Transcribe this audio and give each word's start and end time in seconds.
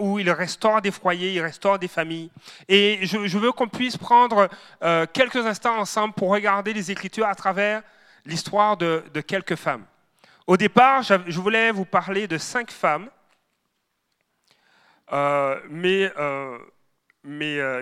où 0.00 0.18
il 0.18 0.30
restaure 0.30 0.82
des 0.82 0.90
foyers, 0.90 1.34
il 1.34 1.40
restaure 1.40 1.78
des 1.78 1.88
familles. 1.88 2.30
Et 2.68 3.00
je, 3.06 3.38
veux 3.38 3.52
qu'on 3.52 3.68
puisse 3.68 3.96
prendre 3.96 4.48
euh, 4.82 5.06
quelques 5.12 5.44
instants 5.46 5.78
ensemble 5.78 6.14
pour 6.14 6.30
regarder 6.30 6.72
les 6.72 6.90
Écritures 6.90 7.26
à 7.26 7.34
travers 7.34 7.82
l'histoire 8.24 8.76
de, 8.76 9.02
quelques 9.26 9.56
femmes. 9.56 9.84
Au 10.46 10.56
départ, 10.56 11.02
je 11.02 11.40
voulais 11.40 11.70
vous 11.70 11.84
parler 11.84 12.26
de 12.26 12.38
cinq 12.38 12.70
femmes, 12.70 13.08
euh, 15.12 15.60
mais, 15.68 16.12
euh, 16.18 16.58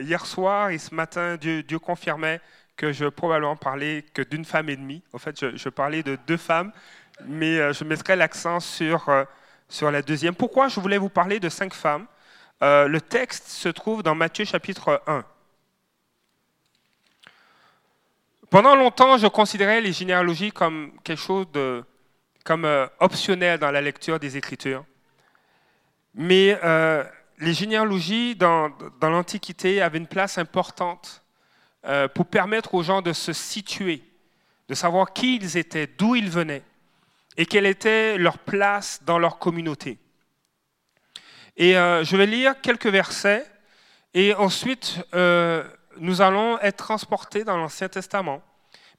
hier 0.02 0.24
soir 0.26 0.70
et 0.70 0.78
ce 0.78 0.94
matin, 0.94 1.36
Dieu, 1.36 1.62
Dieu 1.62 1.78
confirmait 1.78 2.40
que 2.76 2.92
je 2.92 3.06
probablement 3.06 3.56
parlais 3.56 4.04
que 4.14 4.22
d'une 4.22 4.44
femme 4.44 4.68
et 4.68 4.76
demie. 4.76 5.02
En 5.12 5.18
fait, 5.18 5.38
je, 5.38 5.56
je 5.56 5.68
parlais 5.68 6.02
de 6.02 6.18
deux 6.26 6.36
femmes, 6.36 6.72
mais 7.26 7.72
je 7.72 7.84
mettrai 7.84 8.16
l'accent 8.16 8.60
sur 8.60 9.08
sur 9.68 9.90
la 9.90 10.02
deuxième. 10.02 10.34
Pourquoi 10.34 10.68
je 10.68 10.80
voulais 10.80 10.98
vous 10.98 11.08
parler 11.08 11.40
de 11.40 11.48
cinq 11.48 11.74
femmes? 11.74 12.06
Euh, 12.62 12.86
Le 12.86 13.00
texte 13.00 13.48
se 13.48 13.68
trouve 13.68 14.02
dans 14.02 14.14
Matthieu 14.14 14.44
chapitre 14.44 15.02
1. 15.06 15.24
Pendant 18.50 18.76
longtemps, 18.76 19.18
je 19.18 19.26
considérais 19.26 19.80
les 19.80 19.92
généalogies 19.92 20.52
comme 20.52 20.92
quelque 21.02 21.20
chose 21.20 21.46
de 21.52 21.84
comme 22.44 22.66
euh, 22.66 22.86
optionnel 23.00 23.58
dans 23.58 23.70
la 23.70 23.80
lecture 23.80 24.20
des 24.20 24.36
Écritures. 24.36 24.84
Mais 26.14 26.58
euh, 26.62 27.02
les 27.38 27.54
généalogies 27.54 28.36
dans, 28.36 28.70
dans 29.00 29.08
l'Antiquité 29.08 29.80
avaient 29.80 29.98
une 29.98 30.06
place 30.06 30.38
importante 30.38 31.20
pour 32.14 32.24
permettre 32.24 32.72
aux 32.72 32.82
gens 32.82 33.02
de 33.02 33.12
se 33.12 33.34
situer, 33.34 34.02
de 34.70 34.74
savoir 34.74 35.12
qui 35.12 35.36
ils 35.36 35.58
étaient, 35.58 35.86
d'où 35.86 36.14
ils 36.14 36.30
venaient 36.30 36.62
et 37.36 37.46
quelle 37.46 37.66
était 37.66 38.18
leur 38.18 38.38
place 38.38 39.00
dans 39.04 39.18
leur 39.18 39.38
communauté. 39.38 39.98
Et 41.56 41.76
euh, 41.76 42.04
je 42.04 42.16
vais 42.16 42.26
lire 42.26 42.60
quelques 42.60 42.86
versets 42.86 43.46
et 44.12 44.34
ensuite 44.34 44.98
euh, 45.14 45.64
nous 45.98 46.20
allons 46.20 46.58
être 46.60 46.76
transportés 46.76 47.44
dans 47.44 47.56
l'Ancien 47.56 47.88
Testament. 47.88 48.42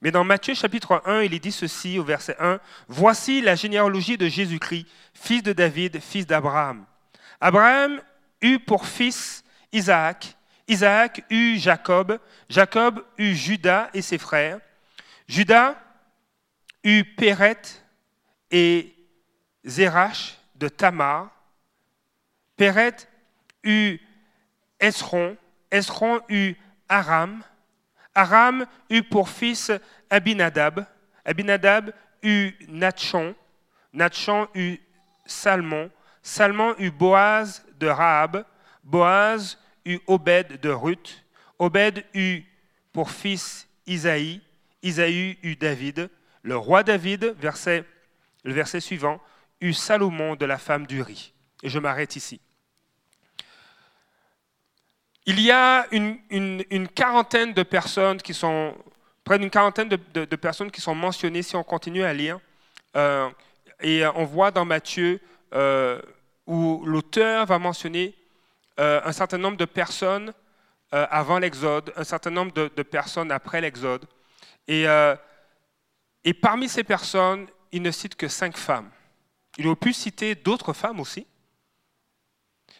Mais 0.02 0.10
dans 0.10 0.24
Matthieu 0.24 0.54
chapitre 0.54 1.02
1, 1.06 1.22
il 1.22 1.34
est 1.34 1.38
dit 1.38 1.52
ceci 1.52 1.98
au 1.98 2.04
verset 2.04 2.36
1, 2.38 2.60
Voici 2.88 3.40
la 3.40 3.54
généalogie 3.54 4.18
de 4.18 4.28
Jésus-Christ, 4.28 4.86
fils 5.14 5.42
de 5.42 5.52
David, 5.52 6.00
fils 6.00 6.26
d'Abraham. 6.26 6.84
Abraham 7.40 8.00
eut 8.42 8.58
pour 8.58 8.86
fils 8.86 9.42
Isaac, 9.72 10.36
Isaac 10.68 11.24
eut 11.30 11.58
Jacob, 11.58 12.18
Jacob 12.48 13.04
eut 13.18 13.34
Judas 13.34 13.88
et 13.94 14.02
ses 14.02 14.18
frères, 14.18 14.58
Judas 15.28 15.76
eut 16.84 17.04
Péret, 17.04 17.60
et 18.50 18.94
Zérach 19.64 20.38
de 20.54 20.68
Tamar. 20.68 21.30
Péret 22.56 23.08
eut 23.64 24.00
Esron, 24.80 25.36
Esron 25.70 26.20
eut 26.28 26.56
Aram, 26.88 27.42
Aram 28.14 28.66
eut 28.90 29.02
pour 29.02 29.28
fils 29.28 29.70
Abinadab, 30.08 30.86
Abinadab 31.24 31.92
eut 32.22 32.56
Natchon, 32.68 33.34
Natchon 33.92 34.48
eut 34.54 34.80
Salmon, 35.26 35.90
Salmon 36.22 36.74
eut 36.78 36.90
Boaz 36.90 37.64
de 37.78 37.88
Rahab, 37.88 38.44
Boaz 38.82 39.58
eut 39.84 40.00
Obed 40.06 40.60
de 40.60 40.70
Ruth, 40.70 41.24
Obed 41.58 42.04
eut 42.14 42.44
pour 42.92 43.10
fils 43.10 43.68
Isaïe, 43.86 44.40
Isaïe 44.82 45.36
eut 45.42 45.56
David, 45.56 46.08
le 46.42 46.56
roi 46.56 46.82
David, 46.82 47.34
verset 47.38 47.84
le 48.46 48.52
verset 48.52 48.80
suivant, 48.80 49.20
eut 49.60 49.72
Salomon 49.72 50.36
de 50.36 50.46
la 50.46 50.56
femme 50.56 50.86
d'Uri. 50.86 51.34
Et 51.62 51.68
je 51.68 51.78
m'arrête 51.78 52.16
ici. 52.16 52.40
Il 55.26 55.40
y 55.40 55.50
a 55.50 55.86
une, 55.90 56.88
quarantaine 56.94 57.52
de 57.52 57.64
personnes 57.64 58.22
qui 58.22 58.32
sont, 58.32 58.74
près 59.24 59.38
d'une 59.40 59.50
quarantaine 59.50 59.88
de, 59.88 60.36
personnes 60.36 60.70
qui 60.70 60.80
sont 60.80 60.94
mentionnées 60.94 61.42
si 61.42 61.56
on 61.56 61.64
continue 61.64 62.04
à 62.04 62.14
lire. 62.14 62.38
Euh, 62.96 63.28
et 63.80 64.06
on 64.06 64.24
voit 64.24 64.52
dans 64.52 64.64
Matthieu 64.64 65.20
euh, 65.52 66.00
où 66.46 66.84
l'auteur 66.86 67.46
va 67.46 67.58
mentionner 67.58 68.14
euh, 68.78 69.00
un 69.04 69.12
certain 69.12 69.38
nombre 69.38 69.56
de 69.56 69.64
personnes 69.64 70.32
avant 70.92 71.40
l'Exode, 71.40 71.92
un 71.96 72.04
certain 72.04 72.30
nombre 72.30 72.52
de, 72.52 72.82
personnes 72.82 73.32
après 73.32 73.60
l'Exode. 73.60 74.06
Et 74.68 74.86
parmi 76.40 76.68
ces 76.68 76.84
personnes, 76.84 77.48
il 77.76 77.82
ne 77.82 77.90
cite 77.90 78.14
que 78.16 78.28
cinq 78.28 78.56
femmes. 78.56 78.90
Il 79.58 79.66
aurait 79.66 79.76
pu 79.76 79.92
citer 79.92 80.34
d'autres 80.34 80.72
femmes 80.72 81.00
aussi, 81.00 81.26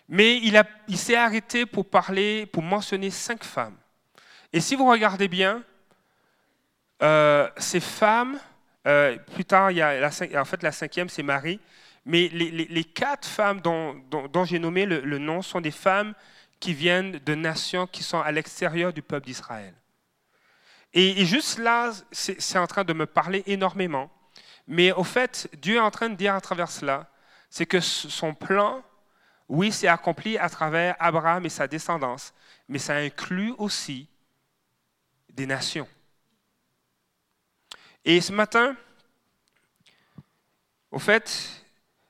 mais 0.08 0.38
il, 0.38 0.60
il 0.88 0.98
s'est 0.98 1.16
arrêté 1.16 1.66
pour 1.66 1.88
parler, 1.88 2.46
pour 2.46 2.62
mentionner 2.62 3.10
cinq 3.10 3.44
femmes. 3.44 3.76
Et 4.52 4.60
si 4.60 4.74
vous 4.74 4.88
regardez 4.88 5.28
bien, 5.28 5.62
euh, 7.02 7.48
ces 7.58 7.80
femmes, 7.80 8.38
euh, 8.86 9.18
plus 9.34 9.44
tard, 9.44 9.70
il 9.70 9.78
y 9.78 9.82
a 9.82 10.00
la, 10.00 10.10
en 10.40 10.44
fait 10.44 10.62
la 10.62 10.72
cinquième, 10.72 11.08
c'est 11.08 11.22
Marie, 11.22 11.60
mais 12.06 12.28
les, 12.28 12.84
quatre 12.84 13.28
femmes 13.28 13.60
dont, 13.60 14.44
j'ai 14.44 14.58
nommé 14.58 14.86
le, 14.86 15.00
le, 15.00 15.18
nom 15.18 15.42
sont 15.42 15.60
des 15.60 15.72
femmes 15.72 16.14
qui 16.60 16.72
viennent 16.72 17.18
de 17.18 17.34
nations 17.34 17.86
qui 17.86 18.02
sont 18.02 18.20
à 18.20 18.30
l'extérieur 18.30 18.92
du 18.92 19.02
peuple 19.02 19.26
d'Israël. 19.26 19.74
Et, 20.94 21.26
juste 21.26 21.58
là, 21.58 21.92
c'est 22.12 22.58
en 22.58 22.66
train 22.66 22.84
de 22.84 22.94
me 22.94 23.04
parler 23.04 23.42
énormément. 23.46 24.10
Mais 24.66 24.92
au 24.92 25.04
fait, 25.04 25.48
Dieu 25.58 25.76
est 25.76 25.80
en 25.80 25.90
train 25.90 26.08
de 26.08 26.14
dire 26.14 26.34
à 26.34 26.40
travers 26.40 26.70
cela, 26.70 27.08
c'est 27.50 27.66
que 27.66 27.80
son 27.80 28.34
plan, 28.34 28.82
oui, 29.48 29.70
c'est 29.70 29.88
accompli 29.88 30.36
à 30.38 30.48
travers 30.48 30.96
Abraham 30.98 31.46
et 31.46 31.50
sa 31.50 31.68
descendance, 31.68 32.34
mais 32.68 32.78
ça 32.78 32.96
inclut 32.96 33.54
aussi 33.58 34.08
des 35.30 35.46
nations. 35.46 35.88
Et 38.04 38.20
ce 38.20 38.32
matin, 38.32 38.76
au 40.90 40.98
fait, 40.98 41.64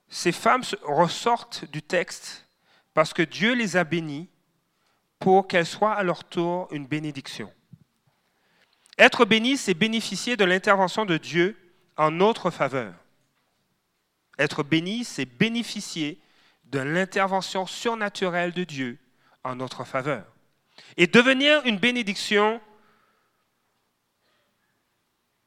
ces 0.08 0.32
femmes 0.32 0.62
ressortent 0.82 1.64
du 1.66 1.82
texte 1.82 2.46
parce 2.94 3.12
que 3.12 3.22
Dieu 3.22 3.54
les 3.54 3.76
a 3.76 3.84
bénies 3.84 4.30
pour 5.18 5.48
qu'elles 5.48 5.66
soient 5.66 5.94
à 5.94 6.02
leur 6.02 6.24
tour 6.24 6.68
une 6.70 6.86
bénédiction. 6.86 7.52
Être 8.98 9.24
béni, 9.24 9.56
c'est 9.58 9.74
bénéficier 9.74 10.36
de 10.36 10.44
l'intervention 10.44 11.04
de 11.04 11.18
Dieu 11.18 11.56
en 11.96 12.10
notre 12.10 12.50
faveur. 12.50 12.94
Être 14.38 14.62
béni, 14.62 15.04
c'est 15.04 15.24
bénéficier 15.24 16.20
de 16.64 16.78
l'intervention 16.78 17.66
surnaturelle 17.66 18.52
de 18.52 18.64
Dieu 18.64 18.98
en 19.44 19.56
notre 19.56 19.84
faveur. 19.84 20.24
Et 20.96 21.06
devenir 21.06 21.64
une 21.64 21.78
bénédiction, 21.78 22.60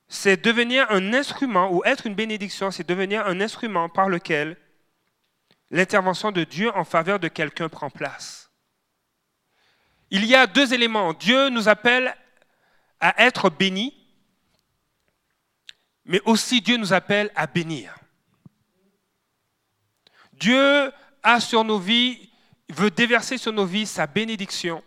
c'est 0.07 0.43
devenir 0.43 0.89
un 0.89 1.13
instrument, 1.13 1.71
ou 1.71 1.83
être 1.85 2.07
une 2.07 2.15
bénédiction, 2.15 2.71
c'est 2.71 2.87
devenir 2.87 3.27
un 3.27 3.41
instrument 3.41 3.89
par 3.89 4.09
lequel 4.09 4.57
l'intervention 5.69 6.31
de 6.31 6.43
Dieu 6.43 6.75
en 6.75 6.83
faveur 6.83 7.19
de 7.19 7.27
quelqu'un 7.27 7.69
prend 7.69 7.91
place. 7.91 8.49
Il 10.09 10.25
y 10.25 10.33
a 10.33 10.47
deux 10.47 10.73
éléments. 10.73 11.13
Dieu 11.13 11.49
nous 11.49 11.69
appelle 11.69 12.15
à 12.99 13.23
être 13.23 13.51
bénis 13.51 13.98
mais 16.09 16.21
aussi 16.25 16.59
Dieu 16.59 16.75
nous 16.75 16.91
appelle 16.91 17.31
à 17.35 17.45
bénir. 17.45 17.95
Dieu 20.33 20.91
a 21.21 21.39
sur 21.39 21.63
nos 21.63 21.77
vies, 21.77 22.31
veut 22.69 22.89
déverser 22.89 23.37
sur 23.37 23.53
nos 23.53 23.65
vies 23.65 23.85
sa 23.85 24.07
bénédiction. 24.07 24.83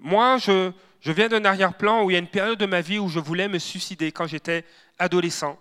Moi, 0.00 0.38
je, 0.38 0.72
viens 1.04 1.28
d'un 1.28 1.44
arrière-plan 1.44 2.02
où 2.02 2.10
il 2.10 2.14
y 2.14 2.16
a 2.16 2.18
une 2.18 2.26
période 2.26 2.58
de 2.58 2.66
ma 2.66 2.80
vie 2.80 2.98
où 2.98 3.08
je 3.08 3.20
voulais 3.20 3.46
me 3.46 3.60
suicider 3.60 4.10
quand 4.10 4.26
j'étais 4.26 4.64
adolescent. 4.98 5.56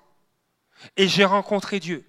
Et 0.98 1.08
j'ai 1.08 1.26
rencontré 1.26 1.80
Dieu. 1.80 2.04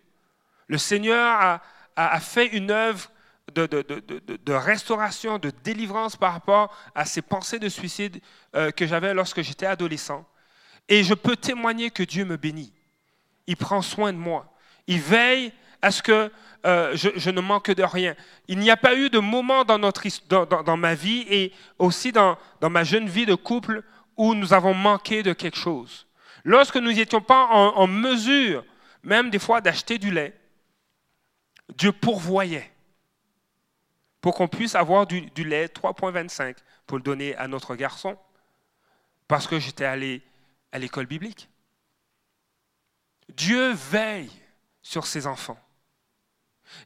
Le 0.66 0.78
Seigneur 0.78 1.60
a, 1.96 2.20
fait 2.20 2.46
une 2.46 2.70
œuvre 2.70 3.10
de, 3.52 3.66
de, 3.66 4.52
restauration, 4.54 5.38
de 5.38 5.52
délivrance 5.62 6.16
par 6.16 6.32
rapport 6.32 6.74
à 6.94 7.04
ces 7.04 7.20
pensées 7.20 7.58
de 7.58 7.68
suicide 7.68 8.22
euh, 8.56 8.70
que 8.70 8.86
j'avais 8.86 9.12
lorsque 9.12 9.42
j'étais 9.42 9.66
adolescent. 9.66 10.26
Et 10.88 11.02
je 11.02 11.14
peux 11.14 11.36
témoigner 11.36 11.90
que 11.90 12.02
Dieu 12.02 12.24
me 12.24 12.36
bénit. 12.36 12.72
Il 13.46 13.56
prend 13.56 13.82
soin 13.82 14.12
de 14.12 14.18
moi. 14.18 14.52
Il 14.86 15.00
veille 15.00 15.52
à 15.82 15.90
ce 15.90 16.02
que 16.02 16.30
euh, 16.66 16.96
je, 16.96 17.30
ne 17.30 17.40
manque 17.40 17.70
de 17.70 17.82
rien. 17.82 18.14
Il 18.48 18.58
n'y 18.58 18.70
a 18.70 18.76
pas 18.76 18.94
eu 18.94 19.10
de 19.10 19.18
moment 19.18 19.64
dans, 19.64 19.78
notre, 19.78 20.02
dans, 20.28 20.76
ma 20.76 20.94
vie 20.94 21.26
et 21.28 21.52
aussi 21.78 22.10
dans, 22.10 22.38
ma 22.62 22.84
jeune 22.84 23.08
vie 23.08 23.26
de 23.26 23.34
couple 23.34 23.82
où 24.16 24.34
nous 24.34 24.52
avons 24.54 24.72
manqué 24.72 25.22
de 25.22 25.32
quelque 25.32 25.58
chose. 25.58 26.06
Lorsque 26.42 26.76
nous 26.76 26.92
n'étions 26.92 27.20
pas 27.20 27.46
en, 27.46 27.86
mesure, 27.86 28.64
même 29.02 29.30
des 29.30 29.38
fois, 29.38 29.60
d'acheter 29.60 29.98
du 29.98 30.10
lait, 30.10 30.34
Dieu 31.76 31.92
pourvoyait 31.92 32.70
pour 34.20 34.34
qu'on 34.34 34.48
puisse 34.48 34.74
avoir 34.74 35.06
du, 35.06 35.22
du 35.22 35.44
lait 35.44 35.66
3,25 35.66 36.56
pour 36.86 36.98
le 36.98 37.02
donner 37.02 37.36
à 37.36 37.46
notre 37.46 37.74
garçon. 37.74 38.16
Parce 39.28 39.46
que 39.46 39.58
j'étais 39.58 39.84
allé 39.84 40.22
à 40.74 40.78
l'école 40.78 41.06
biblique. 41.06 41.48
Dieu 43.28 43.72
veille 43.72 44.30
sur 44.82 45.06
ses 45.06 45.26
enfants. 45.28 45.58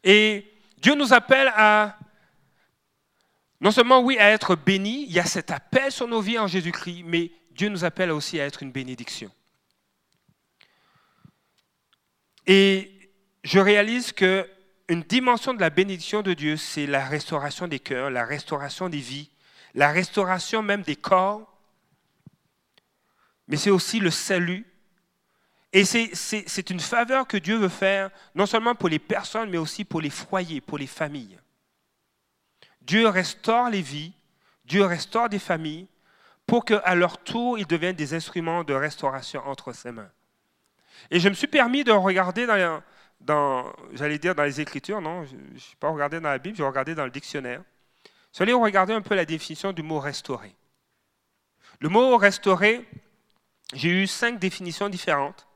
Et 0.04 0.46
Dieu 0.76 0.94
nous 0.94 1.14
appelle 1.14 1.50
à 1.56 1.98
Non 3.62 3.70
seulement, 3.70 4.00
oui, 4.00 4.18
à 4.18 4.30
être 4.30 4.54
béni, 4.54 5.04
il 5.04 5.12
y 5.12 5.18
a 5.18 5.24
cet 5.24 5.50
appel 5.50 5.90
sur 5.90 6.06
nos 6.06 6.20
vies 6.20 6.38
en 6.38 6.46
Jésus-Christ, 6.46 7.02
mais 7.04 7.32
Dieu 7.50 7.70
nous 7.70 7.84
appelle 7.84 8.10
aussi 8.10 8.38
à 8.38 8.44
être 8.44 8.62
une 8.62 8.70
bénédiction. 8.70 9.32
Et 12.46 13.10
je 13.42 13.58
réalise 13.58 14.12
que 14.12 14.48
une 14.88 15.02
dimension 15.02 15.54
de 15.54 15.60
la 15.60 15.70
bénédiction 15.70 16.20
de 16.22 16.34
Dieu, 16.34 16.58
c'est 16.58 16.86
la 16.86 17.06
restauration 17.06 17.66
des 17.66 17.80
cœurs, 17.80 18.10
la 18.10 18.24
restauration 18.24 18.90
des 18.90 19.00
vies, 19.00 19.30
la 19.74 19.92
restauration 19.92 20.62
même 20.62 20.82
des 20.82 20.96
corps, 20.96 21.57
mais 23.48 23.56
c'est 23.56 23.70
aussi 23.70 23.98
le 23.98 24.10
salut. 24.10 24.64
Et 25.72 25.84
c'est 25.84 26.70
une 26.70 26.80
faveur 26.80 27.26
que 27.26 27.36
Dieu 27.36 27.56
veut 27.56 27.68
faire, 27.68 28.10
non 28.34 28.46
seulement 28.46 28.74
pour 28.74 28.88
les 28.88 28.98
personnes, 28.98 29.50
mais 29.50 29.58
aussi 29.58 29.84
pour 29.84 30.00
les 30.00 30.10
foyers, 30.10 30.60
pour 30.60 30.78
les 30.78 30.86
familles. 30.86 31.38
Dieu 32.80 33.06
restaure 33.08 33.68
les 33.68 33.82
vies, 33.82 34.12
Dieu 34.64 34.84
restaure 34.84 35.28
des 35.28 35.38
familles, 35.38 35.86
pour 36.46 36.64
qu'à 36.64 36.94
leur 36.94 37.18
tour, 37.18 37.58
ils 37.58 37.66
deviennent 37.66 37.96
des 37.96 38.14
instruments 38.14 38.64
de 38.64 38.72
restauration 38.72 39.46
entre 39.46 39.74
ses 39.74 39.92
mains. 39.92 40.10
Et 41.10 41.20
je 41.20 41.28
me 41.28 41.34
suis 41.34 41.46
permis 41.46 41.84
de 41.84 41.92
regarder 41.92 42.46
dans, 42.46 42.82
dans 43.20 43.70
j'allais 43.92 44.18
dire 44.18 44.34
dans 44.34 44.44
les 44.44 44.60
Écritures, 44.60 45.02
non, 45.02 45.26
je 45.26 45.36
ne 45.36 45.58
suis 45.58 45.76
pas 45.76 45.90
regardé 45.90 46.18
dans 46.18 46.30
la 46.30 46.38
Bible, 46.38 46.56
j'ai 46.56 46.64
regardé 46.64 46.94
dans 46.94 47.04
le 47.04 47.10
dictionnaire. 47.10 47.62
Je 48.32 48.44
suis 48.44 48.52
regarder 48.52 48.94
un 48.94 49.02
peu 49.02 49.14
la 49.14 49.24
définition 49.24 49.72
du 49.72 49.82
mot 49.82 50.00
restaurer. 50.00 50.54
Le 51.80 51.88
mot 51.88 52.16
restaurer, 52.16 52.86
j'ai 53.74 53.88
eu 53.88 54.06
cinq 54.06 54.38
définitions 54.38 54.88
différentes. 54.88 55.46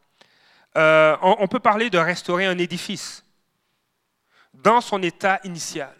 Euh, 0.76 1.16
on, 1.22 1.46
peut 1.48 1.60
parler 1.60 1.90
de 1.90 1.98
restaurer 1.98 2.46
un 2.46 2.56
édifice 2.56 3.24
dans 4.54 4.80
son 4.80 5.02
état 5.02 5.40
initial. 5.44 5.94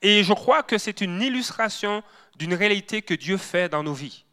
Et 0.00 0.24
je 0.24 0.32
crois 0.32 0.62
que 0.62 0.78
c'est 0.78 1.00
une 1.00 1.20
illustration 1.20 2.02
d'une 2.36 2.54
réalité 2.54 3.02
que 3.02 3.14
Dieu 3.14 3.36
fait 3.36 3.68
dans 3.68 3.82
nos 3.82 3.92
vies. 3.92 4.24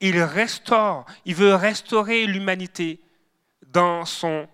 Il 0.00 0.20
restaure, 0.22 1.06
il 1.24 1.34
veut 1.34 1.54
restaurer 1.54 2.26
l'humanité 2.26 3.00
dans 3.66 4.04
son 4.04 4.48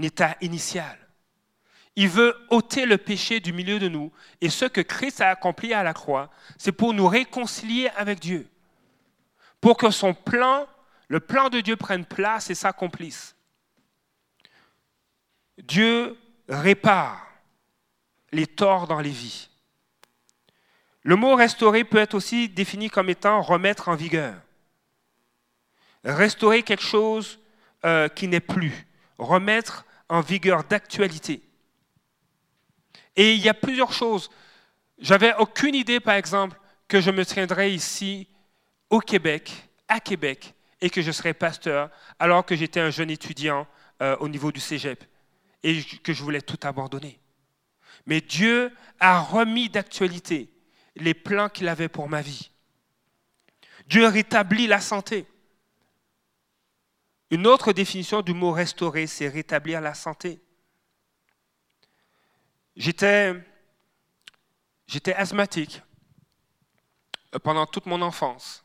état 0.00 0.36
initial. 0.40 0.98
Il 1.94 2.08
veut 2.08 2.34
ôter 2.48 2.86
le 2.86 2.96
péché 2.98 3.40
du 3.40 3.52
milieu 3.52 3.78
de 3.78 3.88
nous. 3.88 4.10
Et 4.40 4.48
ce 4.48 4.64
que 4.64 4.80
Christ 4.80 5.20
a 5.20 5.28
accompli 5.28 5.74
à 5.74 5.82
la 5.82 5.92
croix, 5.92 6.30
c'est 6.56 6.72
pour 6.72 6.94
nous 6.94 7.06
réconcilier 7.06 7.90
avec 7.96 8.18
Dieu. 8.18 8.48
Pour 9.60 9.76
que 9.76 9.90
son 9.90 10.14
plan, 10.14 10.66
le 11.08 11.20
plan 11.20 11.48
de 11.48 11.60
Dieu 11.60 11.76
prenne 11.76 12.04
place 12.04 12.50
et 12.50 12.54
s'accomplisse. 12.54 13.36
Dieu 15.58 16.18
répare 16.48 17.26
les 18.32 18.46
torts 18.46 18.86
dans 18.86 19.00
les 19.00 19.10
vies. 19.10 19.48
Le 21.02 21.16
mot 21.16 21.34
restaurer 21.34 21.84
peut 21.84 21.98
être 21.98 22.14
aussi 22.14 22.48
défini 22.48 22.88
comme 22.88 23.10
étant 23.10 23.42
remettre 23.42 23.88
en 23.88 23.94
vigueur. 23.94 24.34
Restaurer 26.04 26.62
quelque 26.62 26.82
chose 26.82 27.40
euh, 27.84 28.08
qui 28.08 28.28
n'est 28.28 28.40
plus. 28.40 28.86
Remettre 29.18 29.84
en 30.08 30.20
vigueur 30.20 30.64
d'actualité. 30.64 31.42
Et 33.16 33.34
il 33.34 33.40
y 33.40 33.48
a 33.48 33.54
plusieurs 33.54 33.92
choses. 33.92 34.30
J'avais 34.98 35.34
aucune 35.36 35.74
idée, 35.74 36.00
par 36.00 36.14
exemple, 36.14 36.58
que 36.88 37.00
je 37.00 37.10
me 37.10 37.24
tiendrais 37.24 37.72
ici 37.72 38.28
au 38.90 39.00
Québec, 39.00 39.68
à 39.88 40.00
Québec, 40.00 40.54
et 40.82 40.90
que 40.90 41.00
je 41.00 41.12
serais 41.12 41.32
pasteur, 41.32 41.88
alors 42.18 42.44
que 42.44 42.54
j'étais 42.54 42.80
un 42.80 42.90
jeune 42.90 43.08
étudiant 43.08 43.66
euh, 44.02 44.16
au 44.18 44.28
niveau 44.28 44.52
du 44.52 44.60
Cégep, 44.60 45.02
et 45.62 45.82
que 46.02 46.12
je 46.12 46.22
voulais 46.22 46.42
tout 46.42 46.58
abandonner. 46.64 47.20
Mais 48.04 48.20
Dieu 48.20 48.72
a 48.98 49.20
remis 49.20 49.70
d'actualité 49.70 50.52
les 50.96 51.14
plans 51.14 51.48
qu'il 51.48 51.68
avait 51.68 51.88
pour 51.88 52.08
ma 52.08 52.20
vie. 52.20 52.50
Dieu 53.86 54.06
rétablit 54.06 54.66
la 54.66 54.80
santé. 54.80 55.24
Une 57.30 57.46
autre 57.46 57.72
définition 57.72 58.20
du 58.20 58.34
mot 58.34 58.50
restaurer, 58.50 59.06
c'est 59.06 59.28
rétablir 59.28 59.80
la 59.80 59.94
santé. 59.94 60.42
J'étais, 62.74 63.44
asthmatique 65.14 65.80
euh, 67.34 67.38
pendant 67.38 67.66
toute 67.66 67.86
mon 67.86 68.02
enfance. 68.02 68.61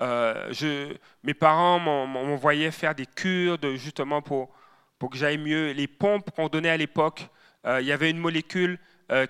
Euh, 0.00 0.48
je, 0.52 0.94
mes 1.22 1.34
parents 1.34 1.78
m'envoyaient 1.78 2.70
faire 2.70 2.94
des 2.94 3.06
cures 3.06 3.58
justement 3.76 4.22
pour, 4.22 4.50
pour 4.98 5.10
que 5.10 5.16
j'aille 5.16 5.38
mieux. 5.38 5.72
Les 5.72 5.86
pompes 5.86 6.30
qu'on 6.34 6.48
donnait 6.48 6.70
à 6.70 6.76
l'époque, 6.76 7.28
euh, 7.66 7.80
il 7.80 7.86
y 7.86 7.92
avait 7.92 8.10
une 8.10 8.18
molécule 8.18 8.78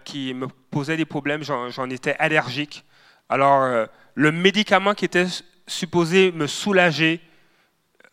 qui 0.05 0.35
me 0.35 0.47
posait 0.71 0.99
des 0.99 1.07
problèmes, 1.07 1.43
j'en 1.43 1.89
étais 1.89 2.15
allergique. 2.19 2.85
Alors, 3.31 3.89
le 4.15 4.31
médicament 4.31 4.93
qui 4.93 5.07
était 5.07 5.25
supposé 5.67 6.33
me 6.33 6.47
soulager 6.47 7.23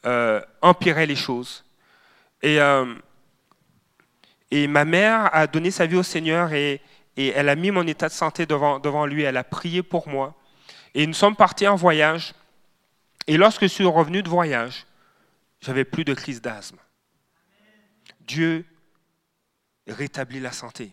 euh, 0.06 0.42
empirait 0.62 1.06
les 1.06 1.15
choses. 1.15 1.65
Et, 2.42 2.62
euh, 2.62 2.94
et 4.51 4.68
ma 4.68 4.86
mère 4.86 5.30
a 5.33 5.48
donné 5.48 5.71
sa 5.71 5.86
vie 5.86 5.98
au 5.98 6.04
Seigneur 6.04 6.54
et, 6.54 6.80
et, 7.18 7.30
elle 7.30 7.50
a 7.50 7.56
mis 7.56 7.71
mon 7.71 7.86
état 7.88 8.07
de 8.07 8.13
santé 8.13 8.45
devant, 8.45 8.80
devant 8.80 9.06
lui. 9.06 9.24
Elle 9.24 9.38
a 9.38 9.44
prié 9.44 9.81
pour 9.81 10.07
moi. 10.07 10.36
Et 10.94 11.06
nous 11.07 11.13
sommes 11.13 11.36
partis 11.36 11.68
en 11.68 11.75
voyage. 11.75 12.33
Et 13.28 13.38
lorsque 13.38 13.64
je 13.64 13.68
suis 13.68 13.86
revenu 13.86 14.24
de 14.24 14.30
voyage, 14.30 14.86
j'avais 15.62 15.86
plus 15.86 16.06
de 16.06 16.14
crise 16.14 16.42
d'asthme. 16.42 16.80
Dieu 18.22 18.66
rétablit 19.88 20.40
la 20.40 20.52
santé. 20.52 20.92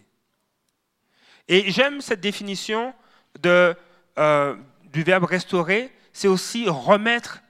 Et 1.49 1.71
j'aime 1.71 2.01
cette 2.01 2.21
définition 2.21 2.95
de, 3.41 3.77
euh, 4.19 4.57
du 4.85 5.03
verbe 5.03 5.25
restaurer, 5.25 5.93
c'est 6.13 6.29
aussi 6.29 6.69
remettre 6.69 7.43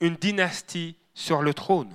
une 0.00 0.16
dynastie 0.16 0.96
sur 1.14 1.42
le 1.42 1.52
trône. 1.54 1.94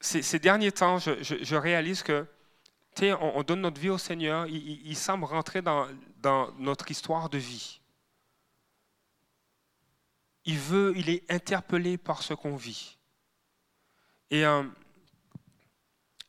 Ces, 0.00 0.40
derniers 0.40 0.72
temps, 0.72 0.98
je, 0.98 1.54
réalise 1.54 2.02
que 2.02 2.26
on, 3.00 3.32
on, 3.36 3.42
donne 3.42 3.60
notre 3.60 3.80
vie 3.80 3.90
au 3.90 3.98
Seigneur, 3.98 4.46
il, 4.46 4.96
semble 4.96 5.24
rentrer 5.24 5.62
dans, 5.62 5.88
notre 6.58 6.90
histoire 6.90 7.28
de 7.28 7.38
vie. 7.38 7.80
Il 10.44 10.58
veut, 10.58 10.92
il 10.96 11.08
est 11.08 11.30
interpellé 11.30 11.96
par 11.96 12.22
ce 12.22 12.34
qu'on 12.34 12.56
vit. 12.56 12.98
Et, 14.30 14.44
euh, 14.44 14.64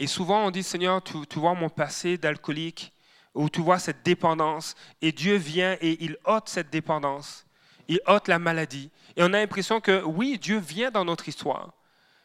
souvent 0.06 0.46
on 0.46 0.52
dit, 0.52 0.64
Seigneur, 0.64 1.02
tu 1.04 1.40
vois 1.40 1.54
mon 1.54 1.70
passé 1.70 2.18
d'alcoolique, 2.18 2.94
où 3.34 3.50
tu 3.50 3.62
vois 3.62 3.80
cette 3.80 4.04
dépendance, 4.04 4.76
et 5.02 5.12
Dieu 5.12 5.36
vient 5.36 5.76
et 5.82 6.04
il 6.04 6.18
ôte 6.26 6.50
cette 6.50 6.70
dépendance, 6.70 7.46
il 7.88 8.00
ôte 8.08 8.28
la 8.28 8.40
maladie. 8.40 8.92
Et 9.16 9.24
on 9.24 9.28
a 9.28 9.40
l'impression 9.40 9.82
que 9.82 10.04
oui, 10.04 10.38
Dieu 10.38 10.60
vient 10.60 10.92
dans 10.92 11.06
notre 11.06 11.28
histoire, 11.28 11.74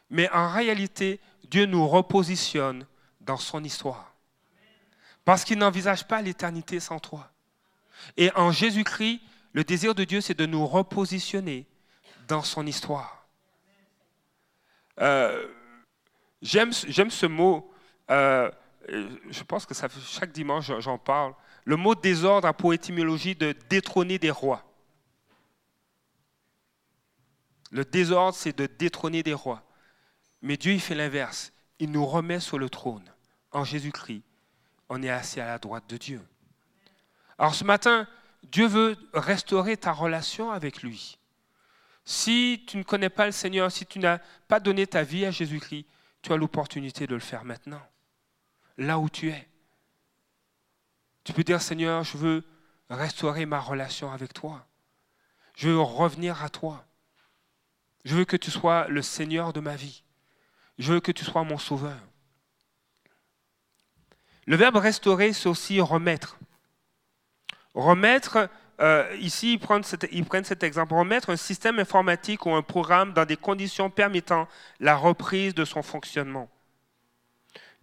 mais 0.09 0.29
en 0.31 0.51
réalité, 0.51 1.19
Dieu 1.49 1.65
nous 1.65 1.87
repositionne 1.87 2.85
dans 3.21 3.37
son 3.37 3.63
histoire. 3.63 4.08
Parce 5.25 5.43
qu'il 5.43 5.57
n'envisage 5.57 6.07
pas 6.07 6.21
l'éternité 6.21 6.79
sans 6.79 6.99
toi. 6.99 7.31
Et 8.17 8.31
en 8.35 8.51
Jésus-Christ, 8.51 9.21
le 9.53 9.63
désir 9.63 9.93
de 9.95 10.03
Dieu, 10.03 10.21
c'est 10.21 10.37
de 10.37 10.45
nous 10.45 10.65
repositionner 10.65 11.67
dans 12.27 12.43
son 12.43 12.65
histoire. 12.65 13.27
Euh, 14.99 15.47
J'aime 16.41 16.71
ce 16.71 17.25
mot. 17.25 17.71
Euh, 18.09 18.49
je 18.87 19.43
pense 19.43 19.65
que 19.65 19.73
ça, 19.73 19.87
chaque 20.05 20.31
dimanche, 20.31 20.71
j'en 20.79 20.97
parle. 20.97 21.33
Le 21.65 21.75
mot 21.75 21.95
désordre 21.95 22.47
a 22.47 22.53
pour 22.53 22.73
étymologie 22.73 23.35
de 23.35 23.53
détrôner 23.69 24.17
des 24.17 24.31
rois. 24.31 24.63
Le 27.71 27.85
désordre, 27.85 28.35
c'est 28.35 28.57
de 28.57 28.65
détrôner 28.65 29.21
des 29.21 29.33
rois. 29.33 29.63
Mais 30.41 30.57
Dieu, 30.57 30.73
il 30.73 30.79
fait 30.79 30.95
l'inverse. 30.95 31.51
Il 31.77 31.91
nous 31.91 32.05
remet 32.05 32.39
sur 32.39 32.57
le 32.57 32.69
trône. 32.69 33.11
En 33.51 33.63
Jésus-Christ, 33.63 34.23
on 34.89 35.01
est 35.01 35.09
assis 35.09 35.39
à 35.39 35.47
la 35.47 35.59
droite 35.59 35.87
de 35.87 35.97
Dieu. 35.97 36.21
Alors 37.37 37.55
ce 37.55 37.63
matin, 37.63 38.07
Dieu 38.43 38.67
veut 38.67 38.97
restaurer 39.13 39.77
ta 39.77 39.91
relation 39.91 40.51
avec 40.51 40.81
lui. 40.81 41.17
Si 42.05 42.63
tu 42.67 42.77
ne 42.77 42.83
connais 42.83 43.09
pas 43.09 43.25
le 43.25 43.31
Seigneur, 43.31 43.71
si 43.71 43.85
tu 43.85 43.99
n'as 43.99 44.19
pas 44.47 44.59
donné 44.59 44.87
ta 44.87 45.03
vie 45.03 45.25
à 45.25 45.31
Jésus-Christ, 45.31 45.85
tu 46.21 46.33
as 46.33 46.37
l'opportunité 46.37 47.07
de 47.07 47.13
le 47.13 47.21
faire 47.21 47.45
maintenant 47.45 47.81
là 48.79 48.97
où 48.97 49.09
tu 49.09 49.29
es. 49.29 49.47
Tu 51.23 51.33
peux 51.33 51.43
dire, 51.43 51.61
Seigneur, 51.61 52.03
je 52.03 52.17
veux 52.17 52.43
restaurer 52.89 53.45
ma 53.45 53.59
relation 53.59 54.11
avec 54.11 54.33
toi. 54.33 54.65
Je 55.55 55.69
veux 55.69 55.79
revenir 55.79 56.41
à 56.41 56.49
toi. 56.49 56.85
Je 58.05 58.15
veux 58.15 58.25
que 58.25 58.37
tu 58.37 58.49
sois 58.49 58.87
le 58.87 59.01
Seigneur 59.01 59.53
de 59.53 59.59
ma 59.59 59.75
vie. 59.75 60.03
Je 60.79 60.93
veux 60.93 60.99
que 61.01 61.11
tu 61.11 61.25
sois 61.25 61.43
mon 61.43 61.57
sauveur. 61.57 61.99
Le 64.49 64.55
verbe 64.55 64.77
restaurer, 64.77 65.31
c'est 65.31 65.47
aussi 65.47 65.79
remettre. 65.79 66.39
Remettre, 67.75 68.49
euh, 68.79 69.15
ici, 69.19 69.53
ils 69.53 69.59
prennent, 69.59 69.83
ils 70.11 70.25
prennent 70.25 70.43
cet 70.43 70.63
exemple, 70.63 70.95
remettre 70.95 71.29
un 71.29 71.37
système 71.37 71.77
informatique 71.77 72.47
ou 72.47 72.49
un 72.55 72.63
programme 72.63 73.13
dans 73.13 73.25
des 73.25 73.37
conditions 73.37 73.91
permettant 73.91 74.47
la 74.79 74.95
reprise 74.95 75.53
de 75.53 75.65
son 75.65 75.83
fonctionnement. 75.83 76.49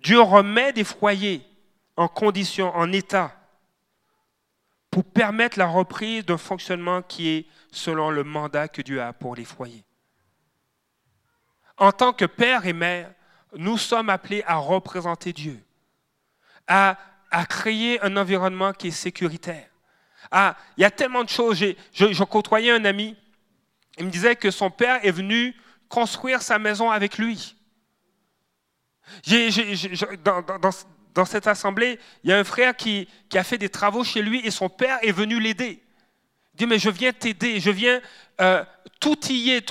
Dieu 0.01 0.21
remet 0.21 0.73
des 0.73 0.83
foyers 0.83 1.47
en 1.97 2.09
condition, 2.09 2.75
en 2.75 2.91
état, 2.91 3.33
pour 4.91 5.05
permettre 5.05 5.61
la 5.61 5.69
reprise 5.69 6.27
d'un 6.27 6.37
fonctionnement 6.37 7.01
qui 7.01 7.29
est 7.29 7.47
selon 7.71 8.11
le 8.11 8.25
mandat 8.25 8.67
que 8.67 8.83
Dieu 8.83 9.01
a 9.01 9.13
pour 9.13 9.37
les 9.37 9.45
foyers. 9.45 9.85
En 11.77 11.93
tant 11.93 12.13
que 12.13 12.25
père 12.25 12.67
et 12.67 12.73
mère, 12.73 13.13
nous 13.57 13.79
sommes 13.79 14.11
appelés 14.11 14.43
à 14.49 14.57
représenter 14.57 15.33
Dieu, 15.33 15.63
à, 16.67 16.97
créer 17.49 18.03
un 18.03 18.17
environnement 18.17 18.73
qui 18.73 18.89
est 18.89 18.93
sécuritaire. 18.93 19.69
Ah, 20.31 20.57
il 20.77 20.83
y 20.83 20.85
a 20.85 20.91
tellement 20.91 21.23
de 21.23 21.29
choses. 21.29 21.63
Je, 21.93 22.25
côtoyais 22.25 22.71
un 22.71 22.85
ami, 22.85 23.17
il 23.99 24.07
me 24.07 24.11
disait 24.11 24.37
que 24.37 24.51
son 24.51 24.71
père 24.71 25.05
est 25.05 25.11
venu 25.11 25.55
construire 25.89 26.43
sa 26.43 26.59
maison 26.59 26.91
avec 26.91 27.19
lui. 27.19 27.55
dans, 31.15 31.25
cette 31.25 31.47
assemblée, 31.47 31.99
il 32.25 32.31
y 32.31 32.33
a 32.33 32.39
un 32.39 32.45
frère 32.45 32.75
qui, 32.75 33.09
a 33.35 33.45
fait 33.45 33.59
des 33.59 33.69
travaux 33.69 34.03
chez 34.03 34.23
lui 34.23 34.41
et 34.45 34.51
son 34.51 34.69
père 34.69 34.99
est 35.03 35.13
venu 35.13 35.39
l'aider. 35.39 35.83
Il 36.55 36.59
dit, 36.59 36.67
mais 36.67 36.79
je 36.79 36.91
viens 36.91 37.13
t'aider, 37.13 37.61
je 37.61 37.71
viens 37.71 38.01
euh, 38.41 38.65
t'outiller, 38.99 39.63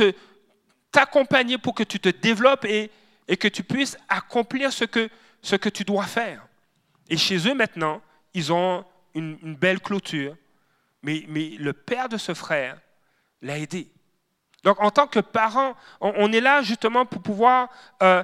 t'accompagner 0.92 1.58
pour 1.58 1.74
que 1.74 1.84
tu 1.84 2.00
te 2.00 2.10
développes 2.10 2.66
et, 2.66 2.92
que 3.38 3.48
tu 3.48 3.64
puisses 3.64 3.98
accomplir 4.08 4.72
ce 4.72 4.86
que 4.86 5.70
tu 5.70 5.84
dois 5.84 6.06
faire. 6.06 6.48
Et 7.10 7.18
chez 7.18 7.48
eux 7.48 7.54
maintenant, 7.54 8.02
ils 8.34 8.52
ont 8.52 8.86
une, 9.14 9.56
belle 9.56 9.80
clôture, 9.80 10.36
mais, 11.04 11.24
le 11.28 11.72
père 11.74 12.10
de 12.10 12.18
ce 12.18 12.34
frère 12.34 12.80
l'a 13.42 13.58
aidé. 13.58 13.88
Donc 14.64 14.82
en 14.82 14.90
tant 14.90 15.08
que 15.08 15.20
parent, 15.20 15.76
on, 16.02 16.32
est 16.32 16.42
là 16.42 16.62
justement 16.64 17.06
pour 17.06 17.22
pouvoir 17.22 17.70
euh, 18.02 18.24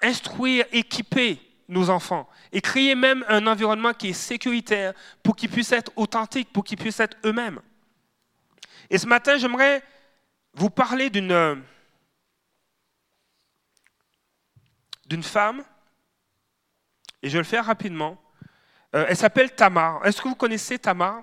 instruire, 0.00 0.64
équiper 0.72 1.38
nos 1.68 1.90
enfants 1.90 2.26
et 2.50 2.62
créer 2.62 2.94
même 2.94 3.24
un 3.28 3.46
environnement 3.46 3.92
qui 3.92 4.08
est 4.08 4.14
sécuritaire 4.14 4.94
pour 5.22 5.36
qu'ils 5.36 5.50
puissent 5.50 5.72
être 5.72 5.92
authentiques, 5.96 6.50
pour 6.52 6.64
qu'ils 6.64 6.78
puissent 6.78 7.00
être 7.00 7.16
eux-mêmes. 7.26 7.60
Et 8.88 8.96
ce 8.96 9.06
matin, 9.06 9.36
j'aimerais 9.36 9.82
vous 10.54 10.70
parler 10.70 11.10
d'une 11.10 11.62
d'une 15.08 15.22
femme, 15.22 15.64
et 17.22 17.28
je 17.28 17.34
vais 17.34 17.38
le 17.38 17.44
faire 17.44 17.64
rapidement. 17.64 18.16
Euh, 18.94 19.06
elle 19.08 19.16
s'appelle 19.16 19.54
Tamar. 19.54 20.04
Est-ce 20.06 20.20
que 20.20 20.28
vous 20.28 20.34
connaissez 20.34 20.78
Tamar? 20.78 21.22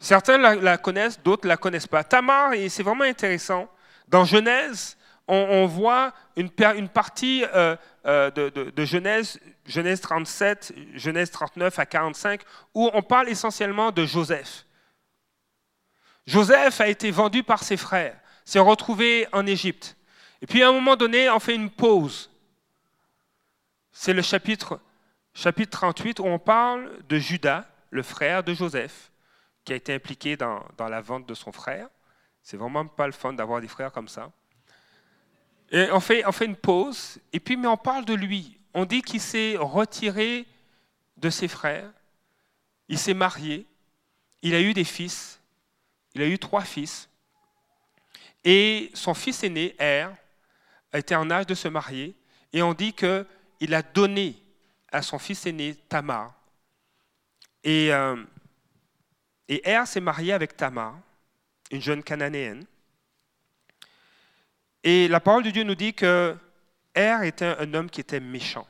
Certains 0.00 0.38
la, 0.38 0.78
connaissent, 0.78 1.20
d'autres 1.20 1.44
ne 1.44 1.48
la 1.48 1.56
connaissent 1.56 1.86
pas. 1.86 2.04
Tamar, 2.04 2.52
et 2.52 2.68
c'est 2.68 2.82
vraiment 2.82 3.04
intéressant, 3.04 3.68
dans 4.06 4.24
Genèse, 4.24 4.96
on, 5.26 5.66
voit 5.66 6.14
une, 6.36 6.48
partie 6.88 7.44
euh, 7.54 7.76
euh, 8.06 8.30
de, 8.30 8.48
de, 8.48 8.84
Genèse, 8.86 9.38
Genèse 9.66 10.00
37, 10.00 10.72
Genèse 10.94 11.30
39 11.30 11.78
à 11.78 11.84
45, 11.84 12.40
où 12.72 12.88
on 12.94 13.02
parle 13.02 13.28
essentiellement 13.28 13.90
de 13.90 14.06
Joseph. 14.06 14.64
Joseph 16.26 16.80
a 16.80 16.88
été 16.88 17.10
vendu 17.10 17.42
par 17.42 17.62
ses 17.62 17.76
frères, 17.76 18.18
s'est 18.44 18.58
retrouvé 18.58 19.26
en 19.32 19.46
Égypte. 19.46 19.96
Et 20.40 20.46
puis 20.46 20.62
à 20.62 20.68
un 20.68 20.72
moment 20.72 20.96
donné, 20.96 21.28
on 21.28 21.40
fait 21.40 21.54
une 21.54 21.70
pause. 21.70 22.30
C'est 24.00 24.12
le 24.12 24.22
chapitre, 24.22 24.78
chapitre 25.34 25.76
38 25.76 26.20
où 26.20 26.26
on 26.26 26.38
parle 26.38 27.04
de 27.08 27.18
Judas, 27.18 27.66
le 27.90 28.04
frère 28.04 28.44
de 28.44 28.54
Joseph, 28.54 29.10
qui 29.64 29.72
a 29.72 29.76
été 29.76 29.92
impliqué 29.92 30.36
dans, 30.36 30.64
la 30.78 31.00
vente 31.00 31.26
de 31.26 31.34
son 31.34 31.50
frère. 31.50 31.88
C'est 32.40 32.56
vraiment 32.56 32.86
pas 32.86 33.06
le 33.06 33.12
fun 33.12 33.32
d'avoir 33.32 33.60
des 33.60 33.66
frères 33.66 33.90
comme 33.90 34.06
ça. 34.06 34.30
Et 35.72 35.88
on 35.90 35.98
fait, 35.98 36.22
une 36.42 36.54
pause, 36.54 37.18
et 37.32 37.40
puis 37.40 37.56
mais 37.56 37.66
on 37.66 37.76
parle 37.76 38.04
de 38.04 38.14
lui. 38.14 38.60
On 38.72 38.84
dit 38.84 39.02
qu'il 39.02 39.20
s'est 39.20 39.56
retiré 39.58 40.46
de 41.16 41.28
ses 41.28 41.48
frères, 41.48 41.90
il 42.86 43.00
s'est 43.00 43.14
marié, 43.14 43.66
il 44.42 44.54
a 44.54 44.60
eu 44.60 44.74
des 44.74 44.84
fils, 44.84 45.40
il 46.14 46.22
a 46.22 46.28
eu 46.28 46.38
trois 46.38 46.62
fils, 46.62 47.08
et 48.44 48.92
son 48.94 49.12
fils 49.12 49.42
aîné, 49.42 49.74
Er, 49.80 50.06
été 50.92 51.16
en 51.16 51.32
âge 51.32 51.46
de 51.46 51.56
se 51.56 51.66
marier, 51.66 52.14
et 52.52 52.62
on 52.62 52.74
dit 52.74 52.92
qu'il 53.58 53.74
a 53.74 53.82
donné 53.82 54.36
à 54.90 55.02
son 55.02 55.18
fils 55.18 55.46
aîné 55.46 55.74
Tamar. 55.88 56.34
Et, 57.64 57.90
et 59.48 59.68
Er 59.68 59.84
s'est 59.86 60.00
marié 60.00 60.32
avec 60.32 60.56
Tamar, 60.56 60.98
une 61.70 61.82
jeune 61.82 62.02
cananéenne. 62.02 62.64
Et 64.82 65.08
la 65.08 65.20
parole 65.20 65.42
de 65.42 65.50
Dieu 65.50 65.64
nous 65.64 65.74
dit 65.74 65.92
que 65.92 66.36
Er 66.94 67.26
était 67.26 67.56
un 67.58 67.74
homme 67.74 67.90
qui 67.90 68.00
était 68.00 68.20
méchant. 68.20 68.66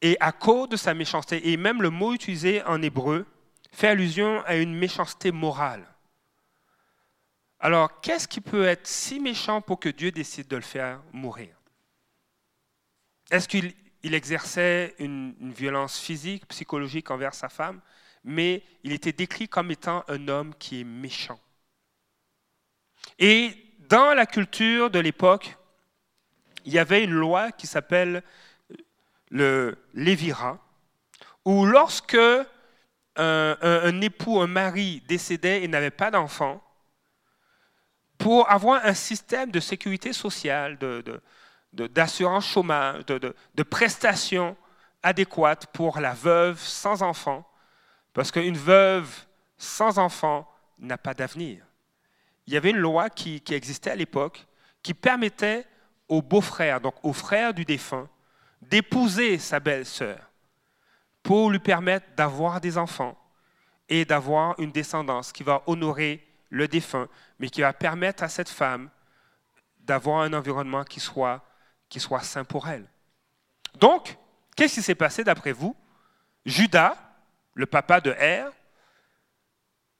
Et 0.00 0.16
à 0.20 0.30
cause 0.32 0.68
de 0.68 0.76
sa 0.76 0.94
méchanceté, 0.94 1.50
et 1.50 1.56
même 1.56 1.82
le 1.82 1.90
mot 1.90 2.12
utilisé 2.12 2.62
en 2.64 2.80
hébreu 2.82 3.26
fait 3.72 3.88
allusion 3.88 4.42
à 4.44 4.56
une 4.56 4.74
méchanceté 4.74 5.32
morale. 5.32 5.84
Alors, 7.60 8.00
qu'est-ce 8.00 8.28
qui 8.28 8.40
peut 8.40 8.66
être 8.66 8.86
si 8.86 9.18
méchant 9.18 9.60
pour 9.60 9.80
que 9.80 9.88
Dieu 9.88 10.12
décide 10.12 10.46
de 10.46 10.56
le 10.56 10.62
faire 10.62 11.00
mourir? 11.12 11.56
Est-ce 13.30 13.48
qu'il 13.48 13.74
exerçait 14.04 14.94
une, 14.98 15.34
violence 15.52 15.98
physique, 15.98 16.46
psychologique 16.46 17.10
envers 17.10 17.34
sa 17.34 17.48
femme, 17.48 17.80
mais 18.22 18.62
il 18.84 18.92
était 18.92 19.12
décrit 19.12 19.48
comme 19.48 19.70
étant 19.70 20.04
un 20.08 20.28
homme 20.28 20.54
qui 20.58 20.80
est 20.80 20.84
méchant? 20.84 21.40
Et 23.18 23.56
dans 23.88 24.14
la 24.14 24.26
culture 24.26 24.90
de 24.90 25.00
l'époque, 25.00 25.56
il 26.64 26.72
y 26.72 26.78
avait 26.78 27.02
une 27.02 27.12
loi 27.12 27.50
qui 27.50 27.66
s'appelle 27.66 28.22
le 29.30 29.76
Lévira, 29.94 30.58
où 31.44 31.66
lorsque 31.66 32.16
un 33.16 34.00
époux, 34.00 34.40
un 34.40 34.46
mari 34.46 35.02
décédait 35.08 35.64
et 35.64 35.68
n'avait 35.68 35.90
pas 35.90 36.12
d'enfant, 36.12 36.62
pour 38.18 38.50
avoir 38.50 38.84
un 38.84 38.94
système 38.94 39.50
de 39.50 39.60
sécurité 39.60 40.12
sociale, 40.12 40.76
d'assurance 41.72 42.44
de, 42.44 42.50
chômage, 42.50 43.06
de, 43.06 43.62
prestations 43.62 44.56
adéquates 45.02 45.66
pour 45.72 46.00
la 46.00 46.12
veuve 46.12 46.58
sans 46.58 47.02
enfant, 47.02 47.48
parce 48.12 48.32
qu'une 48.32 48.56
veuve 48.56 49.08
sans 49.56 49.98
enfant 49.98 50.50
n'a 50.78 50.98
pas 50.98 51.14
d'avenir. 51.14 51.64
Il 52.46 52.54
y 52.54 52.56
avait 52.56 52.70
une 52.70 52.78
loi 52.78 53.08
qui, 53.08 53.40
qui 53.40 53.54
existait 53.54 53.90
à 53.90 53.96
l'époque 53.96 54.46
qui 54.82 54.94
permettait 54.94 55.66
aux 56.08 56.22
beaux-frères, 56.22 56.80
donc 56.80 56.94
aux 57.02 57.12
frères 57.12 57.52
du 57.54 57.64
défunt, 57.64 58.08
d'épouser 58.62 59.38
sa 59.38 59.60
belle-sœur 59.60 60.18
pour 61.22 61.50
lui 61.50 61.58
permettre 61.58 62.06
d'avoir 62.16 62.60
des 62.60 62.78
enfants 62.78 63.16
et 63.88 64.04
d'avoir 64.04 64.58
une 64.58 64.72
descendance 64.72 65.32
qui 65.32 65.42
va 65.42 65.62
honorer 65.66 66.27
le 66.50 66.68
défunt, 66.68 67.08
mais 67.38 67.50
qui 67.50 67.60
va 67.60 67.72
permettre 67.72 68.22
à 68.22 68.28
cette 68.28 68.48
femme 68.48 68.90
d'avoir 69.80 70.22
un 70.22 70.32
environnement 70.32 70.84
qui 70.84 71.00
soit, 71.00 71.44
qui 71.88 72.00
soit 72.00 72.22
sain 72.22 72.44
pour 72.44 72.68
elle. 72.68 72.88
Donc, 73.74 74.16
qu'est-ce 74.56 74.74
qui 74.74 74.82
s'est 74.82 74.94
passé 74.94 75.24
d'après 75.24 75.52
vous? 75.52 75.76
Judas, 76.44 76.96
le 77.54 77.66
papa 77.66 78.00
de 78.00 78.10
Er, 78.12 78.48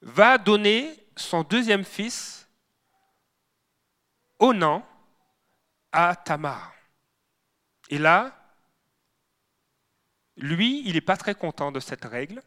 va 0.00 0.38
donner 0.38 0.96
son 1.16 1.42
deuxième 1.42 1.84
fils 1.84 2.38
nom 4.40 4.82
à 5.92 6.14
Tamar. 6.16 6.72
Et 7.90 7.98
là, 7.98 8.34
lui, 10.36 10.82
il 10.86 10.94
n'est 10.94 11.00
pas 11.00 11.16
très 11.16 11.34
content 11.34 11.72
de 11.72 11.80
cette 11.80 12.04
règle 12.04 12.42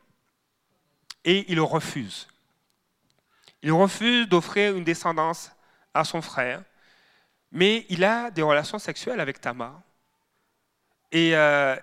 et 1.25 1.51
il 1.51 1.59
refuse. 1.59 2.27
Il 3.63 3.71
refuse 3.71 4.27
d'offrir 4.27 4.75
une 4.75 4.83
descendance 4.83 5.51
à 5.93 6.03
son 6.03 6.21
frère, 6.21 6.63
mais 7.51 7.85
il 7.89 8.03
a 8.03 8.31
des 8.31 8.41
relations 8.41 8.79
sexuelles 8.79 9.19
avec 9.19 9.39
Tamar. 9.41 9.81
Et 11.11 11.35
euh, 11.35 11.75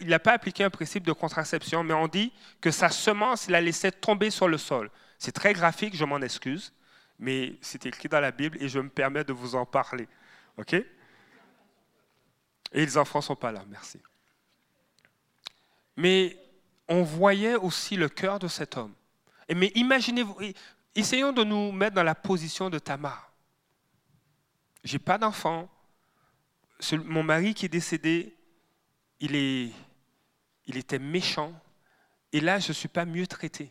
il 0.00 0.08
n'a 0.08 0.18
pas 0.18 0.32
appliqué 0.32 0.64
un 0.64 0.70
principe 0.70 1.04
de 1.04 1.12
contraception, 1.12 1.84
mais 1.84 1.92
on 1.92 2.08
dit 2.08 2.32
que 2.62 2.70
sa 2.70 2.88
semence, 2.88 3.48
la 3.48 3.60
laissé 3.60 3.92
tomber 3.92 4.30
sur 4.30 4.48
le 4.48 4.56
sol. 4.56 4.90
C'est 5.18 5.32
très 5.32 5.52
graphique, 5.52 5.94
je 5.94 6.04
m'en 6.04 6.20
excuse, 6.22 6.72
mais 7.18 7.56
c'est 7.60 7.84
écrit 7.84 8.08
dans 8.08 8.20
la 8.20 8.30
Bible 8.30 8.56
et 8.60 8.68
je 8.68 8.80
me 8.80 8.88
permets 8.88 9.24
de 9.24 9.34
vous 9.34 9.54
en 9.54 9.66
parler. 9.66 10.08
OK? 10.56 10.72
Et 10.72 10.86
les 12.72 12.96
enfants 12.96 13.18
ne 13.18 13.24
sont 13.24 13.36
pas 13.36 13.52
là, 13.52 13.62
merci. 13.68 14.00
Mais 15.96 16.36
on 16.88 17.02
voyait 17.02 17.54
aussi 17.54 17.96
le 17.96 18.08
cœur 18.08 18.38
de 18.38 18.48
cet 18.48 18.76
homme. 18.76 18.94
Mais 19.54 19.70
imaginez-vous, 19.74 20.38
Essayons 20.94 21.32
de 21.32 21.42
nous 21.42 21.72
mettre 21.72 21.96
dans 21.96 22.02
la 22.02 22.14
position 22.14 22.70
de 22.70 22.78
Tamar. 22.78 23.32
J'ai 24.84 24.98
pas 24.98 25.18
d'enfant. 25.18 25.68
Mon 26.92 27.22
mari 27.22 27.54
qui 27.54 27.66
est 27.66 27.70
décédé, 27.70 28.36
il 29.20 29.72
était 30.66 30.98
méchant, 30.98 31.52
et 32.34 32.40
là, 32.40 32.58
je 32.58 32.68
ne 32.68 32.72
suis 32.72 32.88
pas 32.88 33.04
mieux 33.04 33.28
traité. 33.28 33.70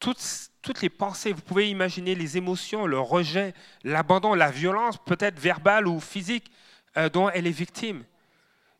Toutes, 0.00 0.50
toutes, 0.62 0.80
les 0.80 0.88
pensées, 0.88 1.32
vous 1.32 1.42
pouvez 1.42 1.68
imaginer 1.68 2.14
les 2.14 2.38
émotions, 2.38 2.86
le 2.86 2.98
rejet, 2.98 3.52
l'abandon, 3.84 4.32
la 4.32 4.50
violence, 4.50 4.96
peut-être 5.04 5.38
verbale 5.38 5.86
ou 5.86 6.00
physique, 6.00 6.50
euh, 6.96 7.10
dont 7.10 7.28
elle 7.28 7.46
est 7.46 7.50
victime. 7.50 8.04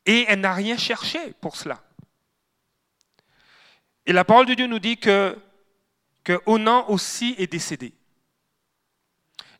Et 0.07 0.25
elle 0.29 0.41
n'a 0.41 0.55
rien 0.55 0.79
cherché 0.79 1.35
pour 1.43 1.57
cela. 1.57 1.83
Et 4.07 4.15
la 4.15 4.25
parole 4.25 4.47
de 4.47 4.55
Dieu 4.55 4.67
nous 4.67 4.79
dit 4.79 4.97
que, 4.97 5.39
que 6.25 6.41
Onan 6.47 6.89
aussi 6.89 7.35
est 7.39 7.47
décédé. 7.47 7.93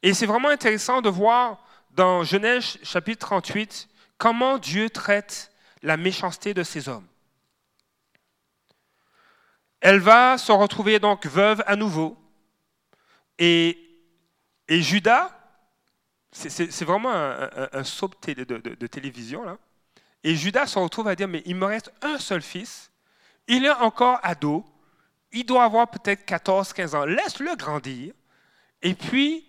Et 0.03 0.15
c'est 0.15 0.27
vraiment 0.27 0.49
intéressant 0.49 1.01
de 1.01 1.09
voir 1.09 1.65
dans 1.91 2.25
Genèse 2.25 2.79
chapitre 2.83 3.27
38 3.27 3.89
comment 4.19 4.59
Dieu 4.59 4.91
traite 4.91 5.53
la 5.83 5.97
méchanceté 5.97 6.55
de 6.55 6.63
ces 6.63 6.89
hommes. 6.89 7.07
Elle 9.81 10.01
va 10.01 10.39
se 10.39 10.51
retrouver 10.51 10.99
donc 10.99 11.27
veuve 11.27 11.63
à 11.67 11.77
nouveau. 11.77 12.17
Et, 13.39 13.79
Judas, 14.69 15.31
c'est 16.33 16.85
vraiment 16.85 17.13
un, 17.13 17.51
un, 17.73 17.83
de, 17.83 18.87
télévision, 18.87 19.45
là. 19.45 19.59
Et 20.23 20.37
Judas 20.37 20.67
se 20.67 20.79
retrouve 20.79 21.09
à 21.09 21.15
dire, 21.15 21.29
mais 21.29 21.43
il 21.45 21.55
me 21.55 21.67
reste 21.67 21.93
un 22.01 22.19
seul 22.19 22.41
fils, 22.41 22.91
il 23.47 23.67
est 23.67 23.71
encore 23.71 24.19
ado, 24.23 24.65
il 25.35 25.45
doit 25.45 25.65
avoir 25.65 25.91
peut-être 25.91 26.25
14, 26.25 26.73
15 26.73 26.95
ans, 26.95 27.05
laisse-le 27.05 27.57
grandir, 27.57 28.15
et 28.83 28.95
puis 28.95 29.47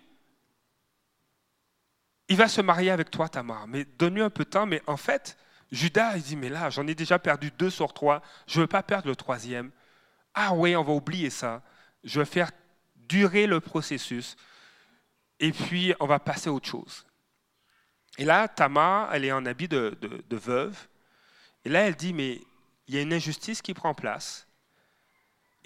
il 2.28 2.36
va 2.36 2.48
se 2.48 2.60
marier 2.60 2.90
avec 2.90 3.10
toi, 3.10 3.28
Tamar. 3.28 3.66
Mais 3.68 3.84
donne-lui 3.84 4.22
un 4.22 4.30
peu 4.30 4.44
de 4.44 4.50
temps, 4.50 4.66
mais 4.66 4.82
en 4.86 4.96
fait, 4.96 5.38
Judas, 5.70 6.16
il 6.16 6.22
dit, 6.22 6.36
mais 6.36 6.48
là, 6.48 6.70
j'en 6.70 6.86
ai 6.86 6.94
déjà 6.94 7.18
perdu 7.18 7.50
deux 7.52 7.70
sur 7.70 7.92
trois, 7.92 8.22
je 8.46 8.58
ne 8.58 8.64
veux 8.64 8.68
pas 8.68 8.82
perdre 8.82 9.08
le 9.08 9.16
troisième. 9.16 9.70
Ah 10.34 10.52
oui, 10.54 10.76
on 10.76 10.82
va 10.82 10.92
oublier 10.92 11.30
ça. 11.30 11.62
Je 12.04 12.20
vais 12.20 12.26
faire 12.26 12.50
durer 12.96 13.46
le 13.46 13.60
processus, 13.60 14.36
et 15.38 15.52
puis 15.52 15.94
on 16.00 16.06
va 16.06 16.18
passer 16.18 16.48
à 16.48 16.52
autre 16.52 16.68
chose. 16.68 17.06
Et 18.18 18.24
là, 18.24 18.48
Tamar, 18.48 19.14
elle 19.14 19.24
est 19.24 19.32
en 19.32 19.44
habit 19.46 19.68
de, 19.68 19.96
veuve. 20.30 20.76
Et 21.64 21.68
là, 21.68 21.86
elle 21.86 21.96
dit, 21.96 22.12
mais 22.12 22.40
il 22.88 22.94
y 22.94 22.98
a 22.98 23.02
une 23.02 23.12
injustice 23.12 23.60
qui 23.60 23.74
prend 23.74 23.94
place. 23.94 24.45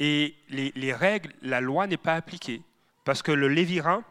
Et 0.00 0.35
les, 0.49 0.92
règles, 0.95 1.33
la 1.42 1.61
loi 1.61 1.87
n'est 1.87 1.99
pas 1.99 2.14
appliquée. 2.14 2.62
Parce 3.04 3.23
que 3.23 3.33
le 3.33 3.49
Lévirin 3.49 4.02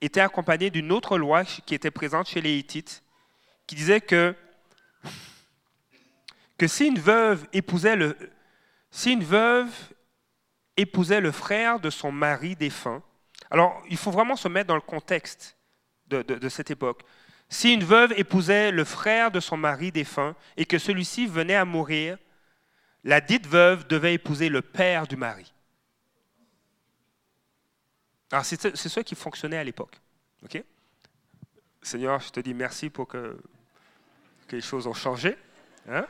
était 0.00 0.20
accompagné 0.20 0.70
d'une 0.70 0.90
autre 0.92 1.18
loi 1.18 1.44
qui 1.44 1.74
était 1.74 1.90
présente 1.90 2.26
chez 2.26 2.40
les 2.40 2.56
Hittites, 2.56 3.02
qui 3.66 3.74
disait 3.74 4.00
que, 4.00 4.34
si 6.66 6.86
une 6.86 6.98
veuve 6.98 7.46
épousait 7.52 7.96
le, 7.96 8.16
si 8.90 9.12
une 9.12 9.24
veuve 9.24 9.70
épousait 10.78 11.20
le 11.20 11.32
frère 11.32 11.80
de 11.80 11.90
son 11.90 12.10
mari 12.10 12.56
défunt, 12.56 13.02
alors 13.50 13.82
il 13.90 13.98
faut 13.98 14.10
vraiment 14.10 14.36
se 14.36 14.48
mettre 14.48 14.68
dans 14.68 14.74
le 14.74 14.80
contexte 14.80 15.56
de 16.06 16.48
cette 16.48 16.70
époque. 16.70 17.02
Si 17.50 17.72
une 17.72 17.84
veuve 17.84 18.12
épousait 18.16 18.70
le 18.70 18.84
frère 18.84 19.30
de 19.30 19.40
son 19.40 19.56
mari 19.56 19.92
défunt 19.92 20.34
et 20.56 20.64
que 20.64 20.78
celui-ci 20.78 21.26
venait 21.26 21.54
à 21.54 21.64
mourir, 21.64 22.18
la 23.04 23.20
dite 23.20 23.46
veuve 23.46 23.86
devait 23.86 24.14
épouser 24.14 24.48
le 24.48 24.62
père 24.62 25.06
du 25.06 25.16
mari. 25.16 25.52
Alors 28.30 28.44
c'est 28.44 28.76
ce 28.76 29.00
qui 29.00 29.14
fonctionnait 29.14 29.56
à 29.56 29.64
l'époque. 29.64 29.96
ok? 30.44 30.62
Seigneur, 31.82 32.20
je 32.20 32.30
te 32.30 32.40
dis 32.40 32.54
merci 32.54 32.90
pour 32.90 33.08
que, 33.08 33.38
les 34.50 34.60
choses 34.60 34.86
ont 34.86 34.94
changé. 34.94 35.36
Hein? 35.88 36.06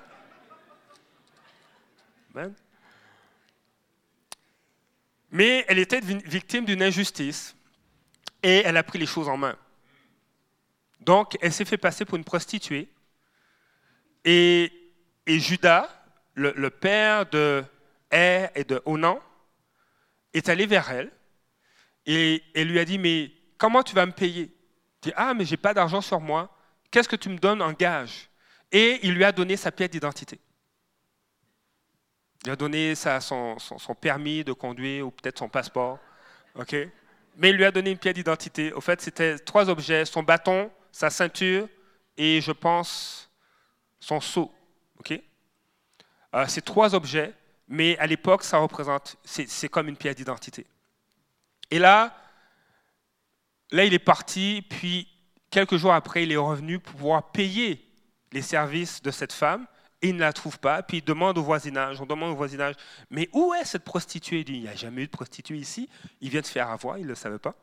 Mais 5.31 5.65
elle 5.69 5.79
était 5.79 6.01
victime 6.01 6.65
d'une 6.65 6.83
injustice 6.83 7.55
et 8.43 8.63
elle 8.65 8.77
a 8.77 8.83
pris 8.83 8.99
les 8.99 9.07
choses 9.07 9.29
en 9.29 9.37
main. 9.37 9.57
Donc, 11.01 11.37
elle 11.41 11.53
s'est 11.53 11.65
fait 11.65 11.79
passer 11.79 12.05
pour 12.05 12.17
une 12.17 12.25
prostituée. 12.25 12.89
Et, 14.25 14.73
Judas, 15.27 15.98
le, 16.39 16.71
père 16.71 17.27
de 17.27 17.65
Er 18.11 18.49
et 18.55 18.65
de 18.65 18.81
Onan, 18.87 19.21
est 20.33 20.49
allé 20.49 20.67
vers 20.67 20.91
elle 20.91 21.11
et, 22.07 22.43
elle 22.55 22.69
lui 22.69 22.79
a 22.79 22.85
dit, 22.85 22.99
mais 22.99 23.31
comment 23.59 23.83
tu 23.83 23.95
vas 23.95 24.07
me 24.07 24.13
payer? 24.13 24.45
Il 25.03 25.11
dit, 25.11 25.13
ah, 25.17 25.35
mais 25.35 25.45
j'ai 25.45 25.57
pas 25.57 25.75
d'argent 25.75 26.01
sur 26.01 26.21
moi. 26.21 26.55
Qu'est-ce 26.91 27.09
que 27.09 27.17
tu 27.17 27.29
me 27.29 27.39
donnes 27.39 27.61
en 27.61 27.73
gage? 27.73 28.31
Et 28.73 29.01
il 29.03 29.15
lui 29.15 29.25
a 29.25 29.33
donné 29.33 29.57
sa 29.57 29.71
pièce 29.71 29.91
d'identité. 29.91 30.41
Il 32.45 32.51
a 32.51 32.57
donné 32.57 32.95
son, 32.95 33.57
permis 34.01 34.45
de 34.45 34.53
conduire 34.53 35.07
ou 35.07 35.11
peut-être 35.11 35.39
son 35.39 35.49
passeport. 35.49 35.99
ok? 36.55 36.75
Mais 37.37 37.51
il 37.51 37.57
lui 37.57 37.65
a 37.65 37.71
donné 37.71 37.91
une 37.91 37.99
pièce 37.99 38.15
d'identité. 38.15 38.73
Au 38.73 38.81
fait, 38.81 39.01
c'était 39.01 39.39
trois 39.39 39.69
objets 39.69 40.05
son 40.05 40.23
bâton, 40.23 40.71
sa 40.91 41.11
ceinture 41.11 41.69
et 42.17 42.41
je 42.41 42.53
pense 42.53 43.31
son 44.01 44.21
seau. 44.21 44.53
Euh, 46.35 46.45
c'est 46.49 46.65
trois 46.65 46.95
objets, 46.95 47.35
mais 47.69 47.99
à 47.99 48.07
l'époque, 48.07 48.45
ça 48.45 48.59
représente, 48.59 49.17
c'est 49.25 49.69
comme 49.69 49.89
une 49.89 49.97
pièce 49.97 50.17
d'identité. 50.17 50.67
Et 51.71 51.79
là, 51.79 52.17
là, 53.71 53.85
il 53.85 53.93
est 53.93 53.99
parti, 53.99 54.65
puis 54.69 55.09
quelques 55.51 55.77
jours 55.77 55.93
après, 55.93 56.23
il 56.23 56.33
est 56.33 56.37
revenu 56.37 56.79
pour 56.79 56.95
pouvoir 56.95 57.31
payer 57.31 57.85
les 58.33 58.43
services 58.43 59.03
de 59.03 59.11
cette 59.11 59.33
femme, 59.33 59.67
et 60.01 60.11
il 60.11 60.15
ne 60.15 60.21
la 60.21 60.33
trouve 60.33 60.59
pas, 60.59 60.83
puis 60.83 60.99
il 60.99 61.05
demande 61.05 61.39
au 61.39 61.43
voisinage, 61.43 62.01
on 62.01 62.07
demande 62.07 62.31
au 62.31 62.37
voisinage, 62.37 62.75
mais 63.11 63.29
où 63.33 63.53
est 63.55 63.65
cette 63.65 63.85
prostituée? 63.85 64.41
Il 64.41 64.45
dit, 64.45 64.55
il 64.55 64.63
n'y 64.63 64.69
a 64.69 64.77
jamais 64.77 65.03
eu 65.03 65.07
de 65.07 65.11
prostituée 65.11 65.57
ici, 65.57 65.89
il 66.21 66.31
vient 66.31 66.41
de 66.41 66.47
faire 66.47 66.71
avoir, 66.71 66.99
il 66.99 67.05
ne 67.05 67.09
le 67.09 67.15
savait 67.15 67.39
pas. 67.39 67.55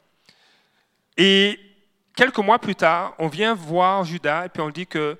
Et 1.17 1.57
quelques 2.15 2.39
mois 2.39 2.59
plus 2.59 2.75
tard, 2.75 3.15
on 3.19 3.27
vient 3.27 3.53
voir 3.53 4.03
Judas 4.03 4.45
et 4.45 4.49
puis 4.49 4.61
on 4.61 4.69
dit 4.69 4.85
que 4.85 5.17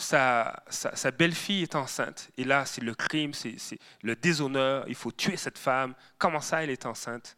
sa, 0.00 1.10
belle-fille 1.16 1.62
est 1.62 1.74
enceinte. 1.74 2.30
Et 2.36 2.44
là, 2.44 2.64
c'est 2.64 2.82
le 2.82 2.94
crime, 2.94 3.34
c'est 3.34 3.56
le 4.02 4.16
déshonneur. 4.16 4.84
Il 4.88 4.94
faut 4.94 5.12
tuer 5.12 5.36
cette 5.36 5.58
femme. 5.58 5.94
Comment 6.18 6.40
ça, 6.40 6.62
elle 6.62 6.70
est 6.70 6.86
enceinte? 6.86 7.36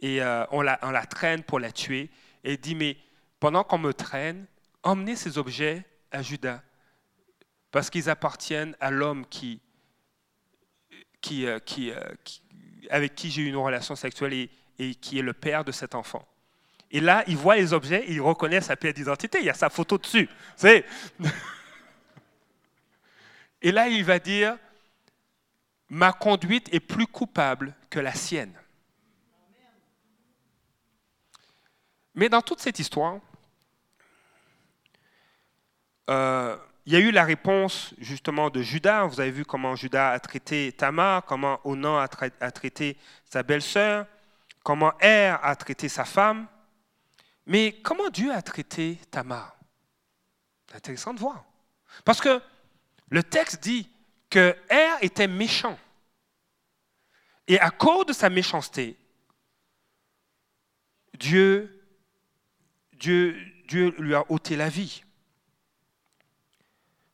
Et 0.00 0.22
euh, 0.22 0.44
on, 0.50 0.62
la, 0.62 1.06
traîne 1.08 1.42
pour 1.42 1.60
la 1.60 1.72
tuer. 1.72 2.10
Et 2.44 2.54
il 2.54 2.60
dit, 2.60 2.74
mais 2.74 2.96
pendant 3.40 3.64
qu'on 3.64 3.78
me 3.78 3.92
traîne, 3.92 4.46
emmenez 4.82 5.16
ces 5.16 5.38
objets 5.38 5.84
à 6.10 6.22
Judas. 6.22 6.62
Parce 7.70 7.88
qu'ils 7.88 8.10
appartiennent 8.10 8.76
à 8.80 8.90
l'homme 8.90 9.26
qui, 9.26 9.60
qui, 11.20 11.46
euh, 11.46 11.58
euh, 11.78 12.14
avec 12.90 13.14
qui 13.14 13.30
j'ai 13.30 13.42
eu 13.42 13.46
une 13.46 13.56
relation 13.56 13.96
sexuelle 13.96 14.48
et 14.78 14.94
qui 14.96 15.18
est 15.18 15.22
le 15.22 15.32
père 15.32 15.64
de 15.64 15.72
cet 15.72 15.94
enfant. 15.94 16.26
Et 16.90 17.00
là, 17.00 17.24
il 17.26 17.38
voit 17.38 17.56
les 17.56 17.72
objets 17.72 18.04
et 18.06 18.12
il 18.12 18.20
reconnaît 18.20 18.60
sa 18.60 18.76
pièce 18.76 18.92
d'identité. 18.92 19.38
Il 19.38 19.46
y 19.46 19.50
a 19.50 19.54
sa 19.54 19.70
photo 19.70 19.96
dessus. 19.96 20.28
et 23.62 23.72
là, 23.72 23.88
il 23.88 24.04
va 24.04 24.18
dire, 24.18 24.58
ma 25.88 26.12
conduite 26.12 26.72
est 26.74 26.80
plus 26.80 27.06
coupable 27.06 27.74
que 27.88 28.00
la 28.00 28.12
sienne. 28.12 28.52
Mais 32.14 32.28
dans 32.28 32.42
toute 32.42 32.60
cette 32.60 32.78
histoire, 32.78 33.20
euh, 36.10 36.56
il 36.84 36.92
y 36.92 36.96
a 36.96 36.98
eu 36.98 37.12
la 37.12 37.24
réponse 37.24 37.94
justement 37.98 38.50
de 38.50 38.60
Judas. 38.60 39.06
Vous 39.06 39.20
avez 39.20 39.30
vu 39.30 39.44
comment 39.44 39.76
Judas 39.76 40.10
a 40.10 40.18
traité 40.18 40.72
Tamar, 40.72 41.24
comment 41.24 41.60
Onan 41.64 41.98
a, 41.98 42.08
traité 42.08 42.98
sa 43.24 43.42
belle-sœur, 43.42 44.06
comment 44.64 44.92
Er 45.00 45.36
a 45.42 45.54
traité 45.56 45.88
sa 45.88 46.04
femme. 46.04 46.48
Mais 47.46 47.80
comment 47.82 48.10
Dieu 48.10 48.32
a 48.32 48.42
traité 48.42 48.98
Tamar 49.10 49.56
C'est 50.68 50.76
intéressant 50.76 51.14
de 51.14 51.20
voir. 51.20 51.44
Parce 52.04 52.20
que 52.20 52.42
le 53.12 53.22
texte 53.22 53.62
dit 53.62 53.90
que 54.30 54.56
Er 54.70 54.94
était 55.02 55.28
méchant. 55.28 55.78
Et 57.46 57.60
à 57.60 57.70
cause 57.70 58.06
de 58.06 58.14
sa 58.14 58.30
méchanceté, 58.30 58.96
Dieu, 61.18 61.84
Dieu, 62.94 63.38
Dieu 63.68 63.94
lui 63.98 64.14
a 64.14 64.24
ôté 64.30 64.56
la 64.56 64.70
vie. 64.70 65.04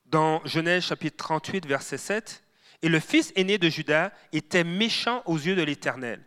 Dans 0.07 0.41
Genèse 0.47 0.85
chapitre 0.85 1.17
38, 1.17 1.67
verset 1.67 1.99
7, 1.99 2.45
Et 2.83 2.89
le 2.89 3.01
fils 3.01 3.33
aîné 3.35 3.59
de 3.59 3.69
Judas 3.69 4.13
était 4.33 4.63
méchant 4.63 5.23
aux 5.27 5.37
yeux 5.37 5.57
de 5.57 5.63
l'Éternel, 5.63 6.25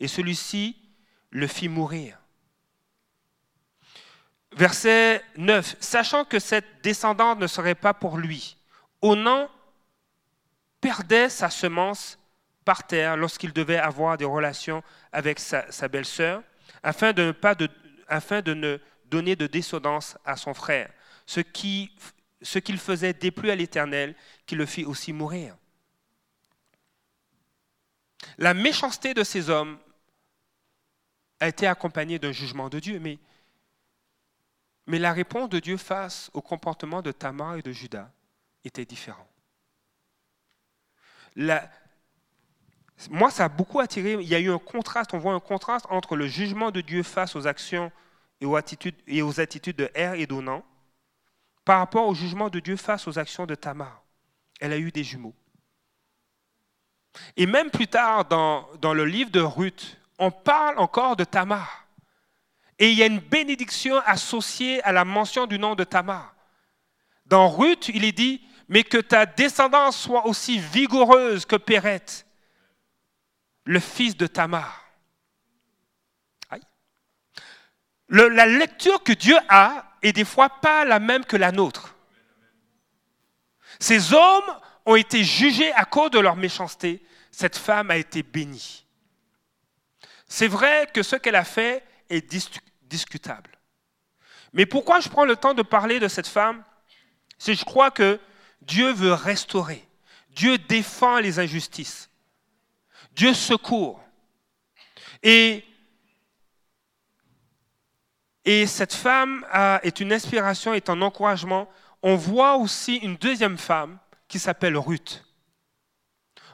et 0.00 0.06
celui-ci 0.06 0.76
le 1.30 1.46
fit 1.46 1.70
mourir. 1.70 2.18
Verset 4.52 5.24
9. 5.38 5.76
Sachant 5.80 6.26
que 6.26 6.38
cette 6.38 6.82
descendante 6.82 7.38
ne 7.38 7.46
serait 7.46 7.74
pas 7.74 7.94
pour 7.94 8.18
lui, 8.18 8.58
Onan 9.04 9.50
perdait 10.80 11.28
sa 11.28 11.50
semence 11.50 12.18
par 12.64 12.86
terre 12.86 13.18
lorsqu'il 13.18 13.52
devait 13.52 13.76
avoir 13.76 14.16
des 14.16 14.24
relations 14.24 14.82
avec 15.12 15.38
sa, 15.38 15.88
belle-sœur, 15.88 16.42
afin 16.82 17.12
de, 17.12 17.34
ne 18.54 18.78
donner 19.04 19.36
de 19.36 19.46
descendance 19.46 20.16
à 20.24 20.38
son 20.38 20.54
frère, 20.54 20.90
ce 21.26 21.40
qui, 21.40 21.94
ce 22.40 22.58
qu'il 22.58 22.78
faisait 22.78 23.12
déplut 23.12 23.50
à 23.50 23.54
l'Éternel, 23.54 24.16
qui 24.46 24.54
le 24.54 24.64
fit 24.64 24.86
aussi 24.86 25.12
mourir. 25.12 25.54
La 28.38 28.54
méchanceté 28.54 29.12
de 29.12 29.22
ces 29.22 29.50
hommes 29.50 29.78
a 31.40 31.48
été 31.48 31.66
accompagnée 31.66 32.18
d'un 32.18 32.32
jugement 32.32 32.70
de 32.70 32.80
Dieu, 32.80 32.98
mais 32.98 33.18
la 34.98 35.12
réponse 35.12 35.50
de 35.50 35.58
Dieu 35.58 35.76
face 35.76 36.30
au 36.32 36.40
comportement 36.40 37.02
de 37.02 37.12
Tamar 37.12 37.56
et 37.56 37.62
de 37.62 37.70
Judas 37.70 38.10
était 38.64 38.84
différente. 38.84 39.28
moi, 43.10 43.30
ça 43.30 43.44
a 43.44 43.48
beaucoup 43.48 43.80
attiré. 43.80 44.14
Il 44.14 44.28
y 44.28 44.34
a 44.34 44.40
eu 44.40 44.50
un 44.50 44.58
contraste, 44.58 45.14
on 45.14 45.18
voit 45.18 45.34
un 45.34 45.40
contraste 45.40 45.86
entre 45.90 46.16
le 46.16 46.26
jugement 46.26 46.70
de 46.70 46.80
Dieu 46.80 47.02
face 47.02 47.36
aux 47.36 47.46
actions 47.46 47.92
et 48.40 48.46
aux 48.46 48.56
attitudes, 48.56 48.96
et 49.06 49.22
aux 49.22 49.40
attitudes 49.40 49.76
de 49.76 49.90
Er 49.94 50.20
et 50.20 50.26
d'Onan 50.26 50.64
par 51.64 51.78
rapport 51.78 52.06
au 52.06 52.14
jugement 52.14 52.50
de 52.50 52.60
Dieu 52.60 52.76
face 52.76 53.08
aux 53.08 53.18
actions 53.18 53.46
de 53.46 53.54
Tamar. 53.54 54.02
Elle 54.60 54.72
a 54.72 54.78
eu 54.78 54.90
des 54.90 55.04
jumeaux. 55.04 55.34
Et 57.36 57.46
même 57.46 57.70
plus 57.70 57.86
tard, 57.86 58.26
dans, 58.26 58.68
dans 58.80 58.92
le 58.92 59.04
livre 59.04 59.30
de 59.30 59.40
Ruth, 59.40 59.98
on 60.18 60.30
parle 60.30 60.78
encore 60.78 61.16
de 61.16 61.24
Tamar. 61.24 61.86
Et 62.78 62.90
il 62.90 62.98
y 62.98 63.02
a 63.02 63.06
une 63.06 63.20
bénédiction 63.20 63.98
associée 64.04 64.82
à 64.82 64.92
la 64.92 65.04
mention 65.04 65.46
du 65.46 65.58
nom 65.58 65.74
de 65.74 65.84
Tamar. 65.84 66.34
Dans 67.26 67.48
Ruth, 67.48 67.88
il 67.88 68.04
est 68.04 68.12
dit, 68.12 68.42
mais 68.68 68.82
que 68.82 68.98
ta 68.98 69.26
descendance 69.26 69.98
soit 69.98 70.26
aussi 70.26 70.58
vigoureuse 70.58 71.44
que 71.44 71.56
Pérette, 71.56 72.26
le 73.64 73.80
fils 73.80 74.16
de 74.16 74.26
Tamar. 74.26 74.80
la 78.08 78.46
lecture 78.46 79.02
que 79.02 79.12
Dieu 79.12 79.36
a 79.48 79.96
est 80.02 80.12
des 80.12 80.24
fois 80.24 80.48
pas 80.48 80.84
la 80.84 81.00
même 81.00 81.24
que 81.24 81.36
la 81.36 81.50
nôtre. 81.50 81.96
Ces 83.80 84.12
hommes 84.12 84.60
ont 84.86 84.94
été 84.94 85.24
jugés 85.24 85.72
à 85.72 85.84
cause 85.84 86.10
de 86.10 86.18
leur 86.18 86.36
méchanceté. 86.36 87.02
Cette 87.32 87.56
femme 87.56 87.90
a 87.90 87.96
été 87.96 88.22
bénie. 88.22 88.86
C'est 90.28 90.46
vrai 90.46 90.88
que 90.92 91.02
ce 91.02 91.16
qu'elle 91.16 91.34
a 91.34 91.44
fait 91.44 91.82
est 92.08 92.32
discutable. 92.82 93.50
Mais 94.52 94.66
pourquoi 94.66 95.00
je 95.00 95.08
prends 95.08 95.24
le 95.24 95.36
temps 95.36 95.54
de 95.54 95.62
parler 95.62 95.98
de 95.98 96.08
cette 96.08 96.28
femme? 96.28 96.62
C'est 97.38 97.54
je 97.54 97.64
crois 97.64 97.90
que 97.90 98.20
Dieu 98.62 98.92
veut 98.92 99.12
restaurer. 99.12 99.86
Dieu 100.30 100.58
défend 100.58 101.18
les 101.18 101.38
injustices. 101.38 102.10
Dieu 103.12 103.34
secourt. 103.34 104.02
Et, 105.22 105.64
et 108.44 108.66
cette 108.66 108.92
femme 108.92 109.46
est 109.82 110.00
une 110.00 110.12
inspiration, 110.12 110.74
est 110.74 110.90
un 110.90 111.00
encouragement. 111.02 111.68
On 112.02 112.16
voit 112.16 112.56
aussi 112.56 112.96
une 112.96 113.16
deuxième 113.16 113.58
femme 113.58 113.98
qui 114.28 114.38
s'appelle 114.38 114.76
Ruth. 114.76 115.24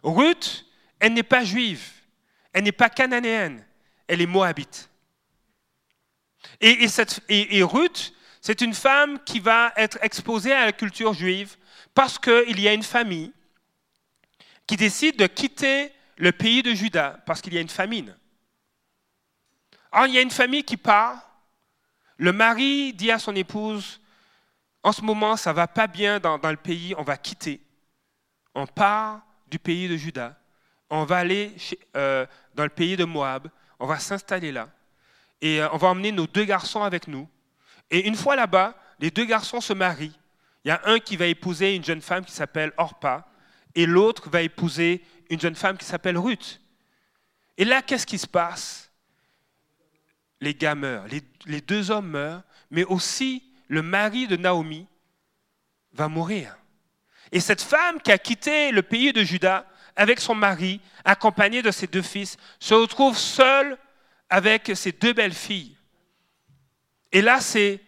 Ruth, 0.02 0.66
elle 0.98 1.14
n'est 1.14 1.22
pas 1.22 1.44
juive, 1.44 1.82
elle 2.52 2.64
n'est 2.64 2.72
pas 2.72 2.90
cananéenne, 2.90 3.64
elle 4.06 4.20
est 4.20 4.26
moabite. 4.26 4.90
Et, 6.60 6.86
et 7.28 7.62
Ruth, 7.62 8.14
c'est 8.40 8.60
une 8.60 8.74
femme 8.74 9.22
qui 9.24 9.40
va 9.40 9.72
être 9.76 9.98
exposée 10.02 10.52
à 10.52 10.66
la 10.66 10.72
culture 10.72 11.12
juive 11.12 11.56
parce 11.94 12.18
qu'il 12.18 12.60
y 12.60 12.68
a 12.68 12.72
une 12.72 12.82
famille 12.82 13.32
qui 14.66 14.76
décide 14.76 15.16
de 15.16 15.26
quitter 15.26 15.92
le 16.16 16.32
pays 16.32 16.62
de 16.62 16.72
Juda 16.72 17.18
parce 17.26 17.40
qu'il 17.40 17.54
y 17.54 17.58
a 17.58 17.60
une 17.60 17.68
famine. 17.68 18.16
Alors 19.90 20.06
il 20.06 20.14
y 20.14 20.18
a 20.18 20.22
une 20.22 20.30
famille 20.30 20.62
qui 20.62 20.76
part, 20.76 21.30
le 22.16 22.32
mari 22.32 22.92
dit 22.92 23.10
à 23.10 23.18
son 23.18 23.34
épouse, 23.34 24.00
en 24.82 24.92
ce 24.92 25.02
moment 25.02 25.36
ça 25.36 25.52
va 25.52 25.66
pas 25.66 25.86
bien 25.86 26.20
dans, 26.20 26.38
le 26.42 26.56
pays, 26.56 26.94
on 26.96 27.02
va 27.02 27.16
quitter. 27.16 27.60
On 28.54 28.66
part 28.66 29.22
du 29.48 29.58
pays 29.58 29.88
de 29.88 29.96
Juda, 29.96 30.38
on 30.88 31.04
va 31.04 31.18
aller 31.18 31.54
euh, 31.96 32.26
dans 32.54 32.64
le 32.64 32.70
pays 32.70 32.96
de 32.96 33.04
Moab, 33.04 33.48
on 33.78 33.86
va 33.86 33.98
s'installer 33.98 34.52
là, 34.52 34.68
et 35.40 35.60
euh, 35.60 35.68
on 35.72 35.76
va 35.76 35.88
emmener 35.88 36.12
nos 36.12 36.26
deux 36.26 36.44
garçons 36.44 36.82
avec 36.82 37.08
nous. 37.08 37.28
Et 37.90 38.06
une 38.06 38.14
fois 38.14 38.36
là-bas, 38.36 38.76
les 39.00 39.10
deux 39.10 39.24
garçons 39.24 39.60
se 39.60 39.72
marient, 39.72 40.18
il 40.64 40.68
y 40.68 40.70
a 40.70 40.80
un 40.84 40.98
qui 40.98 41.16
va 41.16 41.26
épouser 41.26 41.74
une 41.74 41.84
jeune 41.84 42.02
femme 42.02 42.24
qui 42.24 42.32
s'appelle 42.32 42.72
Orpa, 42.76 43.26
et 43.74 43.86
l'autre 43.86 44.28
va 44.28 44.42
épouser 44.42 45.02
une 45.30 45.40
jeune 45.40 45.54
femme 45.54 45.78
qui 45.78 45.84
s'appelle 45.84 46.18
Ruth. 46.18 46.60
Et 47.56 47.64
là, 47.64 47.82
qu'est-ce 47.82 48.06
qui 48.06 48.18
se 48.18 48.26
passe? 48.26 48.90
Les 50.40 50.54
gars 50.54 50.74
meurent, 50.74 51.06
les, 51.46 51.60
deux 51.60 51.90
hommes 51.90 52.08
meurent, 52.08 52.42
mais 52.70 52.84
aussi 52.84 53.44
le 53.68 53.82
mari 53.82 54.26
de 54.26 54.36
Naomi 54.36 54.86
va 55.92 56.08
mourir. 56.08 56.56
Et 57.32 57.40
cette 57.40 57.60
femme 57.60 58.00
qui 58.00 58.10
a 58.10 58.18
quitté 58.18 58.72
le 58.72 58.82
pays 58.82 59.12
de 59.12 59.22
Juda 59.22 59.66
avec 59.94 60.20
son 60.20 60.34
mari, 60.34 60.80
accompagnée 61.04 61.62
de 61.62 61.70
ses 61.70 61.86
deux 61.86 62.02
fils, 62.02 62.36
se 62.58 62.74
retrouve 62.74 63.18
seule 63.18 63.76
avec 64.30 64.72
ses 64.74 64.92
deux 64.92 65.12
belles 65.12 65.34
filles. 65.34 65.76
Et 67.12 67.20
là, 67.20 67.40
c'est, 67.40 67.80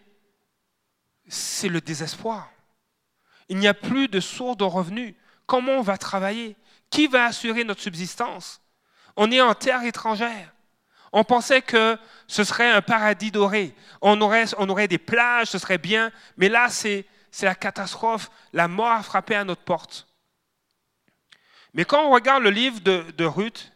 c'est 1.26 1.68
le 1.68 1.80
désespoir. 1.80 2.51
Il 3.52 3.58
n'y 3.58 3.68
a 3.68 3.74
plus 3.74 4.08
de 4.08 4.18
source 4.18 4.56
de 4.56 4.64
revenus. 4.64 5.14
Comment 5.44 5.72
on 5.72 5.82
va 5.82 5.98
travailler? 5.98 6.56
Qui 6.88 7.06
va 7.06 7.26
assurer 7.26 7.64
notre 7.64 7.82
subsistance? 7.82 8.62
On 9.14 9.30
est 9.30 9.42
en 9.42 9.52
terre 9.52 9.82
étrangère. 9.84 10.54
On 11.12 11.22
pensait 11.22 11.60
que 11.60 11.98
ce 12.26 12.44
serait 12.44 12.70
un 12.70 12.80
paradis 12.80 13.30
doré. 13.30 13.74
On 14.00 14.18
aurait, 14.22 14.88
des 14.88 14.96
plages, 14.96 15.48
ce 15.48 15.58
serait 15.58 15.76
bien. 15.76 16.10
Mais 16.38 16.48
là, 16.48 16.70
c'est, 16.70 17.04
la 17.42 17.54
catastrophe. 17.54 18.30
La 18.54 18.68
mort 18.68 18.90
a 18.90 19.02
frappé 19.02 19.34
à 19.34 19.44
notre 19.44 19.64
porte. 19.64 20.08
Mais 21.74 21.84
quand 21.84 22.06
on 22.06 22.10
regarde 22.10 22.42
le 22.42 22.48
livre 22.48 22.80
de, 22.80 23.04
de 23.10 23.24
Ruth, 23.26 23.70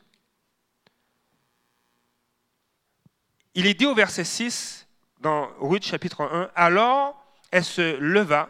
il 3.53 3.67
est 3.67 3.75
dit 3.75 3.85
au 3.85 3.95
verset 3.95 4.25
6, 4.25 4.87
dans 5.21 5.51
Ruth 5.61 5.85
chapitre 5.85 6.23
1, 6.23 6.51
alors 6.55 7.23
elle 7.51 7.65
se 7.65 7.99
leva 7.99 8.49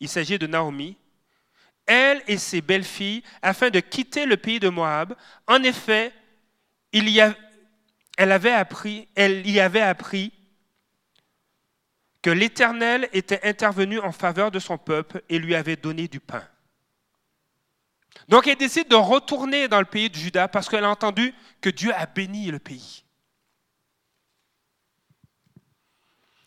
il 0.00 0.08
s'agit 0.08 0.38
de 0.38 0.46
Naomi, 0.46 0.96
elle 1.86 2.22
et 2.26 2.38
ses 2.38 2.60
belles-filles, 2.60 3.22
afin 3.42 3.70
de 3.70 3.80
quitter 3.80 4.26
le 4.26 4.36
pays 4.36 4.60
de 4.60 4.68
Moab. 4.68 5.16
En 5.46 5.62
effet, 5.62 6.12
elle, 6.92 7.36
elle 9.14 9.48
y 9.48 9.60
avait 9.60 9.80
appris 9.80 10.32
que 12.20 12.30
l'Éternel 12.30 13.08
était 13.12 13.46
intervenu 13.46 13.98
en 14.00 14.12
faveur 14.12 14.50
de 14.50 14.58
son 14.58 14.76
peuple 14.76 15.22
et 15.28 15.38
lui 15.38 15.54
avait 15.54 15.76
donné 15.76 16.08
du 16.08 16.20
pain. 16.20 16.46
Donc 18.28 18.46
elle 18.46 18.56
décide 18.56 18.88
de 18.88 18.96
retourner 18.96 19.68
dans 19.68 19.78
le 19.78 19.86
pays 19.86 20.10
de 20.10 20.16
Juda 20.16 20.48
parce 20.48 20.68
qu'elle 20.68 20.84
a 20.84 20.90
entendu 20.90 21.32
que 21.60 21.70
Dieu 21.70 21.94
a 21.94 22.06
béni 22.06 22.50
le 22.50 22.58
pays. 22.58 23.04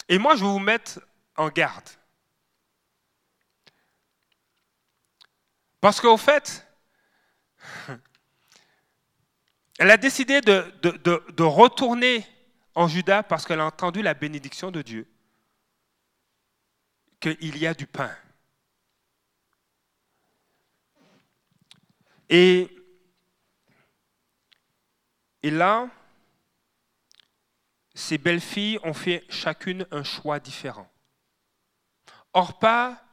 Et 0.09 0.17
moi, 0.17 0.35
je 0.35 0.43
vais 0.43 0.51
vous 0.51 0.59
mettre 0.59 0.99
en 1.37 1.47
garde. 1.47 1.89
Parce 5.81 5.99
qu'au 5.99 6.15
fait, 6.15 6.65
elle 9.79 9.89
a 9.89 9.97
décidé 9.97 10.39
de, 10.39 11.41
retourner 11.41 12.25
en 12.75 12.87
Juda 12.87 13.23
parce 13.23 13.45
qu'elle 13.45 13.59
a 13.59 13.65
entendu 13.65 14.03
la 14.03 14.13
bénédiction 14.13 14.69
de 14.69 14.83
Dieu, 14.83 15.11
qu'il 17.19 17.57
y 17.57 17.65
a 17.65 17.73
du 17.73 17.87
pain. 17.87 18.15
Et, 22.29 22.69
et 25.43 25.49
là, 25.49 25.89
ces 27.93 28.19
belles 28.19 28.39
filles 28.39 28.79
ont 28.83 28.93
fait 28.93 29.25
chacune 29.29 29.85
un 29.91 30.03
choix 30.03 30.39
différent. 30.39 30.89
Orpa 32.33 33.03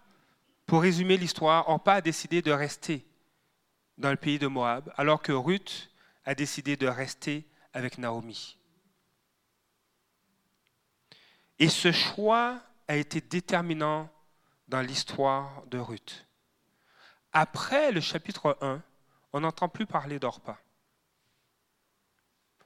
pour 0.69 0.83
résumer 0.83 1.17
l'histoire, 1.17 1.67
Orpa 1.71 1.95
a 1.95 2.01
décidé 2.03 2.43
de 2.43 2.53
rester 2.53 3.03
dans 3.97 4.11
le 4.11 4.19
pays 4.19 4.39
de 4.39 4.47
Moab, 4.47 4.93
alors 4.99 5.23
que 5.23 5.33
Ruth 5.33 5.91
a 6.27 6.35
décidé 6.35 6.77
de 6.77 6.87
rester 6.87 7.49
avec 7.73 7.97
Naomi. 7.97 8.59
Et 11.59 11.71
ce 11.71 11.91
choix 11.91 12.61
a 12.87 12.97
été 12.97 13.23
déterminant 13.23 14.11
dans 14.69 14.83
l'histoire 14.83 15.67
de 15.69 15.79
Ruth. 15.79 16.27
Après 17.33 17.91
le 17.91 18.03
chapitre 18.03 18.59
1, 18.61 18.83
on 19.33 19.41
n'entend 19.41 19.71
plus 19.71 19.87
parler 19.87 20.19
d'Orpa. 20.19 20.59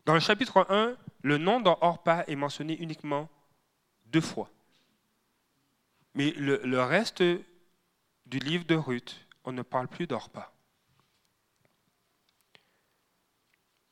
Dans 0.06 0.14
le 0.14 0.20
chapitre 0.20 0.66
1, 0.68 0.96
le 1.22 1.38
nom 1.38 1.60
d'Orpa 1.60 2.24
est 2.26 2.34
mentionné 2.34 2.76
uniquement 2.82 3.28
deux 4.06 4.20
fois. 4.20 4.50
Mais 6.14 6.32
le, 6.32 6.60
le 6.64 6.82
reste 6.82 7.22
du 8.32 8.38
livre 8.38 8.64
de 8.64 8.74
Ruth, 8.74 9.26
on 9.44 9.52
ne 9.52 9.60
parle 9.60 9.88
plus 9.88 10.06
d'Orpa. 10.06 10.50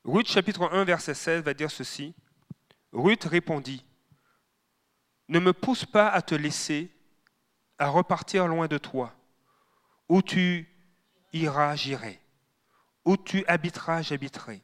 Ruth 0.02 0.28
chapitre 0.28 0.62
1 0.72 0.84
verset 0.84 1.12
16 1.12 1.42
va 1.42 1.52
dire 1.52 1.70
ceci. 1.70 2.14
Ruth 2.90 3.24
répondit, 3.24 3.84
Ne 5.28 5.40
me 5.40 5.52
pousse 5.52 5.84
pas 5.84 6.08
à 6.08 6.22
te 6.22 6.34
laisser 6.34 6.90
à 7.78 7.90
repartir 7.90 8.48
loin 8.48 8.66
de 8.66 8.78
toi. 8.78 9.14
Où 10.08 10.22
tu 10.22 10.66
iras, 11.34 11.76
j'irai. 11.76 12.18
Où 13.04 13.18
tu 13.18 13.44
habiteras, 13.46 14.00
j'habiterai. 14.00 14.62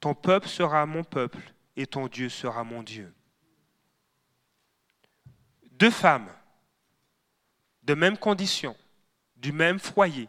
Ton 0.00 0.14
peuple 0.14 0.48
sera 0.48 0.86
mon 0.86 1.04
peuple 1.04 1.52
et 1.76 1.86
ton 1.86 2.08
Dieu 2.08 2.30
sera 2.30 2.64
mon 2.64 2.82
Dieu. 2.82 3.14
Deux 5.72 5.90
femmes, 5.90 6.30
de 7.84 7.94
même 7.94 8.18
condition, 8.18 8.76
du 9.36 9.52
même 9.52 9.78
foyer, 9.78 10.28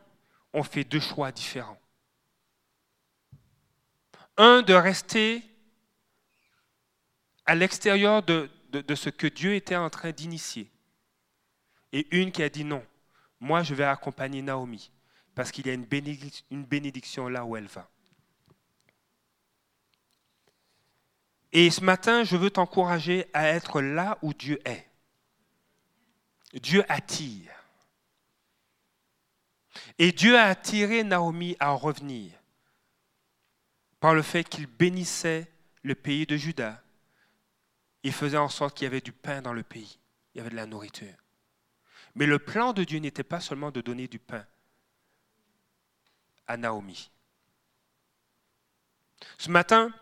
ont 0.54 0.64
fait 0.64 0.84
deux 0.84 1.00
choix 1.00 1.32
différents. 1.32 1.80
Un 4.38 4.62
de 4.62 4.74
rester 4.74 5.44
à 7.46 7.56
l'extérieur 7.56 8.24
de, 8.24 8.50
ce 8.96 9.10
que 9.10 9.28
Dieu 9.28 9.56
était 9.56 9.76
en 9.76 9.90
train 9.90 10.12
d'initier. 10.12 10.70
Et 11.94 12.08
une 12.12 12.32
qui 12.32 12.44
a 12.44 12.50
dit 12.50 12.66
non, 12.66 12.86
moi 13.40 13.64
je 13.64 13.74
vais 13.74 13.86
accompagner 13.86 14.42
Naomi, 14.42 14.92
parce 15.34 15.52
qu'il 15.52 15.68
y 15.68 15.70
a 15.70 15.74
une 15.74 16.66
bénédiction 16.66 17.30
là 17.30 17.46
où 17.46 17.56
elle 17.56 17.68
va. 17.68 17.90
Et 21.58 21.72
ce 21.72 21.80
matin, 21.80 22.26
je 22.26 22.36
veux 22.36 22.50
t'encourager 22.50 23.28
à 23.34 23.48
être 23.48 23.80
là 23.82 24.18
où 24.22 24.34
Dieu 24.34 24.60
est. 24.66 24.86
Dieu 26.60 26.84
attire. 26.90 27.52
Et 29.98 30.12
Dieu 30.12 30.38
a 30.38 30.46
attiré 30.46 31.04
Naomi 31.04 31.56
à 31.60 31.72
revenir 31.72 32.32
par 34.00 34.14
le 34.14 34.22
fait 34.22 34.44
qu'il 34.48 34.68
bénissait 34.68 35.52
le 35.84 35.96
pays 35.96 36.26
de 36.26 36.38
Juda. 36.38 36.82
Il 38.04 38.14
faisait 38.14 38.38
en 38.38 38.50
sorte 38.50 38.78
qu'il 38.78 38.86
y 38.86 38.88
avait 38.88 39.02
du 39.02 39.12
pain 39.12 39.42
dans 39.42 39.54
le 39.54 39.64
pays, 39.64 40.00
il 40.34 40.38
y 40.38 40.42
avait 40.42 40.50
de 40.50 40.56
la 40.56 40.66
nourriture. 40.66 41.16
Mais 42.14 42.26
le 42.26 42.40
plan 42.40 42.72
de 42.72 42.84
Dieu 42.84 43.00
n'était 43.00 43.24
pas 43.24 43.40
seulement 43.40 43.72
de 43.72 43.82
donner 43.82 44.08
du 44.08 44.20
pain 44.20 44.46
à 46.48 46.56
Naomi. 46.56 47.10
Ce 49.38 49.50
matin, 49.50 49.94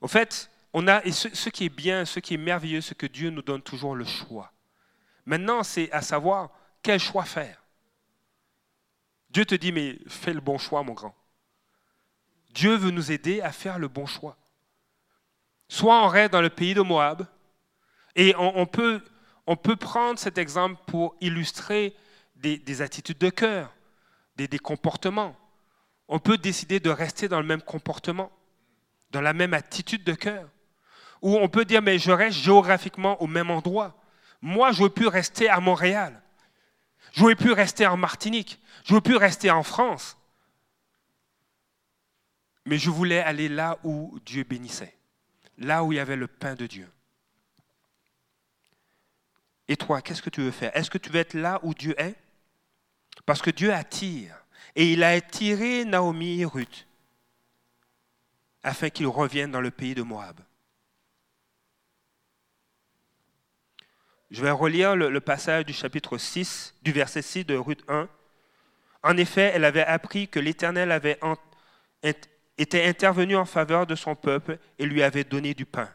au 0.00 0.08
fait, 0.08 0.50
on 0.72 0.88
a, 0.88 1.04
et 1.04 1.12
ce, 1.12 1.32
ce, 1.34 1.50
qui 1.50 1.66
est 1.66 1.68
bien, 1.68 2.04
ce 2.04 2.18
qui 2.18 2.34
est 2.34 2.38
merveilleux, 2.38 2.80
c'est 2.80 2.96
que 2.96 3.06
Dieu 3.06 3.30
nous 3.30 3.42
donne 3.42 3.62
toujours 3.62 3.94
le 3.94 4.04
choix. 4.04 4.53
Maintenant, 5.26 5.62
c'est 5.62 5.90
à 5.92 6.02
savoir 6.02 6.50
quel 6.82 7.00
choix 7.00 7.24
faire. 7.24 7.62
Dieu 9.30 9.44
te 9.44 9.54
dit, 9.54 9.72
mais 9.72 9.98
fais 10.06 10.32
le 10.32 10.40
bon 10.40 10.58
choix, 10.58 10.82
mon 10.82 10.92
grand. 10.92 11.14
Dieu 12.50 12.76
veut 12.76 12.90
nous 12.90 13.10
aider 13.10 13.40
à 13.40 13.50
faire 13.50 13.78
le 13.78 13.88
bon 13.88 14.06
choix. 14.06 14.36
Soit 15.68 16.04
on 16.04 16.08
reste 16.08 16.32
dans 16.32 16.42
le 16.42 16.50
pays 16.50 16.74
de 16.74 16.82
Moab, 16.82 17.26
et 18.16 18.34
on, 18.38 18.66
peut, 18.66 19.02
prendre 19.80 20.20
cet 20.20 20.38
exemple 20.38 20.80
pour 20.86 21.16
illustrer 21.20 21.96
des, 22.36 22.80
attitudes 22.80 23.18
de 23.18 23.30
cœur, 23.30 23.74
des, 24.36 24.46
des 24.46 24.60
comportements. 24.60 25.34
On 26.06 26.20
peut 26.20 26.38
décider 26.38 26.78
de 26.78 26.90
rester 26.90 27.26
dans 27.26 27.40
le 27.40 27.46
même 27.46 27.62
comportement, 27.62 28.30
dans 29.10 29.20
la 29.20 29.32
même 29.32 29.52
attitude 29.52 30.04
de 30.04 30.12
cœur. 30.12 30.48
Ou 31.22 31.36
on 31.36 31.48
peut 31.48 31.64
dire, 31.64 31.82
mais 31.82 31.98
je 31.98 32.12
reste 32.12 32.38
géographiquement 32.38 33.20
au 33.20 33.26
même 33.26 33.50
endroit. 33.50 33.96
Moi, 34.44 34.72
j'aurais 34.72 34.90
pu 34.90 35.06
rester 35.06 35.48
à 35.48 35.58
Montréal. 35.58 36.20
J'aurais 37.14 37.34
pu 37.34 37.50
rester 37.50 37.86
en 37.86 37.96
Martinique. 37.96 38.60
J'aurais 38.84 39.00
pu 39.00 39.16
rester 39.16 39.50
en 39.50 39.62
France. 39.62 40.18
Mais 42.66 42.76
je 42.76 42.90
voulais 42.90 43.20
aller 43.20 43.48
là 43.48 43.78
où 43.84 44.18
Dieu 44.26 44.44
bénissait, 44.44 44.94
là 45.56 45.82
où 45.82 45.92
il 45.92 45.96
y 45.96 45.98
avait 45.98 46.14
le 46.14 46.26
pain 46.26 46.54
de 46.54 46.66
Dieu. 46.66 46.86
Et 49.66 49.78
toi, 49.78 50.02
qu'est-ce 50.02 50.20
que 50.20 50.28
tu 50.28 50.42
veux 50.42 50.50
faire? 50.50 50.76
Est-ce 50.76 50.90
que 50.90 50.98
tu 50.98 51.08
veux 51.08 51.20
être 51.20 51.32
là 51.32 51.58
où 51.62 51.72
Dieu 51.72 51.98
est? 51.98 52.14
Parce 53.24 53.40
que 53.40 53.50
Dieu 53.50 53.72
attire. 53.72 54.36
Et 54.76 54.92
il 54.92 55.02
a 55.04 55.08
attiré 55.08 55.86
Naomi 55.86 56.42
et 56.42 56.44
Ruth 56.44 56.86
afin 58.62 58.90
qu'ils 58.90 59.06
reviennent 59.06 59.52
dans 59.52 59.62
le 59.62 59.70
pays 59.70 59.94
de 59.94 60.02
Moab. 60.02 60.38
Je 64.34 64.42
vais 64.42 64.50
relire 64.50 64.96
le, 64.96 65.20
passage 65.20 65.64
du 65.64 65.72
chapitre 65.72 66.18
6, 66.18 66.74
du 66.82 66.90
verset 66.90 67.22
6 67.22 67.44
de 67.44 67.54
Ruth 67.54 67.84
1. 67.86 68.08
En 69.04 69.16
effet, 69.16 69.52
elle 69.54 69.64
avait 69.64 69.84
appris 69.84 70.26
que 70.26 70.40
l'Éternel 70.40 70.90
avait 70.90 71.20
été 72.58 72.84
intervenu 72.84 73.36
en 73.36 73.44
faveur 73.44 73.86
de 73.86 73.94
son 73.94 74.16
peuple 74.16 74.58
et 74.80 74.86
lui 74.86 75.04
avait 75.04 75.22
donné 75.22 75.54
du 75.54 75.64
pain. 75.64 75.88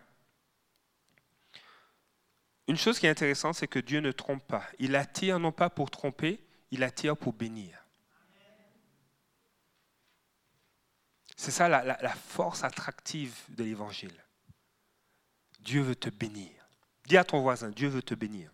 Une 2.69 2.77
chose 2.77 2.97
qui 2.97 3.07
est 3.07 3.09
intéressante, 3.09 3.55
c'est 3.55 3.67
que 3.67 3.79
Dieu 3.79 3.99
ne 3.99 4.13
trompe 4.13 4.47
pas. 4.47 4.63
Il 4.79 4.95
attire 4.95 5.37
non 5.37 5.51
pas 5.51 5.69
pour 5.69 5.91
tromper, 5.91 6.39
il 6.71 6.85
attire 6.85 7.17
pour 7.17 7.33
bénir. 7.33 7.77
C'est 11.35 11.51
ça 11.51 11.67
la 11.67 12.15
force 12.29 12.63
attractive 12.63 13.35
de 13.49 13.65
l'Évangile. 13.65 14.23
Dieu 15.59 15.81
veut 15.81 15.95
te 15.95 16.09
bénir. 16.09 16.58
Dis 17.09 17.17
à 17.17 17.23
ton 17.23 17.41
voisin, 17.41 17.71
Dieu 17.71 17.87
veut 17.87 18.03
te 18.03 18.13
bénir. 18.13 18.51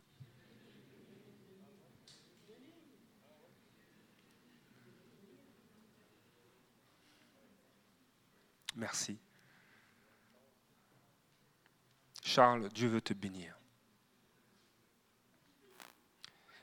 Merci. 8.77 9.19
Charles, 12.23 12.69
Dieu 12.69 12.87
veut 12.87 13.01
te 13.01 13.13
bénir. 13.13 13.59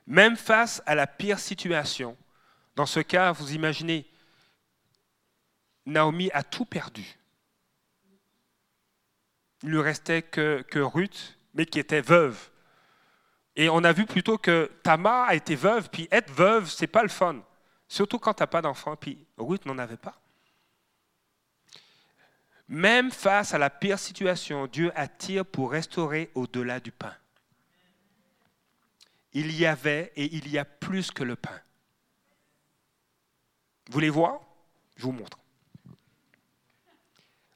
Même 0.06 0.38
face 0.38 0.82
à 0.86 0.94
la 0.94 1.06
pire 1.06 1.38
situation, 1.38 2.16
dans 2.74 2.86
ce 2.86 3.00
cas, 3.00 3.32
vous 3.32 3.52
imaginez, 3.52 4.10
Naomi 5.84 6.30
a 6.32 6.42
tout 6.42 6.64
perdu. 6.64 7.18
Il 9.62 9.68
ne 9.68 9.74
lui 9.74 9.82
restait 9.82 10.22
que, 10.22 10.62
que 10.62 10.78
Ruth 10.78 11.36
mais 11.54 11.66
qui 11.66 11.78
était 11.78 12.00
veuve. 12.00 12.50
Et 13.56 13.68
on 13.68 13.84
a 13.84 13.92
vu 13.92 14.06
plutôt 14.06 14.38
que 14.38 14.70
Tamar 14.82 15.28
a 15.28 15.34
été 15.34 15.54
veuve, 15.54 15.90
puis 15.90 16.08
être 16.10 16.30
veuve, 16.30 16.70
c'est 16.70 16.86
pas 16.86 17.02
le 17.02 17.08
fun. 17.08 17.42
Surtout 17.88 18.18
quand 18.18 18.34
tu 18.34 18.42
n'as 18.42 18.46
pas 18.46 18.62
d'enfant, 18.62 18.96
puis 18.96 19.26
Ruth 19.36 19.66
n'en 19.66 19.78
avait 19.78 19.98
pas. 19.98 20.18
Même 22.68 23.10
face 23.10 23.52
à 23.52 23.58
la 23.58 23.68
pire 23.68 23.98
situation, 23.98 24.66
Dieu 24.66 24.90
attire 24.94 25.44
pour 25.44 25.72
restaurer 25.72 26.30
au-delà 26.34 26.80
du 26.80 26.90
pain. 26.90 27.14
Il 29.34 29.52
y 29.52 29.66
avait 29.66 30.12
et 30.16 30.24
il 30.34 30.48
y 30.48 30.58
a 30.58 30.64
plus 30.64 31.10
que 31.10 31.22
le 31.22 31.36
pain. 31.36 31.60
Vous 33.86 33.92
voulez 33.92 34.10
voir? 34.10 34.40
Je 34.96 35.02
vous 35.02 35.12
montre. 35.12 35.38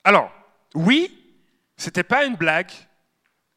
Alors, 0.04 0.30
oui, 0.74 1.10
ce 1.76 1.86
n'était 1.86 2.02
pas 2.02 2.26
une 2.26 2.36
blague, 2.36 2.70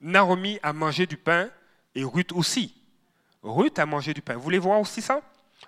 Naomi 0.01 0.59
a 0.63 0.73
mangé 0.73 1.05
du 1.05 1.17
pain 1.17 1.49
et 1.95 2.03
Ruth 2.03 2.31
aussi. 2.31 2.75
Ruth 3.41 3.79
a 3.79 3.85
mangé 3.85 4.13
du 4.13 4.21
pain. 4.21 4.35
Vous 4.35 4.41
voulez 4.41 4.59
voir 4.59 4.79
aussi 4.79 5.01
ça? 5.01 5.21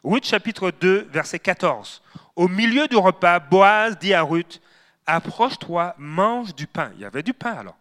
Ruth 0.04 0.26
chapitre 0.26 0.72
2, 0.72 1.10
verset 1.12 1.39
14. 1.39 2.02
Au 2.36 2.48
milieu 2.48 2.88
du 2.88 2.96
repas, 2.96 3.39
Boaz 3.39 3.98
dit 4.00 4.13
à 4.13 4.22
Ruth, 4.22 4.62
approche-toi, 5.06 5.96
mange 5.98 6.56
du 6.56 6.67
pain. 6.67 6.91
Il 6.96 7.02
y 7.02 7.06
avait 7.06 7.24
du 7.24 7.34
pain 7.34 7.52
alors. 7.52 7.78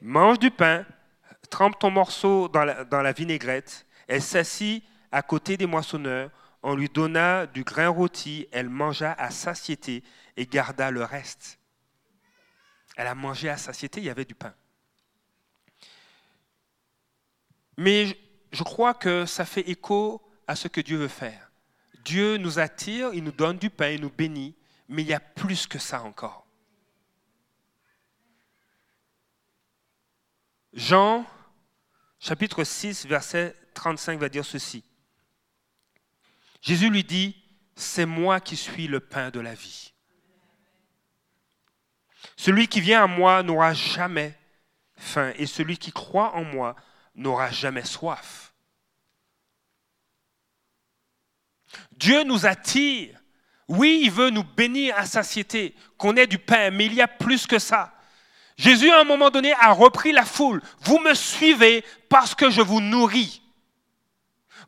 Mange 0.00 0.38
du 0.38 0.50
pain, 0.50 0.84
trempe 1.50 1.78
ton 1.78 1.90
morceau 1.90 2.48
dans 2.48 2.64
la, 2.64 2.84
dans 2.84 3.02
la 3.02 3.12
vinaigrette. 3.12 3.86
Elle 4.06 4.22
s'assit 4.22 4.84
à 5.10 5.22
côté 5.22 5.56
des 5.56 5.66
moissonneurs. 5.66 6.30
On 6.62 6.74
lui 6.74 6.88
donna 6.88 7.46
du 7.46 7.64
grain 7.64 7.88
rôti. 7.88 8.46
Elle 8.52 8.68
mangea 8.68 9.12
à 9.18 9.30
satiété 9.30 10.04
et 10.36 10.46
garda 10.46 10.90
le 10.90 11.02
reste. 11.02 11.58
Elle 12.96 13.06
a 13.06 13.14
mangé 13.14 13.48
à 13.48 13.56
satiété, 13.56 14.00
il 14.00 14.06
y 14.06 14.10
avait 14.10 14.24
du 14.24 14.34
pain. 14.34 14.52
Mais 17.78 18.18
je 18.50 18.64
crois 18.64 18.92
que 18.92 19.24
ça 19.24 19.46
fait 19.46 19.70
écho 19.70 20.20
à 20.48 20.56
ce 20.56 20.66
que 20.66 20.80
Dieu 20.80 20.96
veut 20.96 21.06
faire. 21.06 21.52
Dieu 22.04 22.36
nous 22.36 22.58
attire, 22.58 23.14
il 23.14 23.22
nous 23.22 23.30
donne 23.30 23.56
du 23.56 23.70
pain, 23.70 23.90
il 23.90 24.00
nous 24.00 24.10
bénit, 24.10 24.56
mais 24.88 25.02
il 25.02 25.08
y 25.08 25.14
a 25.14 25.20
plus 25.20 25.68
que 25.68 25.78
ça 25.78 26.02
encore. 26.02 26.44
Jean, 30.72 31.24
chapitre 32.18 32.64
6, 32.64 33.06
verset 33.06 33.54
35 33.74 34.18
va 34.18 34.28
dire 34.28 34.44
ceci. 34.44 34.82
Jésus 36.60 36.90
lui 36.90 37.04
dit, 37.04 37.36
c'est 37.76 38.06
moi 38.06 38.40
qui 38.40 38.56
suis 38.56 38.88
le 38.88 38.98
pain 38.98 39.30
de 39.30 39.38
la 39.38 39.54
vie. 39.54 39.92
Celui 42.36 42.66
qui 42.66 42.80
vient 42.80 43.04
à 43.04 43.06
moi 43.06 43.44
n'aura 43.44 43.72
jamais 43.72 44.36
faim, 44.96 45.32
et 45.36 45.46
celui 45.46 45.78
qui 45.78 45.92
croit 45.92 46.34
en 46.34 46.42
moi 46.42 46.74
n'aura 47.18 47.50
jamais 47.50 47.84
soif. 47.84 48.52
Dieu 51.92 52.22
nous 52.22 52.46
attire. 52.46 53.20
Oui, 53.66 54.00
il 54.04 54.10
veut 54.10 54.30
nous 54.30 54.44
bénir 54.44 54.96
à 54.96 55.04
satiété, 55.04 55.74
qu'on 55.98 56.16
ait 56.16 56.26
du 56.26 56.38
pain, 56.38 56.70
mais 56.70 56.86
il 56.86 56.94
y 56.94 57.02
a 57.02 57.08
plus 57.08 57.46
que 57.46 57.58
ça. 57.58 57.92
Jésus, 58.56 58.90
à 58.90 59.00
un 59.00 59.04
moment 59.04 59.30
donné, 59.30 59.52
a 59.52 59.72
repris 59.72 60.12
la 60.12 60.24
foule. 60.24 60.62
Vous 60.80 60.98
me 61.00 61.12
suivez 61.12 61.84
parce 62.08 62.34
que 62.34 62.48
je 62.48 62.62
vous 62.62 62.80
nourris. 62.80 63.42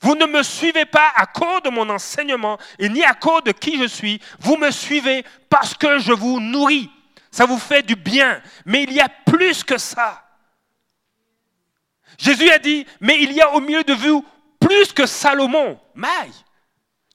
Vous 0.02 0.14
ne 0.14 0.26
me 0.26 0.42
suivez 0.42 0.84
pas 0.84 1.12
à 1.16 1.26
cause 1.26 1.62
de 1.62 1.70
mon 1.70 1.88
enseignement 1.88 2.58
et 2.78 2.88
ni 2.88 3.02
à 3.04 3.14
cause 3.14 3.42
de 3.44 3.52
qui 3.52 3.78
je 3.78 3.86
suis. 3.86 4.20
Vous 4.38 4.56
me 4.56 4.70
suivez 4.70 5.24
parce 5.48 5.74
que 5.74 5.98
je 5.98 6.12
vous 6.12 6.40
nourris. 6.40 6.90
Ça 7.30 7.46
vous 7.46 7.58
fait 7.58 7.82
du 7.82 7.96
bien. 7.96 8.42
Mais 8.64 8.84
il 8.84 8.92
y 8.92 9.00
a 9.00 9.08
plus 9.08 9.64
que 9.64 9.78
ça. 9.78 10.29
Jésus 12.20 12.50
a 12.50 12.58
dit, 12.58 12.86
mais 13.00 13.20
il 13.22 13.32
y 13.32 13.40
a 13.40 13.52
au 13.54 13.60
milieu 13.60 13.82
de 13.82 13.94
vous 13.94 14.24
plus 14.60 14.92
que 14.92 15.06
Salomon. 15.06 15.80
Maï, 15.94 16.30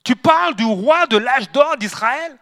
tu 0.03 0.15
parles 0.15 0.55
du 0.55 0.65
roi 0.65 1.05
de 1.07 1.17
l'âge 1.17 1.51
d'or 1.51 1.77
d'Israël? 1.77 2.37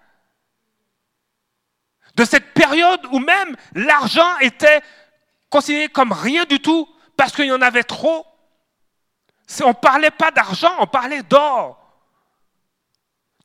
De 2.15 2.25
cette 2.25 2.53
période 2.53 3.01
où 3.11 3.19
même 3.19 3.55
l'argent 3.73 4.37
était 4.39 4.81
considéré 5.49 5.89
comme 5.89 6.11
rien 6.11 6.45
du 6.45 6.59
tout 6.59 6.87
parce 7.17 7.33
qu'il 7.33 7.45
y 7.45 7.51
en 7.51 7.61
avait 7.61 7.83
trop 7.83 8.25
on 9.63 9.69
ne 9.69 9.73
parlait 9.73 10.11
pas 10.11 10.31
d'argent, 10.31 10.73
on 10.79 10.87
parlait 10.87 11.23
d'or. 11.23 11.79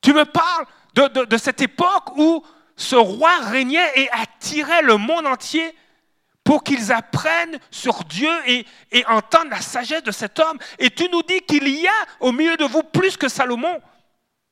Tu 0.01 0.13
me 0.13 0.25
parles 0.25 0.65
de, 0.95 1.37
cette 1.37 1.61
époque 1.61 2.17
où 2.17 2.43
ce 2.75 2.95
roi 2.95 3.37
régnait 3.43 3.91
et 3.95 4.09
attirait 4.11 4.81
le 4.81 4.97
monde 4.97 5.27
entier 5.27 5.75
pour 6.49 6.63
qu'ils 6.63 6.91
apprennent 6.91 7.59
sur 7.69 8.03
Dieu 8.05 8.27
et, 8.47 8.65
entendent 9.05 9.51
la 9.51 9.61
sagesse 9.61 10.01
de 10.01 10.09
cet 10.09 10.39
homme. 10.39 10.57
Et 10.79 10.89
tu 10.89 11.07
nous 11.09 11.21
dis 11.21 11.41
qu'il 11.41 11.67
y 11.67 11.87
a 11.87 12.05
au 12.19 12.31
milieu 12.31 12.57
de 12.57 12.65
vous 12.65 12.81
plus 12.81 13.17
que 13.17 13.29
Salomon. 13.29 13.79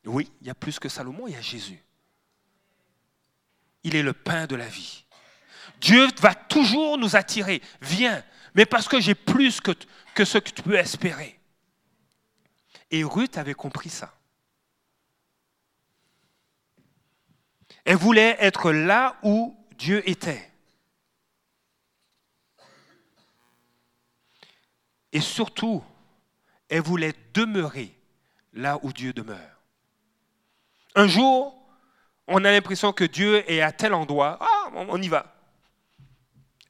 Oui, 0.06 0.32
il 0.42 0.46
y 0.46 0.52
a 0.52 0.54
plus 0.54 0.78
que 0.78 0.90
Salomon, 0.90 1.26
il 1.26 1.34
y 1.34 1.38
a 1.38 1.42
Jésus. 1.42 1.84
Il 3.82 3.96
est 3.96 4.04
le 4.04 4.14
pain 4.14 4.46
de 4.46 4.56
la 4.56 4.68
vie. 4.68 5.06
Dieu 5.82 6.08
va 6.22 6.36
toujours 6.36 7.00
nous 7.00 7.16
attirer. 7.16 7.64
Viens, 7.82 8.24
mais 8.54 8.68
parce 8.68 8.88
que 8.88 9.00
j'ai 9.00 9.16
plus 9.16 9.60
que, 9.60 9.72
que 10.14 10.24
ce 10.24 10.38
que 10.38 10.52
tu 10.52 10.62
peux 10.62 10.76
espérer. 10.76 11.40
Et 12.92 13.04
Ruth 13.04 13.40
avait 13.40 13.56
compris 13.56 13.90
ça. 13.90 14.14
Elle 17.86 17.98
voulait 17.98 18.38
être 18.40 18.72
là 18.72 19.16
où 19.24 19.58
Dieu 19.80 20.08
était. 20.08 20.48
Et 25.18 25.22
surtout, 25.22 25.84
elle 26.70 26.84
voulait 26.84 27.16
demeurer 27.34 27.92
là 28.54 28.78
où 28.84 28.94
Dieu 28.94 29.14
demeure. 29.14 29.60
Un 30.94 31.08
jour, 31.08 31.60
on 32.28 32.46
a 32.46 32.52
l'impression 32.52 32.94
que 32.94 33.04
Dieu 33.04 33.44
est 33.52 33.62
à 33.62 33.72
tel 33.72 33.96
endroit, 33.96 34.38
ah, 34.40 34.70
on 34.76 35.02
y 35.02 35.08
va. 35.08 35.36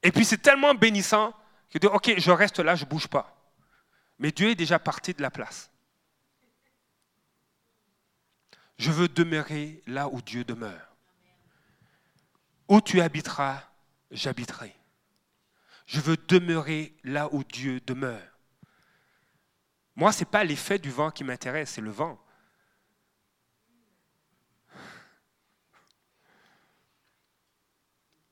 Et 0.01 0.13
puis 0.13 0.23
c'est 0.23 0.37
tellement 0.37 0.73
bénissant 0.73 1.33
que 1.69 1.77
dit, 1.77 1.87
ok, 1.87 2.13
je 2.17 2.31
reste 2.31 2.59
là, 2.59 2.75
je 2.75 2.85
ne 2.85 2.89
bouge 2.89 3.07
pas. 3.07 3.37
Mais 4.17 4.31
Dieu 4.31 4.51
est 4.51 4.55
déjà 4.55 4.79
parti 4.79 5.13
de 5.13 5.21
la 5.21 5.29
place. 5.29 5.69
Je 8.77 8.91
veux 8.91 9.09
demeurer 9.09 9.83
là 9.87 10.07
où 10.07 10.21
Dieu 10.21 10.45
demeure. 10.45 10.95
Où 12.69 12.79
tu 12.79 13.01
habiteras, 13.01 13.61
j'habiterai. 14.09 14.73
Je 15.85 15.99
veux 15.99 16.15
demeurer 16.29 16.95
là 17.03 17.27
où 17.33 17.43
Dieu 17.43 17.81
demeure. 17.81 18.36
Moi, 19.97 20.11
ce 20.11 20.19
n'est 20.19 20.25
pas 20.25 20.43
l'effet 20.43 20.77
du 20.77 20.91
vent 20.91 21.09
qui 21.09 21.23
m'intéresse, 21.23 21.71
c'est 21.71 21.81
le 21.81 21.89
vent. 21.89 22.23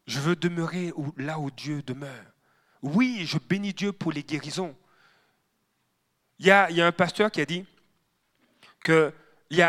Je 0.06 0.20
veux 0.20 0.36
demeurer 0.36 0.94
là 1.18 1.40
où 1.40 1.50
Dieu 1.50 1.82
demeure. 1.82 2.24
Oui, 2.84 3.26
je 3.26 3.40
bénis 3.40 3.74
Dieu 3.74 3.92
pour 3.92 4.12
les 4.12 4.22
guérisons. 4.22 4.76
Il 6.38 6.46
y 6.46 6.52
a, 6.52 6.68
un 6.68 6.92
pasteur 6.92 7.32
qui 7.32 7.42
a 7.42 7.46
dit 7.48 7.66
que 8.84 9.12
j'ai 9.50 9.64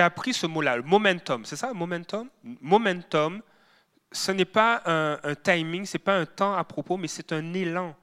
appris 0.00 0.32
ce 0.32 0.46
mot-là, 0.46 0.76
le 0.78 0.84
momentum, 0.84 1.44
c'est 1.44 1.56
ça, 1.56 1.74
momentum? 1.74 2.30
Momentum, 2.42 3.42
ce 4.10 4.32
n'est 4.32 4.46
pas 4.46 4.80
un, 4.86 5.34
timing, 5.34 5.84
ce 5.84 5.98
n'est 5.98 6.02
pas 6.02 6.16
un 6.16 6.24
temps 6.24 6.54
à 6.54 6.64
propos, 6.64 6.96
mais 6.96 7.08
c'est 7.08 7.30
un 7.34 7.52
élan 7.52 7.94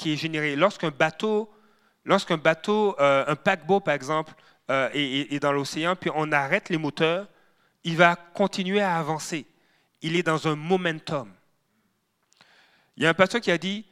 qui 0.00 0.14
est 0.14 0.16
généré. 0.16 0.56
Lorsqu'un 0.56 0.90
bateau, 0.90 1.52
lorsqu'un 2.04 2.38
bateau, 2.38 2.96
euh, 2.98 3.24
un 3.26 3.36
paquebot 3.36 3.80
par 3.80 3.94
exemple, 3.94 4.32
euh, 4.70 4.88
est, 4.94 5.40
dans 5.40 5.52
l'océan, 5.52 5.94
puis 5.94 6.10
on 6.14 6.32
arrête 6.32 6.70
les 6.70 6.78
moteurs, 6.78 7.28
il 7.84 7.96
va 7.96 8.16
continuer 8.16 8.80
à 8.80 8.96
avancer. 8.96 9.46
Il 10.00 10.16
est 10.16 10.22
dans 10.22 10.48
un 10.48 10.56
momentum. 10.56 11.30
Il 12.96 13.02
y 13.02 13.06
a 13.06 13.10
un 13.10 13.14
pasteur 13.14 13.40
qui 13.40 13.50
a 13.50 13.58
dit, 13.58 13.84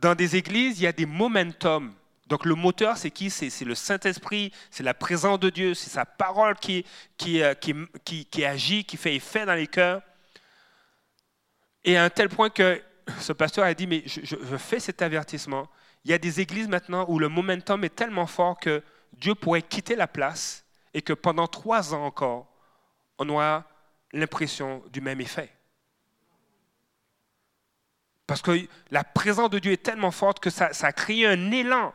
dans 0.00 0.14
des 0.14 0.36
églises, 0.36 0.80
il 0.80 0.84
y 0.84 0.86
a 0.86 0.92
des 0.92 1.06
momentum 1.06 1.92
donc 2.30 2.44
le 2.44 2.54
moteur, 2.54 2.96
c'est 2.96 3.10
qui? 3.10 3.28
C'est 3.28 3.64
le 3.64 3.74
Saint-Esprit, 3.74 4.52
c'est 4.70 4.84
la 4.84 4.94
présence 4.94 5.40
de 5.40 5.50
Dieu, 5.50 5.74
c'est 5.74 5.90
sa 5.90 6.04
parole 6.04 6.54
qui, 6.54 6.86
qui, 7.16 7.42
euh, 7.42 7.54
qui, 7.54 8.24
qui, 8.24 8.44
agit, 8.44 8.84
qui 8.84 8.96
fait 8.96 9.16
effet 9.16 9.44
dans 9.44 9.54
les 9.54 9.66
cœurs. 9.66 10.00
Et 11.82 11.96
à 11.96 12.04
un 12.04 12.08
tel 12.10 12.28
point 12.28 12.50
que 12.50 12.80
ce 13.18 13.32
pasteur 13.32 13.64
a 13.64 13.74
dit, 13.74 13.86
mais 13.86 14.02
je, 14.06 14.36
fais 14.56 14.80
cet 14.80 15.02
avertissement. 15.02 15.68
Il 16.04 16.10
y 16.10 16.14
a 16.14 16.18
des 16.18 16.40
églises 16.40 16.68
maintenant 16.68 17.04
où 17.08 17.18
le 17.18 17.28
momentum 17.28 17.84
est 17.84 17.94
tellement 17.94 18.26
fort 18.26 18.58
que 18.58 18.82
Dieu 19.12 19.34
pourrait 19.34 19.62
quitter 19.62 19.96
la 19.96 20.06
place 20.06 20.64
et 20.94 21.02
que 21.02 21.12
pendant 21.12 21.46
trois 21.46 21.94
ans 21.94 22.04
encore, 22.04 22.46
on 23.18 23.28
aura 23.28 23.64
l'impression 24.12 24.82
du 24.92 25.00
même 25.00 25.20
effet. 25.20 25.52
Parce 28.26 28.42
que 28.42 28.66
la 28.90 29.04
présence 29.04 29.50
de 29.50 29.58
Dieu 29.58 29.72
est 29.72 29.82
tellement 29.82 30.10
forte 30.10 30.40
que 30.40 30.50
ça, 30.50 30.72
ça 30.72 30.88
a 30.88 30.92
créé 30.92 31.26
un 31.26 31.50
élan 31.50 31.92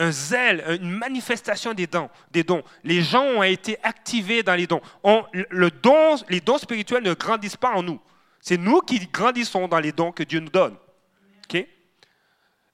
un 0.00 0.10
zèle, 0.10 0.64
une 0.80 0.90
manifestation 0.90 1.74
des 1.74 1.86
dons. 1.86 2.62
Les 2.84 3.02
gens 3.02 3.22
ont 3.22 3.42
été 3.42 3.78
activés 3.82 4.42
dans 4.42 4.54
les 4.54 4.66
dons. 4.66 4.80
le 5.04 5.70
don. 5.70 6.16
Les 6.28 6.40
dons 6.40 6.58
spirituels 6.58 7.04
ne 7.04 7.14
grandissent 7.14 7.56
pas 7.56 7.72
en 7.72 7.82
nous. 7.82 8.00
C'est 8.40 8.56
nous 8.56 8.80
qui 8.80 8.98
grandissons 9.06 9.68
dans 9.68 9.78
les 9.78 9.92
dons 9.92 10.12
que 10.12 10.22
Dieu 10.22 10.40
nous 10.40 10.50
donne. 10.50 10.76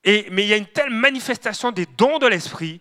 Mais 0.07 0.45
il 0.45 0.47
y 0.47 0.53
a 0.53 0.57
une 0.57 0.67
telle 0.67 0.91
manifestation 0.91 1.73
des 1.73 1.87
dons 1.87 2.19
de 2.19 2.27
l'esprit 2.27 2.81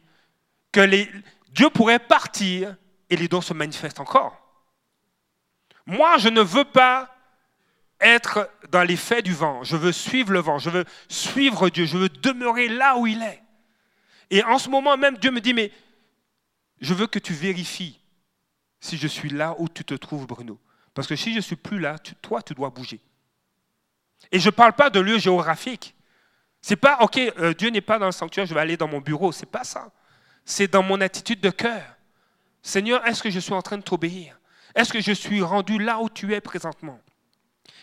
que 0.71 0.79
les, 0.79 1.09
Dieu 1.49 1.69
pourrait 1.71 1.99
partir 1.99 2.75
et 3.09 3.15
les 3.15 3.27
dons 3.27 3.41
se 3.41 3.53
manifestent 3.53 3.99
encore. 3.99 4.39
Moi, 5.87 6.17
je 6.17 6.29
ne 6.29 6.41
veux 6.41 6.65
pas 6.65 7.15
être 7.99 8.49
dans 8.69 8.83
l'effet 8.83 9.23
du 9.23 9.33
vent. 9.33 9.63
Je 9.63 9.75
veux 9.75 9.91
suivre 9.91 10.33
le 10.33 10.39
vent. 10.39 10.59
Je 10.59 10.69
veux 10.69 10.85
suivre 11.09 11.69
Dieu. 11.69 11.85
Je 11.85 11.97
veux 11.97 12.09
demeurer 12.09 12.67
là 12.67 12.97
où 12.97 13.07
il 13.07 13.21
est. 13.23 13.41
Et 14.29 14.43
en 14.43 14.59
ce 14.59 14.69
moment 14.69 14.97
même, 14.97 15.17
Dieu 15.17 15.31
me 15.31 15.41
dit, 15.41 15.53
mais 15.53 15.71
je 16.81 16.93
veux 16.93 17.07
que 17.07 17.19
tu 17.19 17.33
vérifies 17.33 17.99
si 18.79 18.97
je 18.97 19.07
suis 19.07 19.29
là 19.29 19.55
où 19.57 19.67
tu 19.67 19.83
te 19.83 19.95
trouves, 19.95 20.27
Bruno. 20.27 20.59
Parce 20.95 21.07
que 21.07 21.15
si 21.15 21.31
je 21.31 21.37
ne 21.37 21.41
suis 21.41 21.57
plus 21.57 21.77
là, 21.77 21.97
toi, 22.21 22.41
tu 22.41 22.55
dois 22.55 22.69
bouger. 22.69 23.01
Et 24.31 24.39
je 24.39 24.47
ne 24.47 24.51
parle 24.51 24.73
pas 24.73 24.89
de 24.89 24.99
lieu 24.99 25.19
géographique. 25.19 25.93
C'est 26.61 26.77
pas, 26.77 26.97
OK, 27.01 27.17
euh, 27.17 27.53
Dieu 27.53 27.69
n'est 27.69 27.81
pas 27.81 27.99
dans 27.99 28.07
le 28.07 28.11
sanctuaire, 28.13 28.45
je 28.45 28.53
vais 28.53 28.61
aller 28.61 28.77
dans 28.77 28.87
mon 28.87 29.01
bureau. 29.01 29.31
C'est 29.33 29.45
pas 29.45 29.65
ça. 29.65 29.91
C'est 30.45 30.71
dans 30.71 30.81
mon 30.81 30.99
attitude 31.01 31.41
de 31.41 31.49
cœur. 31.49 31.83
Seigneur, 32.63 33.05
est-ce 33.05 33.21
que 33.21 33.29
je 33.29 33.39
suis 33.39 33.53
en 33.53 33.61
train 33.61 33.77
de 33.77 33.83
t'obéir? 33.83 34.39
Est-ce 34.73 34.91
que 34.91 35.01
je 35.01 35.11
suis 35.11 35.41
rendu 35.41 35.77
là 35.77 35.99
où 35.99 36.09
tu 36.09 36.33
es 36.33 36.41
présentement? 36.41 36.99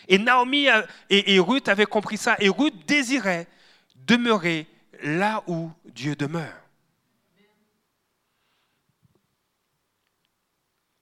Et 0.07 0.17
Naomi 0.17 0.67
et 1.09 1.39
Ruth 1.39 1.69
avaient 1.69 1.85
compris 1.85 2.17
ça. 2.17 2.35
Et 2.39 2.49
Ruth 2.49 2.85
désirait 2.87 3.47
demeurer 3.95 4.67
là 5.03 5.43
où 5.47 5.71
Dieu 5.85 6.15
demeure. 6.15 6.53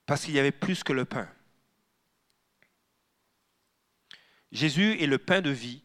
Parce 0.05 0.25
qu'il 0.25 0.35
y 0.35 0.39
avait 0.39 0.51
plus 0.51 0.83
que 0.83 0.93
le 0.93 1.05
pain. 1.05 1.27
Jésus 4.51 5.01
est 5.01 5.07
le 5.07 5.17
pain 5.17 5.41
de 5.41 5.49
vie 5.49 5.81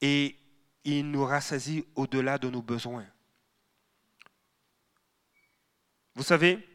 et 0.00 0.36
il 0.84 1.10
nous 1.10 1.24
rassasie 1.24 1.84
au-delà 1.94 2.38
de 2.38 2.48
nos 2.48 2.62
besoins. 2.62 3.06
Vous 6.14 6.22
savez, 6.22 6.66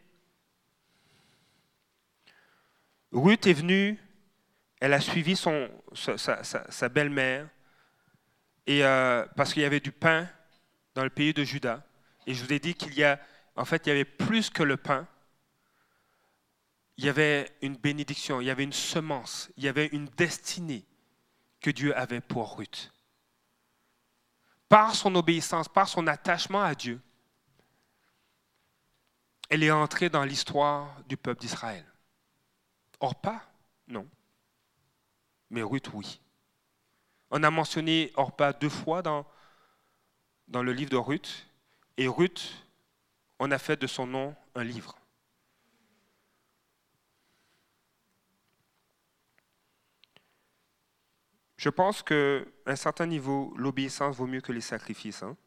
Ruth 3.12 3.48
est 3.48 3.54
venue, 3.54 4.00
elle 4.80 4.94
a 4.94 5.02
suivi 5.02 5.36
son, 5.36 5.70
sa, 5.94 6.90
belle-mère, 6.90 7.50
et 8.68 8.86
euh, 8.86 9.26
parce 9.36 9.54
qu'il 9.54 9.64
y 9.64 9.66
avait 9.66 9.80
du 9.80 9.92
pain 9.92 10.30
dans 10.94 11.04
le 11.04 11.10
pays 11.10 11.34
de 11.34 11.44
Juda. 11.44 11.84
Et 12.28 12.34
je 12.36 12.44
vous 12.44 12.54
ai 12.54 12.60
dit 12.60 12.76
qu'il 12.76 12.94
y 12.94 13.04
a, 13.04 13.20
en 13.56 13.66
fait, 13.66 13.88
il 13.88 13.90
y 13.90 13.92
avait 13.92 14.06
plus 14.06 14.50
que 14.50 14.62
le 14.62 14.78
pain. 14.78 15.08
Il 16.98 17.06
y 17.06 17.10
avait 17.10 17.50
une 17.62 17.76
bénédiction, 17.76 18.42
il 18.42 18.46
y 18.46 18.52
avait 18.52 18.64
une 18.64 18.74
semence, 18.74 19.50
il 19.58 19.64
y 19.64 19.68
avait 19.68 19.88
une 19.88 20.06
destinée 20.06 20.86
que 21.62 21.70
Dieu 21.70 21.96
avait 21.96 22.22
pour 22.22 22.58
Ruth. 22.58 22.92
Par 24.68 24.96
son 24.96 25.16
obéissance, 25.16 25.70
par 25.70 25.88
son 25.88 26.08
attachement 26.08 26.64
à 26.64 26.76
Dieu, 26.76 27.00
elle 29.50 29.64
est 29.64 29.72
entrée 29.72 30.10
dans 30.10 30.24
l'histoire 30.24 31.04
du 31.04 31.18
peuple 31.18 31.42
d'Israël. 31.42 31.86
Or 33.00 33.16
pas, 33.16 33.44
non. 33.88 34.08
Mais 35.50 35.62
Ruth, 35.62 35.90
oui. 35.94 36.22
On 37.30 37.44
a 37.44 37.52
mentionné 37.52 38.12
Orpa 38.16 38.54
deux 38.54 38.70
fois 38.70 39.02
dans, 39.02 39.26
dans 40.48 40.64
le 40.64 40.74
livre 40.74 40.92
de 40.92 40.98
Ruth. 40.98 41.48
Et 41.98 42.08
Ruth, 42.08 42.66
on 43.40 43.52
a 43.52 43.58
fait 43.58 43.76
de 43.76 43.88
son 43.88 44.06
nom 44.06 44.36
un 44.56 44.64
livre. 44.64 45.01
Je 51.62 51.70
pense 51.70 52.02
qu'à 52.02 52.40
un 52.66 52.76
certain 52.76 53.06
niveau, 53.06 53.54
l'obéissance 53.56 54.16
vaut 54.16 54.26
mieux 54.26 54.42
que 54.42 54.52
les 54.52 54.62
sacrifices. 54.62 55.22
Hein. 55.22 55.38